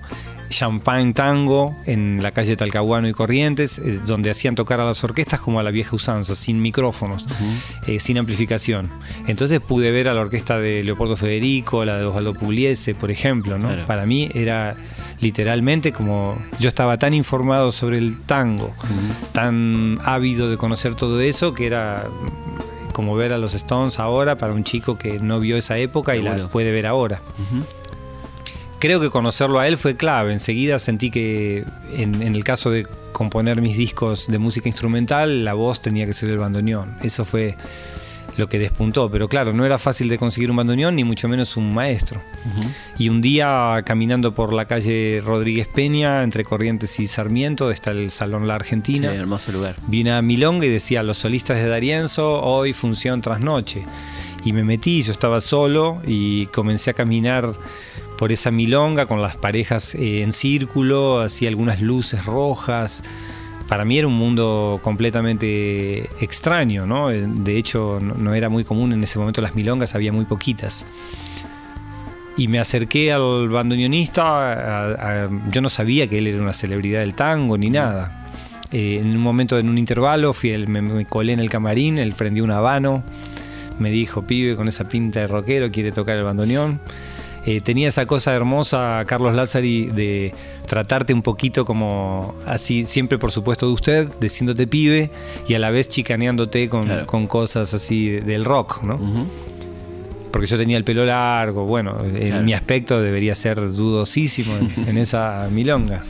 Champagne 0.52 1.12
Tango 1.12 1.74
en 1.86 2.22
la 2.22 2.32
calle 2.32 2.56
Talcahuano 2.56 3.08
y 3.08 3.12
Corrientes, 3.12 3.78
eh, 3.78 4.00
donde 4.06 4.30
hacían 4.30 4.54
tocar 4.54 4.80
a 4.80 4.84
las 4.84 5.02
orquestas 5.02 5.40
como 5.40 5.58
a 5.60 5.62
la 5.62 5.70
vieja 5.70 5.96
usanza, 5.96 6.34
sin 6.34 6.62
micrófonos, 6.62 7.26
eh, 7.86 7.98
sin 7.98 8.18
amplificación. 8.18 8.90
Entonces 9.26 9.60
pude 9.60 9.90
ver 9.90 10.08
a 10.08 10.14
la 10.14 10.20
orquesta 10.20 10.58
de 10.58 10.84
Leopoldo 10.84 11.16
Federico, 11.16 11.84
la 11.84 11.96
de 11.96 12.04
Osvaldo 12.04 12.34
Pugliese, 12.34 12.94
por 12.94 13.10
ejemplo. 13.10 13.58
¿no? 13.58 13.68
Claro. 13.68 13.86
Para 13.86 14.06
mí 14.06 14.30
era 14.34 14.76
literalmente 15.20 15.92
como 15.92 16.36
yo 16.58 16.68
estaba 16.68 16.98
tan 16.98 17.14
informado 17.14 17.72
sobre 17.72 17.98
el 17.98 18.20
tango, 18.22 18.74
tan 19.32 20.00
ávido 20.04 20.50
de 20.50 20.56
conocer 20.56 20.94
todo 20.96 21.20
eso, 21.20 21.54
que 21.54 21.66
era 21.66 22.08
como 22.92 23.16
ver 23.16 23.32
a 23.32 23.38
los 23.38 23.54
Stones 23.54 23.98
ahora 23.98 24.36
para 24.36 24.52
un 24.52 24.64
chico 24.64 24.98
que 24.98 25.18
no 25.18 25.40
vio 25.40 25.56
esa 25.56 25.78
época 25.78 26.16
y 26.16 26.22
la 26.22 26.48
puede 26.48 26.72
ver 26.72 26.86
ahora. 26.86 27.20
Creo 28.82 29.00
que 29.00 29.10
conocerlo 29.10 29.60
a 29.60 29.68
él 29.68 29.78
fue 29.78 29.94
clave. 29.94 30.32
Enseguida 30.32 30.80
sentí 30.80 31.12
que 31.12 31.64
en, 31.96 32.20
en 32.20 32.34
el 32.34 32.42
caso 32.42 32.68
de 32.68 32.84
componer 33.12 33.62
mis 33.62 33.76
discos 33.76 34.26
de 34.26 34.40
música 34.40 34.68
instrumental, 34.68 35.44
la 35.44 35.54
voz 35.54 35.80
tenía 35.80 36.04
que 36.04 36.12
ser 36.12 36.30
el 36.30 36.38
bandoneón. 36.38 36.96
Eso 37.00 37.24
fue 37.24 37.56
lo 38.36 38.48
que 38.48 38.58
despuntó. 38.58 39.08
Pero 39.08 39.28
claro, 39.28 39.52
no 39.52 39.64
era 39.64 39.78
fácil 39.78 40.08
de 40.08 40.18
conseguir 40.18 40.50
un 40.50 40.56
bandoneón, 40.56 40.96
ni 40.96 41.04
mucho 41.04 41.28
menos 41.28 41.56
un 41.56 41.72
maestro. 41.72 42.20
Y 42.98 43.08
un 43.08 43.22
día 43.22 43.80
caminando 43.86 44.34
por 44.34 44.52
la 44.52 44.64
calle 44.64 45.22
Rodríguez 45.24 45.68
Peña, 45.68 46.24
entre 46.24 46.42
Corrientes 46.42 46.98
y 46.98 47.06
Sarmiento, 47.06 47.70
está 47.70 47.92
el 47.92 48.10
Salón 48.10 48.48
La 48.48 48.54
Sí, 48.54 48.62
Argentina. 48.62 49.14
hermoso 49.14 49.52
lugar. 49.52 49.76
Vi 49.86 50.00
una 50.02 50.20
milonga 50.22 50.66
y 50.66 50.70
decía, 50.70 51.04
los 51.04 51.18
solistas 51.18 51.58
de 51.58 51.68
Darienzo, 51.68 52.42
hoy 52.42 52.72
función 52.72 53.20
tras 53.20 53.38
noche. 53.38 53.84
Y 54.44 54.52
me 54.52 54.64
metí, 54.64 55.04
yo 55.04 55.12
estaba 55.12 55.40
solo 55.40 56.02
y 56.04 56.46
comencé 56.46 56.90
a 56.90 56.94
caminar 56.94 57.54
por 58.18 58.32
esa 58.32 58.50
milonga 58.50 59.06
con 59.06 59.20
las 59.20 59.36
parejas 59.36 59.94
eh, 59.94 60.22
en 60.22 60.32
círculo, 60.32 61.20
hacía 61.20 61.48
algunas 61.48 61.80
luces 61.80 62.24
rojas. 62.24 63.02
Para 63.68 63.84
mí 63.84 63.98
era 63.98 64.06
un 64.06 64.14
mundo 64.14 64.80
completamente 64.82 66.00
extraño, 66.20 66.86
¿no? 66.86 67.10
Eh, 67.10 67.24
De 67.26 67.56
hecho, 67.56 68.00
no, 68.00 68.34
era 68.34 68.48
muy 68.48 68.64
común 68.64 68.92
en 68.92 69.02
ese 69.02 69.18
momento 69.18 69.40
las 69.40 69.54
milongas, 69.54 69.94
había 69.94 70.12
muy 70.12 70.24
poquitas. 70.24 70.86
Y 72.36 72.48
me 72.48 72.58
acerqué 72.58 73.12
al 73.12 73.48
bandoneonista, 73.50 75.28
yo 75.50 75.60
no 75.60 75.68
sabía 75.68 76.08
que 76.08 76.18
él 76.18 76.26
era 76.26 76.42
una 76.42 76.52
celebridad 76.54 77.00
del 77.00 77.14
tango 77.14 77.58
ni 77.58 77.68
nada. 77.70 78.26
Eh, 78.72 78.98
en 79.02 79.08
un 79.08 79.18
momento, 79.18 79.58
en 79.58 79.68
un 79.68 79.76
intervalo, 79.76 80.32
fui 80.32 80.50
el- 80.50 80.66
me, 80.66 80.80
me 80.80 81.04
colé 81.04 81.34
en 81.34 81.40
el 81.40 81.50
camarín, 81.50 81.98
él 81.98 82.14
prendió 82.14 82.42
un 82.42 82.50
habano, 82.50 83.02
me 83.78 83.90
dijo, 83.90 84.22
pibe, 84.22 84.56
con 84.56 84.66
esa 84.66 84.88
pinta 84.88 85.20
de 85.20 85.26
rockero, 85.26 85.70
quiere 85.70 85.92
tocar 85.92 86.16
el 86.16 86.24
bandoneón. 86.24 86.80
Eh, 87.44 87.60
tenía 87.60 87.88
esa 87.88 88.06
cosa 88.06 88.32
hermosa, 88.34 89.02
Carlos 89.06 89.34
Lázari, 89.34 89.86
de 89.86 90.32
tratarte 90.66 91.12
un 91.12 91.22
poquito 91.22 91.64
como 91.64 92.36
así, 92.46 92.84
siempre 92.86 93.18
por 93.18 93.32
supuesto 93.32 93.66
de 93.66 93.72
usted, 93.72 94.08
diciéndote 94.20 94.66
pibe 94.68 95.10
y 95.48 95.54
a 95.54 95.58
la 95.58 95.70
vez 95.70 95.88
chicaneándote 95.88 96.68
con, 96.68 96.84
Claro. 96.84 97.06
con 97.06 97.26
cosas 97.26 97.74
así 97.74 98.08
de- 98.08 98.20
del 98.20 98.44
rock, 98.44 98.82
¿no? 98.84 98.98
Porque 100.30 100.46
yo 100.46 100.56
tenía 100.56 100.76
el 100.76 100.84
pelo 100.84 101.04
largo, 101.04 101.64
bueno, 101.66 101.96
en 102.04 102.28
Claro. 102.28 102.42
mi 102.44 102.52
aspecto 102.54 103.00
debería 103.02 103.34
ser 103.34 103.56
dudosísimo 103.72 104.54
en, 104.56 104.88
en 104.88 104.98
esa 104.98 105.48
milonga. 105.50 106.04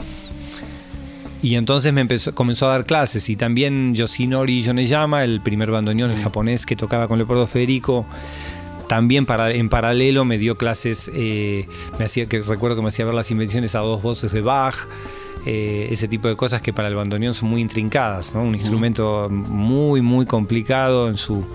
Y 1.41 1.55
entonces 1.55 1.91
me 1.91 1.99
empezó, 2.01 2.33
comenzó 2.33 2.67
a 2.67 2.73
dar 2.73 2.85
clases 2.85 3.27
y 3.29 3.35
también 3.35 3.93
Yoshinori 3.95 4.61
Yoneyama, 4.61 5.25
el 5.25 5.41
primer 5.41 5.71
bandoneón 5.71 6.11
el 6.11 6.17
japonés 6.17 6.65
que 6.65 6.77
tocaba 6.77 7.09
con 7.09 7.17
Leopoldo 7.17 7.47
Federico, 7.47 8.05
también 8.87 9.25
para, 9.25 9.51
en 9.51 9.69
paralelo 9.69 10.25
me 10.25 10.37
dio 10.37 10.57
clases, 10.57 11.09
eh, 11.13 11.67
me 11.99 12.05
hacía 12.05 12.27
que 12.27 12.41
recuerdo 12.41 12.75
que 12.75 12.81
me 12.81 12.89
hacía 12.89 13.05
ver 13.05 13.13
las 13.13 13.31
invenciones 13.31 13.75
a 13.75 13.79
dos 13.79 14.01
voces 14.01 14.31
de 14.31 14.41
Bach, 14.41 14.75
eh, 15.45 15.87
ese 15.91 16.07
tipo 16.07 16.27
de 16.27 16.35
cosas 16.35 16.61
que 16.61 16.73
para 16.73 16.87
el 16.87 16.95
bandoneón 16.95 17.33
son 17.33 17.49
muy 17.49 17.61
intrincadas, 17.61 18.33
¿no? 18.33 18.43
un 18.43 18.55
instrumento 18.55 19.29
muy 19.29 20.01
muy 20.01 20.25
complicado 20.25 21.09
en 21.09 21.17
su 21.17 21.45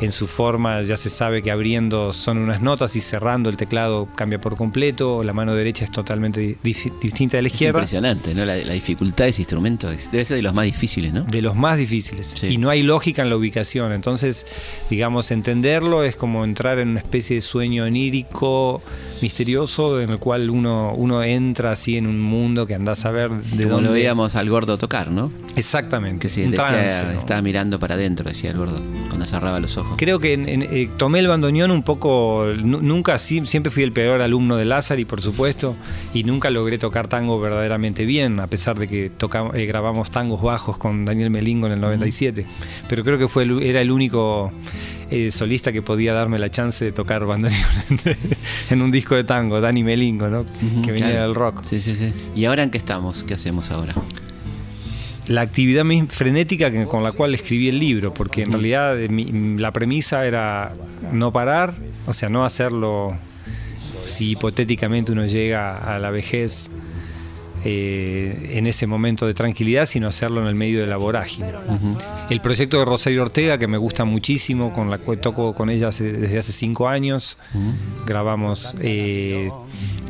en 0.00 0.12
su 0.12 0.26
forma 0.26 0.82
ya 0.82 0.96
se 0.96 1.10
sabe 1.10 1.42
que 1.42 1.50
abriendo 1.50 2.12
son 2.12 2.38
unas 2.38 2.60
notas 2.60 2.96
y 2.96 3.00
cerrando 3.00 3.48
el 3.48 3.56
teclado 3.56 4.08
cambia 4.14 4.40
por 4.40 4.56
completo, 4.56 5.22
la 5.22 5.32
mano 5.32 5.54
derecha 5.54 5.84
es 5.84 5.90
totalmente 5.90 6.58
distinta 6.62 7.38
de 7.38 7.42
la 7.42 7.48
izquierda. 7.48 7.82
Es 7.82 7.92
impresionante, 7.92 8.34
¿no? 8.34 8.44
La, 8.44 8.56
dificultad 8.56 9.24
de 9.24 9.30
ese 9.30 9.42
instrumento 9.42 9.88
debe 9.88 10.24
ser 10.24 10.36
de 10.36 10.42
los 10.42 10.52
más 10.52 10.66
difíciles, 10.66 11.12
¿no? 11.12 11.22
De 11.22 11.40
los 11.40 11.56
más 11.56 11.78
difíciles. 11.78 12.42
Y 12.44 12.58
no 12.58 12.68
hay 12.68 12.82
lógica 12.82 13.22
en 13.22 13.30
la 13.30 13.36
ubicación, 13.36 13.92
entonces, 13.92 14.46
digamos, 14.90 15.30
entenderlo 15.30 16.04
es 16.04 16.16
como 16.16 16.44
entrar 16.44 16.78
en 16.78 16.88
una 16.88 17.00
especie 17.00 17.36
de 17.36 17.42
sueño 17.42 17.84
onírico, 17.84 18.82
misterioso, 19.22 20.00
en 20.00 20.10
el 20.10 20.18
cual 20.18 20.50
uno, 20.50 20.92
uno 20.94 21.22
entra 21.22 21.72
así 21.72 21.96
en 21.96 22.06
un 22.06 22.20
mundo 22.20 22.66
que 22.66 22.74
andás 22.74 23.06
a 23.06 23.10
ver 23.10 23.25
de 23.30 23.68
como 23.68 23.80
lo 23.80 23.92
veíamos 23.92 24.36
al 24.36 24.48
gordo 24.48 24.78
tocar, 24.78 25.10
¿no? 25.10 25.30
Exactamente. 25.56 26.26
Que 26.26 26.28
sí, 26.28 26.42
estaba 26.42 27.42
mirando 27.42 27.78
para 27.78 27.94
adentro, 27.94 28.28
decía 28.28 28.50
el 28.50 28.58
gordo, 28.58 28.80
cuando 29.08 29.24
cerraba 29.24 29.60
los 29.60 29.76
ojos. 29.76 29.94
Creo 29.96 30.18
que 30.18 30.34
eh, 30.34 30.90
tomé 30.96 31.20
el 31.20 31.28
bandoneón 31.28 31.70
un 31.70 31.82
poco, 31.82 32.46
nunca, 32.56 33.18
siempre 33.18 33.70
fui 33.70 33.82
el 33.82 33.92
peor 33.92 34.20
alumno 34.20 34.56
de 34.56 34.64
Lázaro, 34.64 35.00
por 35.06 35.20
supuesto, 35.20 35.76
y 36.14 36.24
nunca 36.24 36.50
logré 36.50 36.78
tocar 36.78 37.08
tango 37.08 37.40
verdaderamente 37.40 38.04
bien, 38.04 38.40
a 38.40 38.46
pesar 38.46 38.78
de 38.78 38.88
que 38.88 39.10
tocamos, 39.10 39.54
eh, 39.54 39.66
grabamos 39.66 40.10
tangos 40.10 40.42
bajos 40.42 40.78
con 40.78 41.04
Daniel 41.04 41.30
Melingo 41.30 41.66
en 41.66 41.74
el 41.74 41.80
97. 41.80 42.46
Pero 42.88 43.04
creo 43.04 43.18
que 43.18 43.28
fue 43.28 43.46
era 43.62 43.80
el 43.80 43.90
único 43.90 44.52
eh, 45.10 45.30
solista 45.30 45.72
que 45.72 45.82
podía 45.82 46.12
darme 46.12 46.38
la 46.38 46.50
chance 46.50 46.84
de 46.84 46.92
tocar 46.92 47.24
bandoneón 47.26 47.60
en 48.70 48.82
un 48.82 48.90
disco 48.90 49.14
de 49.14 49.24
tango, 49.24 49.60
Dani 49.60 49.82
Melingo, 49.82 50.28
¿no? 50.28 50.46
que 50.84 50.92
venía 50.92 51.22
del 51.22 51.34
rock. 51.34 51.62
Sí, 51.64 51.80
sí, 51.80 51.94
sí. 51.94 52.12
¿Y 52.34 52.44
ahora 52.44 52.62
en 52.62 52.70
qué 52.70 52.78
estamos? 52.78 53.22
¿Qué 53.24 53.34
hacemos 53.34 53.70
ahora? 53.70 53.94
la 55.28 55.40
actividad 55.40 55.84
frenética 56.08 56.86
con 56.86 57.02
la 57.02 57.12
cual 57.12 57.34
escribí 57.34 57.68
el 57.68 57.78
libro, 57.78 58.14
porque 58.14 58.42
en 58.42 58.52
realidad 58.52 58.98
eh, 59.00 59.08
la 59.58 59.72
premisa 59.72 60.26
era 60.26 60.74
no 61.12 61.32
parar, 61.32 61.74
o 62.06 62.12
sea, 62.12 62.28
no 62.28 62.44
hacerlo 62.44 63.16
si 64.06 64.30
hipotéticamente 64.30 65.12
uno 65.12 65.26
llega 65.26 65.76
a 65.76 65.98
la 65.98 66.10
vejez 66.10 66.70
eh, 67.64 68.50
en 68.52 68.66
ese 68.66 68.86
momento 68.86 69.26
de 69.26 69.34
tranquilidad, 69.34 69.86
sino 69.86 70.08
hacerlo 70.08 70.40
en 70.40 70.46
el 70.46 70.54
medio 70.54 70.80
de 70.80 70.86
la 70.86 70.96
vorágine. 70.96 71.52
El 72.30 72.40
proyecto 72.40 72.78
de 72.78 72.84
Rosario 72.84 73.22
Ortega, 73.22 73.58
que 73.58 73.66
me 73.66 73.78
gusta 73.78 74.04
muchísimo, 74.04 74.72
con 74.72 74.90
la 74.90 74.98
cual 74.98 75.18
toco 75.18 75.54
con 75.54 75.70
ella 75.70 75.90
desde 75.90 76.38
hace 76.38 76.52
cinco 76.52 76.88
años, 76.88 77.38
grabamos 78.06 78.74
eh, 78.80 79.50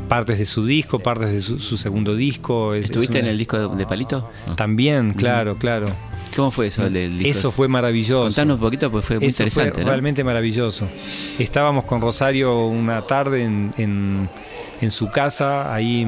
partes 0.09 0.39
de 0.39 0.45
su 0.45 0.67
disco, 0.67 0.99
partes 0.99 1.33
de 1.33 1.41
su, 1.41 1.77
segundo 1.77 2.15
disco. 2.15 2.75
¿Estuviste 2.75 3.21
en 3.21 3.27
el 3.27 3.39
disco 3.39 3.75
de, 3.75 3.87
Palito? 3.87 4.31
También, 4.57 5.13
claro, 5.13 5.57
claro. 5.57 5.87
¿Cómo 6.35 6.51
fue 6.51 6.67
eso 6.67 6.91
del 6.91 7.19
disco? 7.19 7.31
Eso 7.31 7.51
fue 7.51 7.69
maravilloso. 7.69 8.25
Contanos 8.25 8.57
un 8.57 8.61
poquito, 8.61 8.91
pues 8.91 9.05
fue 9.05 9.19
muy 9.19 9.29
interesante. 9.29 9.83
Realmente 9.83 10.23
maravilloso. 10.23 10.87
Estábamos 11.39 11.87
con 11.87 12.01
Rosario 12.03 12.67
una 12.67 13.07
tarde 13.07 13.45
en, 13.45 14.29
en 14.81 14.91
su 14.91 15.09
casa, 15.09 15.73
ahí 15.73 16.07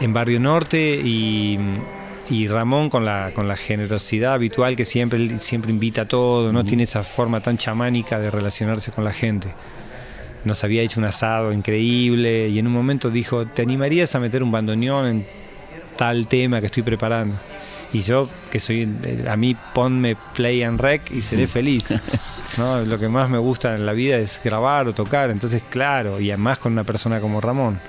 en 0.00 0.12
Barrio 0.12 0.40
Norte 0.40 1.00
y, 1.02 1.58
Ramón 2.48 2.90
con 2.90 3.04
la, 3.04 3.30
con 3.34 3.48
la 3.48 3.56
generosidad 3.56 4.34
habitual 4.34 4.76
que 4.76 4.84
siempre, 4.84 5.38
siempre 5.38 5.70
invita 5.70 6.02
a 6.02 6.08
todo, 6.08 6.52
no 6.52 6.64
tiene 6.64 6.82
esa 6.82 7.02
forma 7.02 7.40
tan 7.40 7.56
chamánica 7.56 8.18
de 8.18 8.30
relacionarse 8.30 8.92
con 8.92 9.04
la 9.04 9.12
gente. 9.12 9.48
Nos 10.44 10.62
había 10.64 10.82
hecho 10.82 11.00
un 11.00 11.06
asado 11.06 11.52
increíble 11.52 12.48
y 12.48 12.58
en 12.58 12.66
un 12.66 12.72
momento 12.72 13.10
dijo, 13.10 13.46
¿te 13.46 13.62
animarías 13.62 14.14
a 14.14 14.20
meter 14.20 14.42
un 14.42 14.50
bandoneón 14.50 15.06
en 15.06 15.26
tal 15.96 16.28
tema 16.28 16.60
que 16.60 16.66
estoy 16.66 16.82
preparando? 16.82 17.34
Y 17.92 18.00
yo, 18.00 18.28
que 18.50 18.60
soy, 18.60 18.88
a 19.28 19.36
mí 19.36 19.56
ponme 19.74 20.16
play 20.34 20.62
and 20.62 20.80
rec 20.80 21.10
y 21.10 21.22
seré 21.22 21.46
feliz. 21.46 21.94
¿no? 22.58 22.80
Lo 22.84 22.98
que 22.98 23.08
más 23.08 23.28
me 23.28 23.38
gusta 23.38 23.74
en 23.74 23.86
la 23.86 23.92
vida 23.92 24.16
es 24.16 24.40
grabar 24.42 24.86
o 24.88 24.94
tocar, 24.94 25.30
entonces 25.30 25.62
claro, 25.68 26.20
y 26.20 26.30
además 26.30 26.58
con 26.58 26.72
una 26.72 26.84
persona 26.84 27.20
como 27.20 27.40
Ramón. 27.40 27.80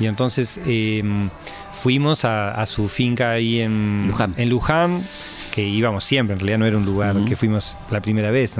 Y 0.00 0.06
entonces 0.06 0.58
em, 0.66 1.28
fuimos 1.72 2.24
a, 2.24 2.64
su 2.66 2.88
finca 2.88 3.32
ahí 3.32 3.60
en 3.60 4.06
Luján. 4.08 4.32
en 4.36 4.48
Luján, 4.48 5.02
que 5.52 5.62
íbamos 5.62 6.04
siempre, 6.04 6.34
en 6.34 6.40
realidad 6.40 6.58
no 6.58 6.66
era 6.66 6.76
un 6.78 6.86
lugar 6.86 7.16
que 7.26 7.36
fuimos 7.36 7.76
la 7.90 8.00
primera 8.00 8.30
vez. 8.30 8.56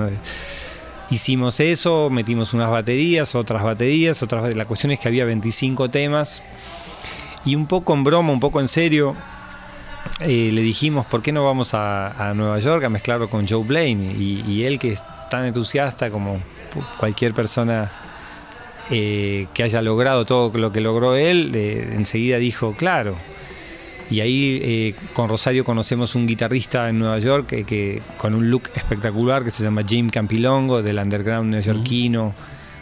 Hicimos 1.11 1.59
eso, 1.59 2.11
metimos 2.11 2.53
unas 2.53 2.71
baterías, 2.71 3.35
otras 3.35 3.63
baterías, 3.63 4.23
otras 4.23 4.55
La 4.55 4.65
cuestión 4.67 4.93
es 4.93 5.01
que 5.01 5.09
había 5.09 5.25
25 5.25 5.89
temas. 5.89 6.43
Y 7.45 7.55
un 7.55 7.67
poco 7.67 7.95
en 7.95 8.05
broma, 8.05 8.33
un 8.33 8.41
poco 8.41 8.61
en 8.61 8.69
serio, 8.69 9.17
eh, 10.21 10.51
le 10.53 10.61
dijimos, 10.61 11.07
¿por 11.07 11.23
qué 11.23 11.33
no 11.33 11.43
vamos 11.43 11.71
a, 11.73 12.33
Nueva 12.37 12.59
York 12.61 12.85
a 12.85 12.91
mezclarlo 12.91 13.31
con 13.31 13.49
Joe 13.49 13.65
Blaine? 13.65 14.13
y 14.13 14.65
él 14.65 14.79
que 14.79 14.93
es 14.93 15.03
tan 15.31 15.47
entusiasta 15.47 16.11
como 16.11 16.39
cualquier 16.99 17.33
persona 17.33 17.91
eh, 18.91 19.47
que 19.55 19.63
haya 19.63 19.83
logrado 19.83 20.25
todo 20.25 20.57
lo 20.59 20.73
que 20.73 20.81
logró 20.81 21.15
él, 21.15 21.53
eh, 21.55 21.93
enseguida 21.95 22.39
dijo, 22.39 22.75
claro. 22.75 23.15
Y 24.11 24.21
ahí 24.21 24.61
eh, 24.63 24.95
con 25.13 25.29
Rosario 25.29 25.65
conocemos 25.65 26.17
un 26.17 26.27
guitarrista 26.27 26.89
en 26.89 26.99
Nueva 26.99 27.21
York 27.21 27.47
que, 27.65 28.03
con 28.17 28.35
un 28.35 28.51
look 28.51 28.71
espectacular 28.75 29.45
que 29.45 29.51
se 29.51 29.63
llama 29.63 29.85
Jim 29.87 30.11
Campilongo, 30.11 30.83
del 30.83 30.99
underground 30.99 31.53
neoyorquino. 31.53 32.35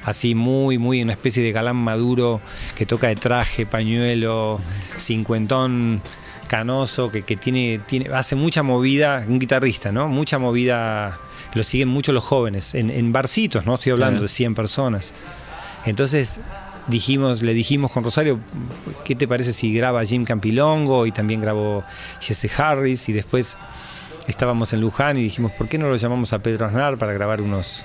Así 0.05 0.35
muy, 0.35 0.79
muy 0.79 1.03
una 1.03 1.13
especie 1.13 1.43
de 1.43 1.53
galán 1.53 1.77
maduro 1.77 2.41
que 2.75 2.87
toca 2.87 3.09
de 3.09 3.17
traje, 3.17 3.67
pañuelo, 3.67 4.59
cincuentón 4.97 6.01
canoso, 6.49 7.11
que, 7.11 7.21
tiene, 7.37 7.81
tiene, 7.87 8.09
hace 8.15 8.35
mucha 8.35 8.63
movida, 8.63 9.23
un 9.29 9.39
guitarrista, 9.39 9.93
¿no? 9.93 10.09
Mucha 10.09 10.39
movida, 10.39 11.19
lo 11.55 11.63
siguen 11.63 11.89
mucho 11.89 12.13
los 12.13 12.25
jóvenes, 12.25 12.75
en, 12.75 13.13
barcitos, 13.13 13.67
¿no? 13.67 13.75
Estoy 13.75 13.93
hablando 13.93 14.23
de 14.23 14.29
100 14.29 14.55
personas. 14.55 15.13
Entonces 15.89 16.41
dijimos, 16.87 17.43
le 17.43 17.55
dijimos 17.55 17.93
con 17.93 18.05
Rosario, 18.05 18.41
¿qué 19.05 19.15
te 19.15 19.27
parece 19.27 19.53
si 19.53 19.73
graba 19.73 20.05
Jim 20.05 20.25
Campilongo? 20.25 21.07
Y 21.07 21.13
también 21.13 21.41
grabó 21.41 21.83
Jesse 22.21 22.51
Harris 22.59 23.09
y 23.09 23.13
después 23.13 23.57
estábamos 24.27 24.73
en 24.73 24.81
Luján 24.81 25.17
y 25.17 25.23
dijimos, 25.23 25.53
¿por 25.53 25.69
qué 25.69 25.79
no 25.79 25.89
lo 25.89 25.97
llamamos 25.97 26.33
a 26.33 26.41
Pedro 26.41 26.67
Aznar 26.67 26.99
para 26.99 27.13
grabar 27.13 27.41
unos? 27.41 27.85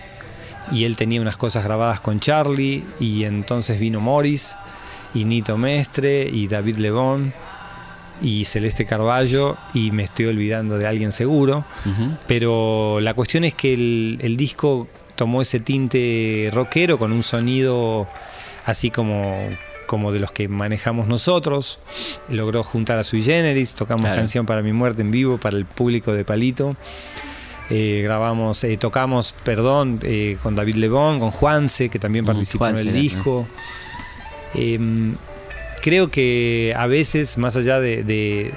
Y 0.72 0.84
él 0.84 0.96
tenía 0.96 1.22
unas 1.22 1.38
cosas 1.38 1.64
grabadas 1.64 2.02
con 2.02 2.20
Charlie 2.20 2.84
y 3.00 3.24
entonces 3.24 3.80
vino 3.80 4.00
Morris 4.00 4.56
y 5.14 5.26
Nito 5.26 5.58
Mestre 5.58 6.30
y 6.30 6.48
David 6.48 6.78
Lebón 6.78 7.34
y 8.22 8.46
Celeste 8.46 8.86
Carballo 8.86 9.58
y 9.74 9.92
me 9.92 10.04
estoy 10.04 10.26
olvidando 10.26 10.78
de 10.78 10.88
alguien 10.88 11.12
seguro, 11.12 11.66
pero 12.28 13.00
la 13.02 13.14
cuestión 13.14 13.44
es 13.44 13.54
que 13.54 13.74
el 13.74 14.38
disco 14.38 14.88
tomó 15.16 15.42
ese 15.42 15.60
tinte 15.60 16.50
rockero 16.54 16.98
con 16.98 17.12
un 17.12 17.24
sonido 17.24 18.08
así 18.66 18.92
como, 18.92 19.50
como 19.88 20.12
de 20.12 20.20
los 20.20 20.32
que 20.32 20.48
manejamos 20.48 21.08
nosotros. 21.08 21.80
Logró 22.30 22.64
juntar 22.64 23.00
a 23.00 23.04
Sui 23.04 23.22
Generis, 23.22 23.74
tocamos 23.74 24.10
canción 24.10 24.46
para 24.46 24.62
mi 24.62 24.74
muerte 24.74 25.02
en 25.02 25.12
vivo 25.12 25.38
para 25.38 25.58
el 25.58 25.66
público 25.66 26.14
de 26.14 26.26
Palito. 26.26 26.76
Eh, 27.70 28.02
grabamos, 28.04 28.64
eh, 28.64 28.78
tocamos, 28.78 29.34
perdón, 29.44 30.00
eh, 30.04 30.38
con 30.44 30.56
David 30.56 30.76
Lebón, 30.76 31.20
con 31.20 31.32
Juanse, 31.32 31.90
que 31.90 31.98
también 31.98 32.26
mm, 32.26 32.28
participó 32.28 32.68
en 32.68 32.78
el 32.78 32.94
disco. 32.94 33.48
Em, 34.54 35.16
creo 35.82 36.12
que 36.12 36.74
a 36.78 36.88
veces, 36.88 37.38
más 37.38 37.56
allá 37.56 37.80
de 37.80 38.54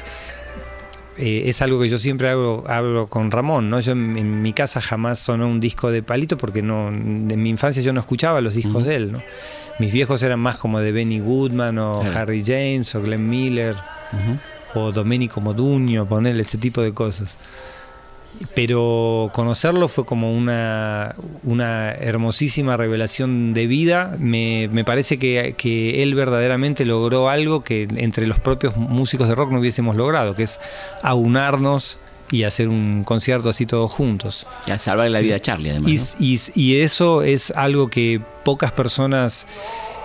eh, 1.19 1.45
es 1.47 1.63
algo 1.63 1.81
que 1.81 1.89
yo 1.89 1.99
siempre 1.99 2.29
hago, 2.29 2.65
hablo 2.67 3.07
con 3.07 3.31
Ramón, 3.31 3.71
¿no? 3.71 3.81
Yo 3.81 3.93
en, 3.93 4.43
mi 4.43 4.53
casa 4.53 4.81
jamás 4.81 5.19
sonó 5.19 5.49
un 5.49 5.61
disco 5.61 5.91
de 5.91 6.03
Palito 6.03 6.37
porque 6.37 6.63
no, 6.63 6.89
en 6.89 7.43
mi 7.43 7.51
infancia 7.51 7.83
yo 7.83 7.93
no 7.93 8.01
escuchaba 8.01 8.41
los 8.41 8.55
discos 8.55 8.85
de 8.85 8.97
él, 8.97 9.13
¿no? 9.13 9.23
Mis 9.79 9.93
viejos 9.93 10.23
eran 10.23 10.41
más 10.41 10.57
como 10.57 10.81
de 10.81 10.93
Benny 10.93 11.21
Goodman 11.21 11.79
o 11.79 12.01
Harry 12.15 12.43
James 12.45 12.95
o 12.95 13.03
Glenn 13.03 13.29
Miller 13.29 13.77
o 14.75 14.93
Domenico 14.93 15.41
Modugno, 15.41 16.07
ponerle 16.07 16.43
ese 16.43 16.59
tipo 16.59 16.81
de 16.81 16.93
cosas 16.93 17.39
pero 18.55 19.31
conocerlo 19.33 19.89
fue 19.89 20.05
como 20.05 20.35
una, 20.35 21.15
una 21.45 21.93
hermosísima 21.93 22.77
revelación 22.77 23.55
de 23.55 23.67
vida. 23.67 24.17
Me, 24.19 24.69
parece 24.85 25.19
que, 25.19 26.03
él 26.03 26.15
verdaderamente 26.15 26.85
logró 26.85 27.29
algo 27.29 27.63
que 27.63 27.89
entre 27.97 28.27
los 28.27 28.39
propios 28.41 28.77
músicos 28.77 29.29
de 29.29 29.35
rock 29.35 29.51
no 29.51 29.61
hubiésemos 29.61 29.97
logrado, 29.97 30.35
que 30.35 30.45
es 30.45 30.59
aunarnos 31.03 31.99
y 32.31 32.43
hacer 32.45 32.69
un 32.69 33.05
concierto 33.05 33.49
así 33.49 33.67
todos 33.67 33.91
juntos. 33.91 34.47
Y 34.67 34.71
a 34.71 34.79
salvar 34.79 35.11
la 35.11 35.21
vida 35.21 35.37
a 35.37 35.41
Charlie, 35.41 35.71
además. 35.71 36.17
Y, 36.19 36.77
eso 36.77 37.23
es 37.23 37.51
algo 37.51 37.89
que 37.89 38.21
pocas 38.45 38.73
personas... 38.73 39.47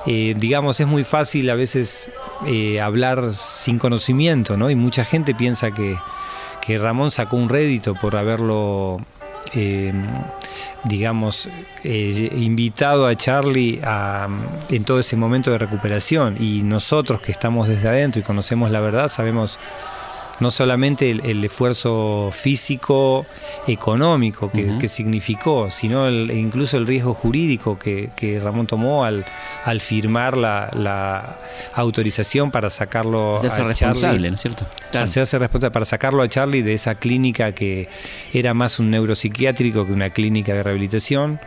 Eh, 0.08 0.34
digamos, 0.36 0.80
es 0.80 0.88
muy 0.88 1.04
fácil 1.04 1.48
a 1.52 1.54
veces 1.54 2.10
eh, 2.48 2.82
hablar 2.82 3.34
sin 3.36 3.78
conocimiento, 3.78 4.58
¿no? 4.58 4.72
Y 4.72 4.76
mucha 4.76 5.06
gente 5.06 5.36
piensa 5.36 5.70
que, 5.70 5.96
que 6.62 6.78
Ramón 6.78 7.12
sacó 7.12 7.38
un 7.38 7.50
rédito 7.50 7.96
por 7.96 8.16
haberlo, 8.16 9.00
eh, 9.54 9.92
digamos, 10.84 11.50
eh, 11.84 12.32
invitado 12.38 13.08
a 13.08 13.16
Charlie 13.16 13.82
en 14.70 14.84
todo 14.84 15.00
ese 15.00 15.16
momento 15.16 15.52
de 15.52 15.58
recuperación. 15.58 16.38
Y 16.40 16.62
nosotros 16.62 17.22
que 17.22 17.32
estamos 17.32 17.68
desde 17.68 17.90
adentro 17.90 18.22
y 18.22 18.24
conocemos 18.24 18.72
la 18.72 18.80
verdad, 18.80 19.10
sabemos 19.10 19.60
no 20.42 20.50
solamente 20.50 21.12
el, 21.12 21.46
esfuerzo 21.46 22.32
físico, 22.34 23.26
económico 23.68 24.52
que, 24.52 24.88
significó, 24.88 25.70
sino 25.70 26.10
incluso 26.10 26.78
el 26.78 26.88
riesgo 26.88 27.14
jurídico 27.14 27.78
que, 27.78 28.42
Ramón 28.44 28.66
tomó 28.68 29.06
al, 29.06 29.26
al 29.64 29.80
firmar 29.80 30.36
la, 30.36 31.38
autorización 31.76 32.52
para 32.52 32.70
sacarlo 32.70 33.38
Hacerse 33.38 33.64
responsable, 33.64 34.30
¿no 34.30 34.36
es 34.36 34.42
cierto? 34.42 34.66
Hacerse 34.94 35.38
responsable 35.38 35.72
para 35.72 35.86
sacarlo 35.86 36.24
a 36.24 36.28
Charlie 36.28 36.64
de 36.64 36.74
esa 36.74 36.96
clínica 36.96 37.54
que 37.54 37.88
era 38.34 38.54
más 38.54 38.80
un 38.80 38.90
neuropsiquiátrico 38.90 39.86
que 39.86 39.94
una 39.94 40.10
clínica 40.10 40.54
de 40.54 40.64
rehabilitación 40.64 41.40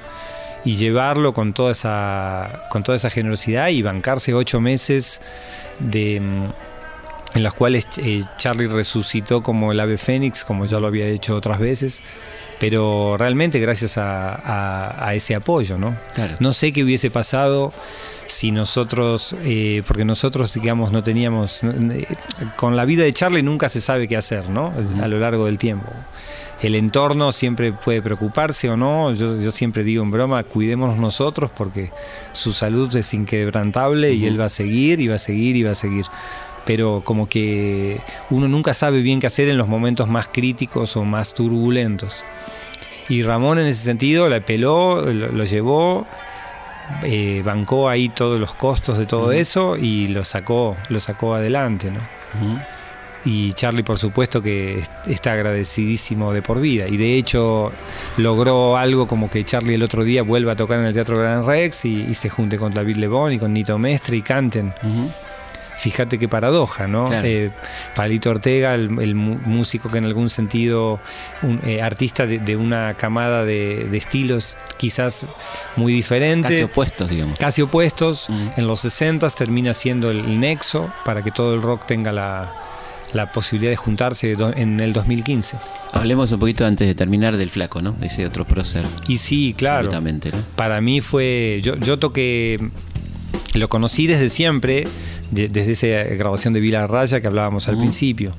y 0.65 0.77
llevarlo 0.77 1.35
con 1.35 1.53
toda 1.53 1.73
esa, 1.73 2.67
con 2.71 2.85
toda 2.85 2.97
esa 2.97 3.11
generosidad 3.11 3.69
y 3.69 3.83
bancarse 3.83 4.35
ocho 4.35 4.61
meses 4.61 5.21
de, 5.81 6.23
en 7.35 7.43
las 7.43 7.55
cuales 7.55 7.89
eh, 7.99 8.25
Charlie 8.37 8.69
resucitó 8.69 9.43
como 9.43 9.73
el 9.73 9.81
ave 9.81 9.99
fénix, 9.99 10.45
como 10.45 10.67
ya 10.67 10.79
lo 10.79 10.87
había 10.87 11.07
hecho 11.07 11.35
otras 11.35 11.59
veces, 11.59 12.03
pero 12.61 13.17
realmente 13.17 13.59
gracias 13.59 13.99
a, 13.99 15.13
ese 15.15 15.35
apoyo, 15.35 15.77
¿no? 15.77 15.97
No 16.41 16.53
sé 16.53 16.73
qué 16.73 16.85
hubiese 16.85 17.11
pasado 17.11 17.73
si 18.27 18.53
nosotros, 18.53 19.37
eh, 19.45 19.83
porque 19.87 20.05
nosotros, 20.05 20.55
digamos, 20.55 20.93
no 20.93 21.03
teníamos, 21.03 21.63
eh, 21.63 22.07
con 22.57 22.77
la 22.77 22.85
vida 22.85 23.03
de 23.03 23.13
Charlie 23.13 23.43
nunca 23.43 23.69
se 23.69 23.81
sabe 23.81 24.09
qué 24.09 24.17
hacer, 24.17 24.49
¿no? 24.49 24.73
A 25.03 25.09
lo 25.09 25.19
largo 25.19 25.47
del 25.47 25.59
tiempo 25.59 25.91
el 26.63 26.75
entorno 26.77 27.33
siempre 27.33 27.73
puede 27.73 28.01
preocuparse 28.01 28.71
o 28.71 28.77
no. 28.77 29.13
Yo, 29.13 29.51
siempre 29.51 29.85
digo 29.85 30.03
en 30.03 30.11
broma, 30.11 30.43
cuidémonos 30.45 30.97
nosotros 30.97 31.51
porque 31.51 31.91
su 32.33 32.53
salud 32.53 32.95
es 32.97 33.13
inquebrantable 33.13 34.15
y 34.15 34.25
él 34.27 34.41
va 34.41 34.47
a 34.47 34.51
seguir 34.51 35.01
y 35.01 35.09
va 35.09 35.17
a 35.17 35.19
seguir 35.19 35.57
y 35.57 35.63
va 35.63 35.73
a 35.73 35.75
seguir. 35.75 36.07
Pero 36.65 37.03
como 37.05 37.29
que 37.29 38.01
uno 38.31 38.49
nunca 38.49 38.75
sabe 38.75 39.03
bien 39.03 39.21
qué 39.21 39.27
hacer 39.27 39.49
en 39.49 39.59
los 39.59 39.69
momentos 39.69 40.09
más 40.09 40.29
críticos 40.29 40.97
o 40.97 41.05
más 41.05 41.35
turbulentos. 41.35 42.25
Y 43.09 43.23
Ramón 43.23 43.59
en 43.59 43.67
ese 43.67 43.83
sentido 43.83 44.29
la 44.29 44.41
peló, 44.41 45.03
lo, 45.03 45.45
llevó, 45.45 46.07
eh, 47.03 47.43
bancó 47.45 47.89
ahí 47.89 48.09
todos 48.09 48.41
los 48.41 48.55
costos 48.55 48.97
de 48.97 49.05
todo 49.05 49.33
eso 49.33 49.77
y 49.77 50.09
lo 50.09 50.25
sacó, 50.25 50.77
lo 50.89 51.01
sacó 51.01 51.35
adelante, 51.35 51.91
¿no? 51.91 52.01
y 53.25 53.53
Charlie 53.55 53.83
por 53.83 53.99
supuesto 53.99 54.43
que 54.43 54.83
está 55.07 55.33
agradecidísimo 55.33 56.33
de 56.33 56.43
por 56.43 56.61
vida 56.61 56.89
y 56.89 56.97
de 56.97 57.17
hecho 57.17 57.73
logró 58.19 58.77
algo 58.77 59.07
como 59.07 59.31
que 59.31 59.45
Charlie 59.45 59.75
el 59.75 59.83
otro 59.83 60.05
día 60.05 60.23
vuelva 60.23 60.53
a 60.53 60.57
tocar 60.57 60.81
en 60.81 60.87
el 60.87 60.95
Teatro 60.95 61.19
Gran 61.19 61.47
Rex 61.47 61.87
y, 61.87 62.15
se 62.15 62.29
junte 62.29 62.59
con 62.59 62.73
David 62.73 62.97
Lebón 62.97 63.33
y 63.33 63.39
con 63.39 63.53
Nito 63.53 63.77
Mestre 63.79 64.17
y 64.17 64.23
canten. 64.23 64.73
Fíjate 65.77 66.19
qué 66.19 66.29
paradoja, 66.29 66.87
¿no? 66.87 67.11
Eh, 67.13 67.51
Palito 67.95 68.31
Ortega, 68.31 68.75
el, 68.75 69.15
músico 69.15 69.91
que 69.91 69.99
en 69.99 70.05
algún 70.05 70.31
sentido, 70.31 71.01
un 71.43 71.61
eh, 71.65 71.83
artista 71.83 72.27
de, 72.27 72.57
una 72.57 72.95
camada 72.95 73.45
de, 73.45 73.95
estilos 73.97 74.57
quizás 74.77 75.27
muy 75.77 75.93
diferentes. 75.93 76.51
Casi 76.51 76.63
opuestos, 76.63 77.09
digamos. 77.09 77.39
Casi 77.39 77.63
opuestos. 77.63 78.29
En 78.57 78.67
los 78.67 78.81
60 78.81 79.29
termina 79.31 79.75
siendo 79.75 80.11
el 80.11 80.39
nexo 80.41 80.93
para 81.05 81.23
que 81.23 81.31
todo 81.31 81.55
el 81.55 81.63
rock 81.63 81.87
tenga 81.87 82.13
la, 82.13 82.53
la 83.15 83.31
posibilidad 83.33 83.71
de 83.71 83.77
juntarse 83.77 84.37
en 84.57 84.81
el 84.81 84.93
2015. 84.93 85.57
Hablemos 85.93 86.33
un 86.33 86.41
poquito 86.41 86.67
antes 86.67 86.87
de 86.87 86.95
terminar 86.95 87.37
del 87.37 87.51
flaco, 87.51 87.81
¿no? 87.81 87.93
De 87.93 88.09
ese 88.09 88.27
otro 88.27 88.45
prócer. 88.45 88.85
Y 89.09 89.19
sí, 89.19 89.55
claro. 89.57 89.91
Para 90.57 90.81
mí 90.81 91.01
fue. 91.01 91.61
Yo, 91.63 91.77
yo 91.77 91.99
toqué. 91.99 92.59
Lo 93.55 93.69
conocí 93.69 94.07
desde 94.07 94.31
siempre, 94.31 94.87
desde 95.31 95.73
esa 95.73 96.15
grabación 96.15 96.55
de 96.55 96.61
Vila 96.61 96.87
Raya 96.87 97.21
que 97.21 97.27
hablábamos 97.27 97.69
al 97.69 97.79
principio. 97.79 98.33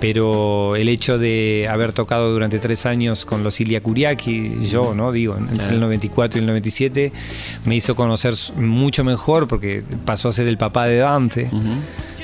Pero 0.00 0.76
el 0.76 0.88
hecho 0.88 1.18
de 1.18 1.68
haber 1.70 1.92
tocado 1.92 2.32
durante 2.32 2.58
tres 2.58 2.86
años 2.86 3.24
con 3.24 3.44
los 3.44 3.60
Ilia 3.60 3.82
Kuriaki, 3.82 4.66
yo, 4.66 4.94
¿no? 4.94 5.12
Digo, 5.12 5.36
entre 5.36 5.68
el 5.68 5.80
94 5.80 6.38
y 6.38 6.40
el 6.40 6.46
97, 6.46 7.12
me 7.66 7.76
hizo 7.76 7.94
conocer 7.94 8.34
mucho 8.56 9.04
mejor 9.04 9.46
porque 9.46 9.82
pasó 10.04 10.30
a 10.30 10.32
ser 10.32 10.48
el 10.48 10.56
papá 10.56 10.86
de 10.86 10.96
Dante. 10.96 11.50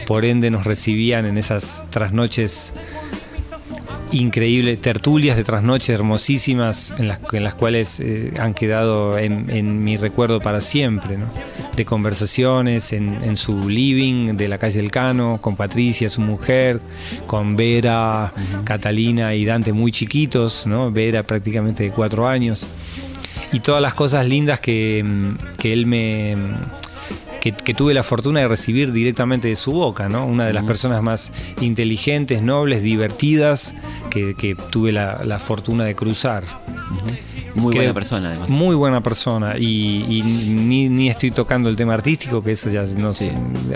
Por 0.07 0.25
ende 0.25 0.51
nos 0.51 0.65
recibían 0.65 1.27
en 1.27 1.37
esas 1.37 1.85
trasnoches 1.91 2.73
increíbles, 4.13 4.81
tertulias 4.81 5.37
de 5.37 5.45
trasnoches 5.45 5.91
hermosísimas 5.91 6.95
en 6.99 7.09
las, 7.09 7.21
en 7.33 7.45
las 7.45 7.55
cuales 7.55 8.01
eh, 8.01 8.33
han 8.39 8.55
quedado 8.55 9.19
en, 9.19 9.85
mi 9.85 9.97
recuerdo 9.97 10.41
para 10.41 10.61
siempre, 10.61 11.19
de 11.77 11.85
conversaciones 11.85 12.93
en, 12.93 13.37
su 13.37 13.69
living 13.69 14.37
de 14.37 14.49
la 14.49 14.59
calle 14.59 14.81
El 14.81 14.91
Cano, 14.91 15.39
con 15.41 15.57
Patricia, 15.57 16.09
su 16.09 16.21
mujer, 16.21 16.81
con 17.27 17.57
Vera, 17.57 18.33
Catalina 18.65 19.35
y 19.35 19.45
Dante 19.45 19.73
muy 19.73 19.93
chiquitos, 19.93 20.67
¿no? 20.67 20.91
Vera 20.91 21.23
prácticamente 21.23 21.85
de 21.85 21.91
cuatro 21.91 22.27
años, 22.27 22.67
y 23.53 23.61
todas 23.61 23.83
las 23.83 23.95
cosas 23.95 24.27
lindas 24.27 24.61
que, 24.61 25.05
que 25.59 25.73
él 25.73 25.87
me 25.87 26.35
que, 27.53 27.75
tuve 27.75 27.95
la 27.95 28.03
fortuna 28.03 28.41
de 28.41 28.49
recibir 28.49 28.93
directamente 28.93 29.49
de 29.49 29.57
su 29.57 29.73
boca, 29.73 30.09
¿no? 30.09 30.27
Una 30.27 30.47
de 30.47 30.53
las 30.53 30.65
personas 30.65 31.03
más 31.03 31.33
inteligentes, 31.61 32.43
nobles, 32.43 32.83
divertidas 32.83 33.75
que, 34.11 34.57
tuve 34.71 34.93
la, 34.93 35.39
fortuna 35.39 35.85
de 35.85 35.95
cruzar. 35.95 36.45
Muy 37.57 37.75
buena 37.75 37.95
persona, 37.95 38.29
además. 38.29 38.51
Muy 38.51 38.75
buena 38.75 39.03
persona. 39.03 39.57
Y, 39.59 40.23
ni, 40.23 41.09
estoy 41.09 41.31
tocando 41.31 41.69
el 41.69 41.77
tema 41.77 41.95
artístico, 41.95 42.43
que 42.43 42.53
eso 42.53 42.71
ya 42.71 42.85
no, 42.97 43.13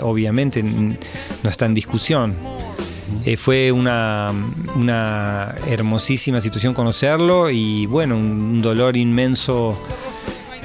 obviamente 0.01 0.63
no 0.63 1.49
está 1.49 1.65
en 1.65 1.73
discusión. 1.73 2.35
Eh, 3.25 3.35
fue 3.35 3.71
una, 3.71 4.31
una 4.75 5.53
hermosísima 5.67 6.39
situación 6.39 6.73
conocerlo 6.73 7.49
y 7.49 7.85
bueno, 7.85 8.15
un 8.15 8.61
dolor 8.61 8.95
inmenso 8.95 9.77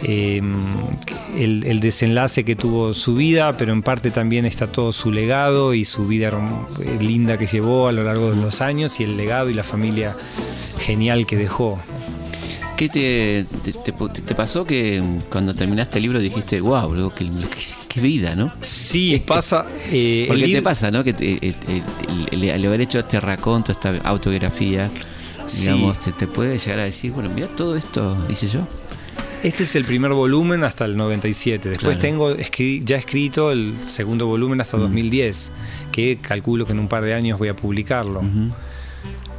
Em, 0.03 0.55
el, 1.37 1.81
desenlace 1.81 2.45
que 2.45 2.55
tuvo 2.55 2.93
su 2.93 3.15
vida, 3.15 3.57
pero 3.57 3.73
en 3.73 3.83
parte 3.83 4.11
también 4.11 4.45
está 4.45 4.67
todo 4.67 4.93
su 4.93 5.11
legado 5.11 5.75
y 5.75 5.85
su 5.85 6.07
vida 6.07 6.31
eh, 6.81 6.99
linda 7.01 7.39
que 7.39 7.47
llevó 7.47 7.89
a 7.89 7.93
lo 7.93 8.05
largo 8.05 8.31
de 8.31 8.37
los 8.37 8.61
años 8.61 9.01
y 9.01 9.05
el 9.05 9.17
legado 9.17 9.49
y 9.49 9.55
la 9.55 9.63
familia 9.63 10.15
genial 10.79 11.27
que 11.27 11.37
dejó. 11.37 11.81
¿Qué 12.77 12.91
te, 12.91 13.47
te, 13.85 14.35
pasó 14.35 14.67
que 14.67 15.03
cuando 15.31 15.55
terminaste 15.55 15.99
el 15.99 16.03
libro 16.03 16.19
dijiste, 16.19 16.61
wow, 16.61 17.11
qué, 17.89 18.01
vida, 18.01 18.37
¿no? 18.37 18.53
Sí, 18.61 19.23
pasa. 19.27 19.65
Eh, 19.91 20.27
Porque 20.29 20.49
te 20.49 20.61
pasa, 20.61 20.91
¿no? 20.91 21.03
Que 21.03 21.53
el, 22.31 22.65
haber 22.67 22.83
hecho 22.83 22.99
este 22.99 23.19
raconto, 23.19 23.73
esta 23.73 23.97
autografía, 24.05 24.91
digamos, 25.61 25.99
te, 26.01 26.27
puede 26.27 26.59
llegar 26.59 26.81
a 26.81 26.85
decir, 26.85 27.13
bueno, 27.13 27.31
mira 27.35 27.49
todo 27.49 27.77
esto, 27.77 28.17
hice 28.29 28.49
yo. 28.49 28.61
Este 29.43 29.63
es 29.63 29.75
el 29.77 29.85
primer 29.85 30.13
volumen 30.13 30.63
hasta 30.63 30.85
el 30.85 30.97
97. 30.97 31.71
Después 31.71 31.99
tengo 31.99 32.37
ya 32.37 32.97
escrito 32.97 33.53
el 33.53 33.77
segundo 33.79 34.27
volumen 34.27 34.61
hasta 34.61 34.77
2010, 34.77 35.53
que 35.93 36.19
calculo 36.21 36.67
que 36.67 36.73
en 36.73 36.81
un 36.81 36.89
par 36.89 37.05
de 37.05 37.15
años 37.15 37.39
voy 37.39 37.49
a 37.49 37.57
publicarlo. 37.57 38.23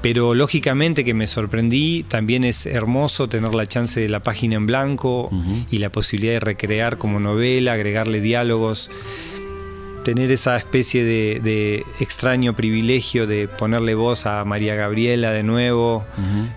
Pero 0.02 0.34
lógicamente 0.34 1.04
que 1.04 1.14
me 1.14 1.28
sorprendí, 1.28 2.04
también 2.04 2.44
es 2.44 2.66
hermoso 2.66 3.28
tener 3.28 3.54
la 3.54 3.66
chance 3.66 4.00
de 4.00 4.10
la 4.10 4.22
página 4.22 4.56
en 4.56 4.68
blanco 4.68 5.32
y 5.72 5.80
la 5.80 5.92
posibilidad 5.92 6.34
de 6.34 6.40
recrear 6.40 6.98
como 6.98 7.20
novela, 7.20 7.74
agregarle 7.74 8.22
diálogos, 8.22 8.92
tener 10.04 10.32
esa 10.32 10.56
especie 10.56 11.04
de, 11.04 11.84
extraño 12.00 12.56
privilegio 12.56 13.28
de 13.28 13.48
ponerle 13.48 13.94
voz 13.96 14.26
a 14.26 14.46
María 14.46 14.76
Gabriela 14.76 15.32
de 15.32 15.44
nuevo, 15.44 16.06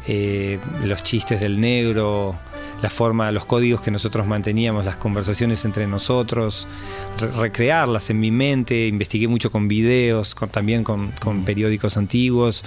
eh, 0.06 0.60
los 0.84 1.02
chistes 1.02 1.40
del 1.40 1.60
negro, 1.60 2.38
la 2.82 2.90
forma, 2.90 3.30
los 3.32 3.44
códigos 3.44 3.80
que 3.80 3.90
nosotros 3.90 4.26
manteníamos, 4.26 4.84
las 4.84 4.96
conversaciones 4.96 5.64
entre 5.64 5.86
nosotros, 5.86 6.66
recrearlas 7.36 8.10
en 8.10 8.20
mi 8.20 8.30
mente, 8.30 8.86
investigué 8.86 9.28
mucho 9.28 9.50
con 9.50 9.68
videos, 9.68 10.34
también 10.50 10.84
con, 10.84 11.12
periódicos 11.44 11.96
antiguos. 11.96 12.64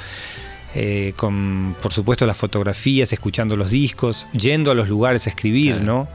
Eh, 0.75 1.13
con 1.15 1.75
por 1.81 1.93
supuesto 1.93 2.25
las 2.25 2.37
fotografías, 2.37 3.13
escuchando 3.13 3.55
los 3.55 3.69
discos, 3.69 4.27
yendo 4.33 4.71
a 4.71 4.75
los 4.75 4.89
lugares 4.89 5.27
a 5.27 5.29
escribir, 5.29 5.81
¿no? 5.81 6.07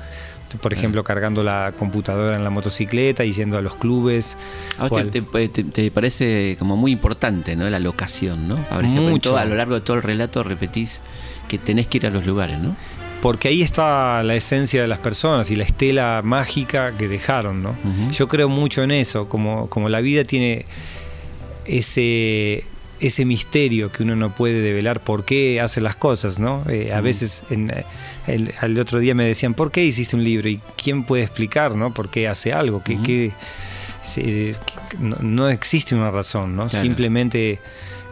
Por 0.61 0.73
ejemplo, 0.73 1.05
cargando 1.05 1.43
la 1.43 1.75
computadora 1.79 2.37
en 2.37 2.43
la 2.43 2.51
motocicleta 2.51 3.25
y 3.25 3.33
yendo 3.33 3.59
a 3.59 3.61
los 3.61 3.77
clubes. 3.77 4.37
¿A 4.79 4.89
te, 4.89 5.91
parece 5.91 6.57
como 6.59 6.77
muy 6.77 6.91
importante, 6.91 7.55
¿no? 7.55 7.69
La 7.69 7.79
locación, 7.79 8.49
¿no? 8.49 8.57
A, 8.71 8.81
Mucho. 8.81 9.37
a 9.37 9.45
lo 9.45 9.55
largo 9.55 9.75
de 9.75 9.83
todo 9.83 9.99
el 9.99 10.03
relato 10.03 10.43
repetís 10.43 11.03
que 11.49 11.59
tenés 11.59 11.87
que 11.87 11.99
ir 11.99 12.07
a 12.07 12.11
los 12.11 12.27
lugares, 12.27 12.59
¿no? 12.59 12.75
porque 13.21 13.49
ahí 13.49 13.63
está 13.63 14.23
la 14.23 14.37
esencia 14.37 14.81
de 14.81 14.89
las 14.89 14.99
personas 14.99 15.51
y 15.51 15.57
la 15.57 15.65
estela 15.65 16.23
mágica 16.25 16.93
que 16.97 17.09
dejaron, 17.09 17.63
¿no? 17.63 17.75
Yo 18.13 18.29
creo 18.29 18.49
mucho 18.49 18.83
en 18.83 18.93
eso, 18.93 19.29
como, 19.29 19.69
como 19.69 19.89
la 19.89 20.01
vida 20.01 20.25
tiene 20.25 20.67
ese, 21.65 22.65
ese 23.01 23.25
misterio 23.25 23.91
que 23.93 24.03
uno 24.03 24.17
no 24.17 24.31
puede 24.31 24.61
develar 24.61 25.01
por 25.01 25.25
qué 25.25 25.61
hace 25.61 25.81
las 25.81 25.97
cosas, 25.97 26.39
¿no? 26.39 26.65
Eh, 26.69 26.93
a 26.93 27.01
veces 27.01 27.43
en, 27.51 27.73
el, 28.27 28.55
al 28.61 28.79
otro 28.79 28.99
día 28.99 29.15
me 29.15 29.25
decían, 29.25 29.55
¿por 29.55 29.71
qué 29.71 29.85
hiciste 29.85 30.17
un 30.17 30.25
libro? 30.25 30.49
¿Y 30.49 30.61
quién 30.77 31.05
puede 31.05 31.23
explicar, 31.23 31.75
¿no? 31.75 31.95
¿Por 31.95 32.11
qué 32.11 32.29
hace 32.29 32.53
algo? 32.53 32.83
¿Qué, 32.83 33.33
no, 34.99 35.49
existe 35.49 35.95
una 35.95 36.11
razón, 36.11 36.57
¿no? 36.57 36.69
Simplemente 36.69 37.61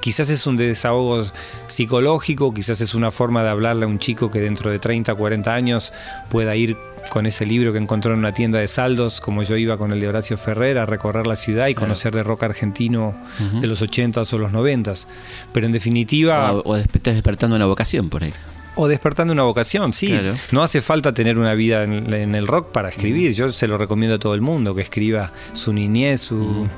Quizás 0.00 0.30
es 0.30 0.46
un 0.46 0.56
desahogo 0.56 1.24
psicológico, 1.66 2.54
quizás 2.54 2.80
es 2.80 2.94
una 2.94 3.10
forma 3.10 3.42
de 3.42 3.50
hablarle 3.50 3.84
a 3.84 3.88
un 3.88 3.98
chico 3.98 4.30
que 4.30 4.40
dentro 4.40 4.70
de 4.70 4.78
30, 4.78 5.14
40 5.14 5.54
años 5.54 5.92
pueda 6.28 6.54
ir 6.54 6.76
con 7.08 7.26
ese 7.26 7.46
libro 7.46 7.72
que 7.72 7.78
encontró 7.78 8.12
en 8.12 8.18
una 8.18 8.32
tienda 8.32 8.58
de 8.58 8.68
saldos, 8.68 9.20
como 9.20 9.42
yo 9.42 9.56
iba 9.56 9.76
con 9.76 9.92
el 9.92 10.00
de 10.00 10.08
Horacio 10.08 10.36
Ferrer, 10.36 10.78
a 10.78 10.86
recorrer 10.86 11.26
la 11.26 11.36
ciudad 11.36 11.68
y 11.68 11.74
conocer 11.74 12.14
de 12.14 12.22
rock 12.22 12.44
argentino 12.44 13.14
de 13.60 13.66
los 13.66 13.82
80s 13.82 14.32
o 14.32 14.38
los 14.38 14.52
90s. 14.52 15.06
Pero 15.52 15.66
en 15.66 15.72
definitiva... 15.72 16.52
O, 16.52 16.60
o 16.60 16.76
estás 16.76 17.14
despertando 17.14 17.56
una 17.56 17.66
vocación 17.66 18.08
por 18.08 18.24
ahí. 18.24 18.32
O 18.74 18.88
despertando 18.88 19.32
una 19.32 19.44
vocación, 19.44 19.92
sí. 19.92 20.08
Claro. 20.08 20.34
No 20.52 20.62
hace 20.62 20.82
falta 20.82 21.14
tener 21.14 21.38
una 21.38 21.54
vida 21.54 21.84
en, 21.84 22.12
en 22.12 22.34
el 22.34 22.46
rock 22.46 22.72
para 22.72 22.90
escribir. 22.90 23.32
Yo 23.32 23.50
se 23.50 23.66
lo 23.66 23.78
recomiendo 23.78 24.16
a 24.16 24.18
todo 24.18 24.34
el 24.34 24.42
mundo 24.42 24.74
que 24.74 24.82
escriba 24.82 25.32
su 25.52 25.72
niñez, 25.72 26.20
su... 26.20 26.68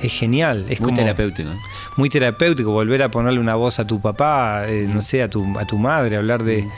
Es 0.00 0.12
genial. 0.12 0.66
Es 0.68 0.80
Muy 0.80 0.90
como 0.90 0.96
terapéutico. 0.98 1.50
muy 1.96 2.08
terapéutico 2.08 2.70
volver 2.70 3.02
a 3.02 3.10
ponerle 3.10 3.40
una 3.40 3.54
voz 3.56 3.78
a 3.80 3.86
tu 3.86 4.00
papá, 4.00 4.64
eh, 4.68 4.86
no 4.88 5.02
sé, 5.02 5.22
a 5.22 5.28
tu, 5.28 5.58
a 5.58 5.66
tu 5.66 5.76
madre, 5.78 6.16
hablar 6.16 6.44
de, 6.44 6.68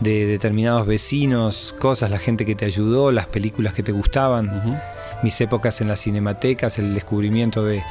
de 0.00 0.26
determinados 0.26 0.86
vecinos, 0.86 1.74
cosas, 1.78 2.10
la 2.10 2.18
gente 2.18 2.46
que 2.46 2.54
te 2.54 2.64
ayudó, 2.64 3.12
las 3.12 3.26
películas 3.26 3.74
que 3.74 3.82
te 3.82 3.92
gustaban, 3.92 4.80
mis 5.22 5.38
épocas 5.42 5.80
en 5.82 5.88
las 5.88 6.00
cinematecas, 6.00 6.78
el 6.78 6.94
descubrimiento 6.94 7.62
de, 7.64 7.82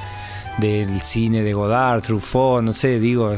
del 0.57 1.01
cine 1.01 1.43
de 1.43 1.53
Godard, 1.53 2.01
Truffaut, 2.01 2.63
no 2.63 2.73
sé, 2.73 2.99
digo, 2.99 3.35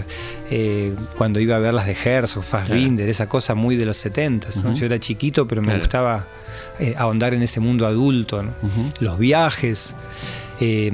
eh, 0.50 0.96
cuando 1.18 1.42
iba 1.42 1.58
a 1.58 1.60
ver 1.60 1.74
las 1.74 1.86
de 1.86 1.98
Herzog, 2.02 2.44
Fassbinder, 2.44 3.10
esa 3.10 3.28
cosa 3.28 3.54
muy 3.56 3.76
de 3.76 3.84
los 3.86 3.98
70 3.98 4.48
¿no? 4.64 4.70
Ujú. 4.70 4.80
Yo 4.80 4.86
era 4.86 4.98
chiquito, 5.00 5.46
pero 5.46 5.62
me 5.62 5.68
Claro. 5.68 5.80
gustaba 5.82 6.28
eh, 6.80 6.96
ahondar 6.98 7.34
en 7.34 7.42
ese 7.42 7.60
mundo 7.60 7.86
adulto, 7.86 8.42
los 9.02 9.18
viajes, 9.20 9.94
eh, 10.64 10.92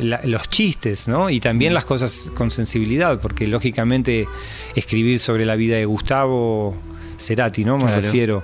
la- 0.00 0.20
los 0.24 0.48
chistes, 0.48 1.06
¿no? 1.06 1.28
Y 1.30 1.38
también 1.40 1.74
las 1.74 1.84
cosas 1.84 2.30
con 2.34 2.50
sensibilidad, 2.50 3.20
porque 3.20 3.46
lógicamente 3.46 4.26
escribir 4.74 5.18
sobre 5.20 5.44
la 5.44 5.54
vida 5.56 5.76
de 5.76 5.84
Gustavo 5.84 6.74
Cerati, 7.18 7.64
¿no? 7.64 7.76
Me 7.76 7.84
Claro. 7.84 8.00
refiero. 8.02 8.42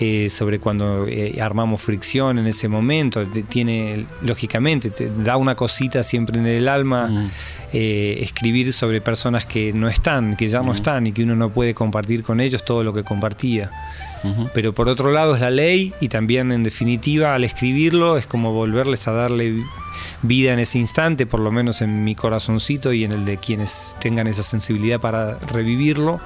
eh, 0.00 0.30
sobre 0.30 0.60
cuando 0.60 1.08
eh, 1.08 1.38
armamos 1.42 1.82
fricción 1.82 2.38
en 2.38 2.46
ese 2.46 2.68
momento, 2.68 3.26
tiene, 3.48 4.06
lógicamente, 4.22 4.90
te 4.90 5.10
da 5.24 5.36
una 5.36 5.56
cosita 5.56 6.04
siempre 6.04 6.38
en 6.38 6.46
el 6.46 6.68
alma 6.68 7.08
Mm. 7.08 7.30
eh, 7.72 8.18
escribir 8.22 8.72
sobre 8.72 9.00
personas 9.00 9.44
que 9.44 9.72
no 9.72 9.88
están, 9.88 10.36
que 10.36 10.46
ya 10.46 10.62
no 10.62 10.72
están 10.72 11.08
y 11.08 11.12
que 11.12 11.24
uno 11.24 11.34
no 11.34 11.50
puede 11.50 11.74
compartir 11.74 12.22
con 12.22 12.38
ellos 12.38 12.64
todo 12.64 12.84
lo 12.84 12.92
que 12.92 13.02
compartía. 13.02 13.72
Pero 14.54 14.72
por 14.74 14.88
otro 14.88 15.12
lado 15.12 15.34
es 15.34 15.40
la 15.40 15.50
ley 15.50 15.92
y 16.00 16.08
también 16.08 16.50
en 16.52 16.62
definitiva 16.64 17.34
al 17.34 17.44
escribirlo 17.44 18.16
es 18.16 18.26
como 18.26 18.52
volverles 18.52 19.06
a 19.08 19.12
darle 19.12 19.62
vida 20.22 20.52
en 20.52 20.58
ese 20.58 20.78
instante, 20.78 21.26
por 21.26 21.40
lo 21.40 21.50
menos 21.52 21.80
en 21.82 22.04
mi 22.04 22.14
corazoncito 22.14 22.92
y 22.92 23.04
en 23.04 23.12
el 23.12 23.24
de 23.24 23.38
quienes 23.38 23.96
tengan 24.00 24.26
esa 24.26 24.42
sensibilidad 24.42 25.00
para 25.00 25.38
revivirlo. 25.38 26.20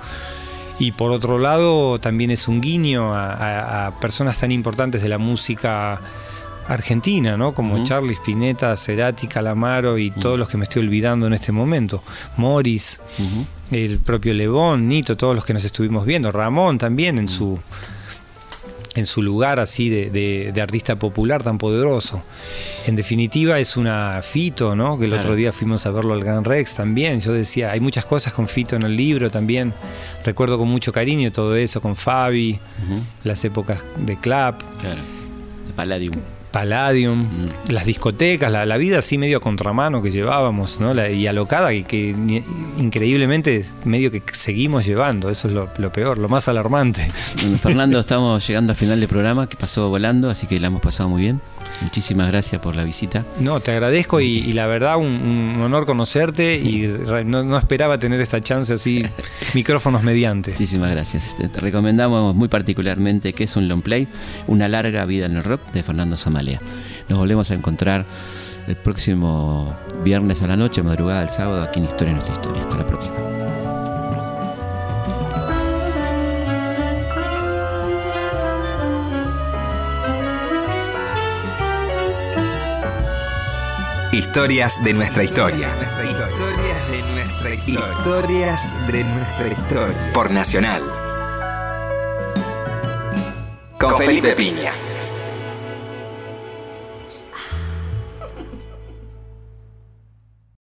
Y 0.78 0.92
por 0.92 1.10
otro 1.12 1.38
lado 1.38 1.98
también 1.98 2.30
es 2.30 2.48
un 2.48 2.60
guiño 2.60 3.14
a- 3.14 3.86
a 3.86 4.00
personas 4.00 4.38
tan 4.38 4.50
importantes 4.52 5.02
de 5.02 5.08
la 5.08 5.18
música 5.18 6.00
argentina, 6.74 7.36
¿no? 7.36 7.54
Como. 7.54 7.82
Charlie 7.84 8.14
Spinetta, 8.14 8.76
Cerati, 8.76 9.26
Calamaro 9.26 9.98
y 9.98 10.10
todos 10.10 10.38
los 10.38 10.48
que 10.48 10.56
me 10.56 10.64
estoy 10.64 10.82
olvidando 10.82 11.26
en 11.26 11.32
este 11.32 11.52
momento. 11.52 12.02
Morris, 12.36 13.00
el 13.70 13.98
propio 13.98 14.32
Lebón, 14.34 14.88
Nito, 14.88 15.16
todos 15.16 15.34
los 15.34 15.44
que 15.44 15.52
nos 15.54 15.64
estuvimos 15.64 16.04
viendo, 16.06 16.30
Ramón 16.32 16.78
también 16.78 17.18
en 17.18 17.28
su 17.28 17.58
en 18.94 19.06
su 19.06 19.22
lugar 19.22 19.58
así 19.58 19.88
de, 19.88 20.10
de- 20.10 20.52
de 20.52 20.60
artista 20.60 20.98
popular 20.98 21.42
tan 21.42 21.56
poderoso. 21.56 22.22
En 22.86 22.94
definitiva 22.94 23.58
es 23.58 23.78
una 23.78 24.20
Fito, 24.22 24.76
¿no? 24.76 24.98
Que 24.98 25.04
el 25.06 25.12
Claro. 25.12 25.22
otro 25.24 25.34
día 25.34 25.50
fuimos 25.50 25.86
a 25.86 25.90
verlo 25.90 26.12
al 26.12 26.22
Gran 26.22 26.44
Rex 26.44 26.74
también. 26.74 27.18
Yo 27.22 27.32
decía, 27.32 27.70
hay 27.72 27.80
muchas 27.80 28.04
cosas 28.04 28.34
con 28.34 28.46
Fito 28.46 28.76
en 28.76 28.82
el 28.82 28.94
libro 28.94 29.30
también. 29.30 29.72
Recuerdo 30.26 30.58
con 30.58 30.68
mucho 30.68 30.92
cariño 30.92 31.32
todo 31.32 31.56
eso, 31.56 31.80
con 31.80 31.96
Fabi, 31.96 32.60
las 33.24 33.42
épocas 33.46 33.82
de 33.96 34.18
Clap, 34.18 34.60
Claro. 34.82 35.00
Palladium. 35.74 36.12
Palladium, 36.52 37.22
Mm. 37.22 37.50
las 37.72 37.84
discotecas, 37.84 38.52
la, 38.52 38.66
la 38.66 38.76
vida 38.76 38.98
así 38.98 39.18
medio 39.18 39.38
a 39.38 39.40
contramano 39.40 40.02
que 40.02 40.10
llevábamos, 40.10 40.78
¿no? 40.80 40.94
La- 40.94 41.10
y 41.10 41.26
alocada 41.26 41.72
y 41.72 41.82
que 41.84 42.14
ni- 42.16 42.44
increíblemente 42.78 43.64
medio 43.84 44.10
que 44.10 44.22
seguimos 44.32 44.84
llevando, 44.86 45.30
eso 45.30 45.48
es 45.48 45.54
lo, 45.54 45.68
lo 45.78 45.90
peor, 45.90 46.18
lo 46.18 46.28
más 46.28 46.46
alarmante. 46.48 47.10
Bueno, 47.42 47.58
Fernando, 47.58 47.98
estamos 48.00 48.46
llegando 48.46 48.72
al 48.72 48.76
final 48.76 49.00
del 49.00 49.08
programa 49.08 49.48
que 49.48 49.56
pasó 49.56 49.88
volando, 49.88 50.30
así 50.30 50.46
que 50.46 50.60
la 50.60 50.66
hemos 50.68 50.82
pasado 50.82 51.08
muy 51.08 51.22
bien. 51.22 51.40
Muchísimas 51.80 52.28
gracias 52.28 52.60
por 52.60 52.74
la 52.76 52.84
visita. 52.84 53.24
No, 53.40 53.58
te 53.60 53.72
agradezco 53.72 54.20
y, 54.20 54.26
y 54.38 54.52
la 54.52 54.66
verdad 54.66 54.96
un, 54.98 55.06
un 55.06 55.60
honor 55.62 55.84
conocerte 55.86 56.54
y 56.56 56.86
re- 57.06 57.24
no, 57.24 57.42
no 57.42 57.58
esperaba 57.58 57.98
tener 57.98 58.20
esta 58.20 58.40
chance 58.40 58.72
así, 58.74 59.02
micrófonos 59.54 60.02
mediante. 60.02 60.50
Muchísimas 60.52 60.90
gracias. 60.90 61.36
Te 61.36 61.60
recomendamos 61.60 62.34
muy 62.34 62.48
particularmente 62.48 63.32
que 63.32 63.44
es 63.44 63.56
un 63.56 63.68
long 63.68 63.82
play, 63.82 64.06
Una 64.46 64.68
larga 64.68 65.04
vida 65.06 65.26
en 65.26 65.36
el 65.36 65.44
rock 65.44 65.60
de 65.72 65.82
Fernando 65.82 66.16
Zamalea. 66.16 66.60
Nos 67.08 67.18
volvemos 67.18 67.50
a 67.50 67.54
encontrar 67.54 68.04
el 68.68 68.76
próximo 68.76 69.76
viernes 70.04 70.40
a 70.42 70.46
la 70.46 70.56
noche, 70.56 70.82
madrugada 70.84 71.20
del 71.20 71.30
sábado, 71.30 71.62
aquí 71.62 71.80
en 71.80 71.86
Historia 71.86 72.12
Nuestra 72.12 72.34
Historia. 72.34 72.62
Hasta 72.62 72.76
la 72.76 72.86
próxima. 72.86 73.41
Historias 84.12 84.84
de 84.84 84.92
nuestra 84.92 85.24
historia. 85.24 85.68
Historias 86.04 86.90
de 86.90 87.02
nuestra 87.14 87.54
historia. 87.54 87.96
Historias 87.96 88.86
de 88.92 89.04
nuestra 89.04 89.48
historia. 89.48 90.12
Por 90.12 90.30
Nacional. 90.30 90.82
Con 93.78 93.96
Felipe 93.96 94.32
Piña. 94.32 94.74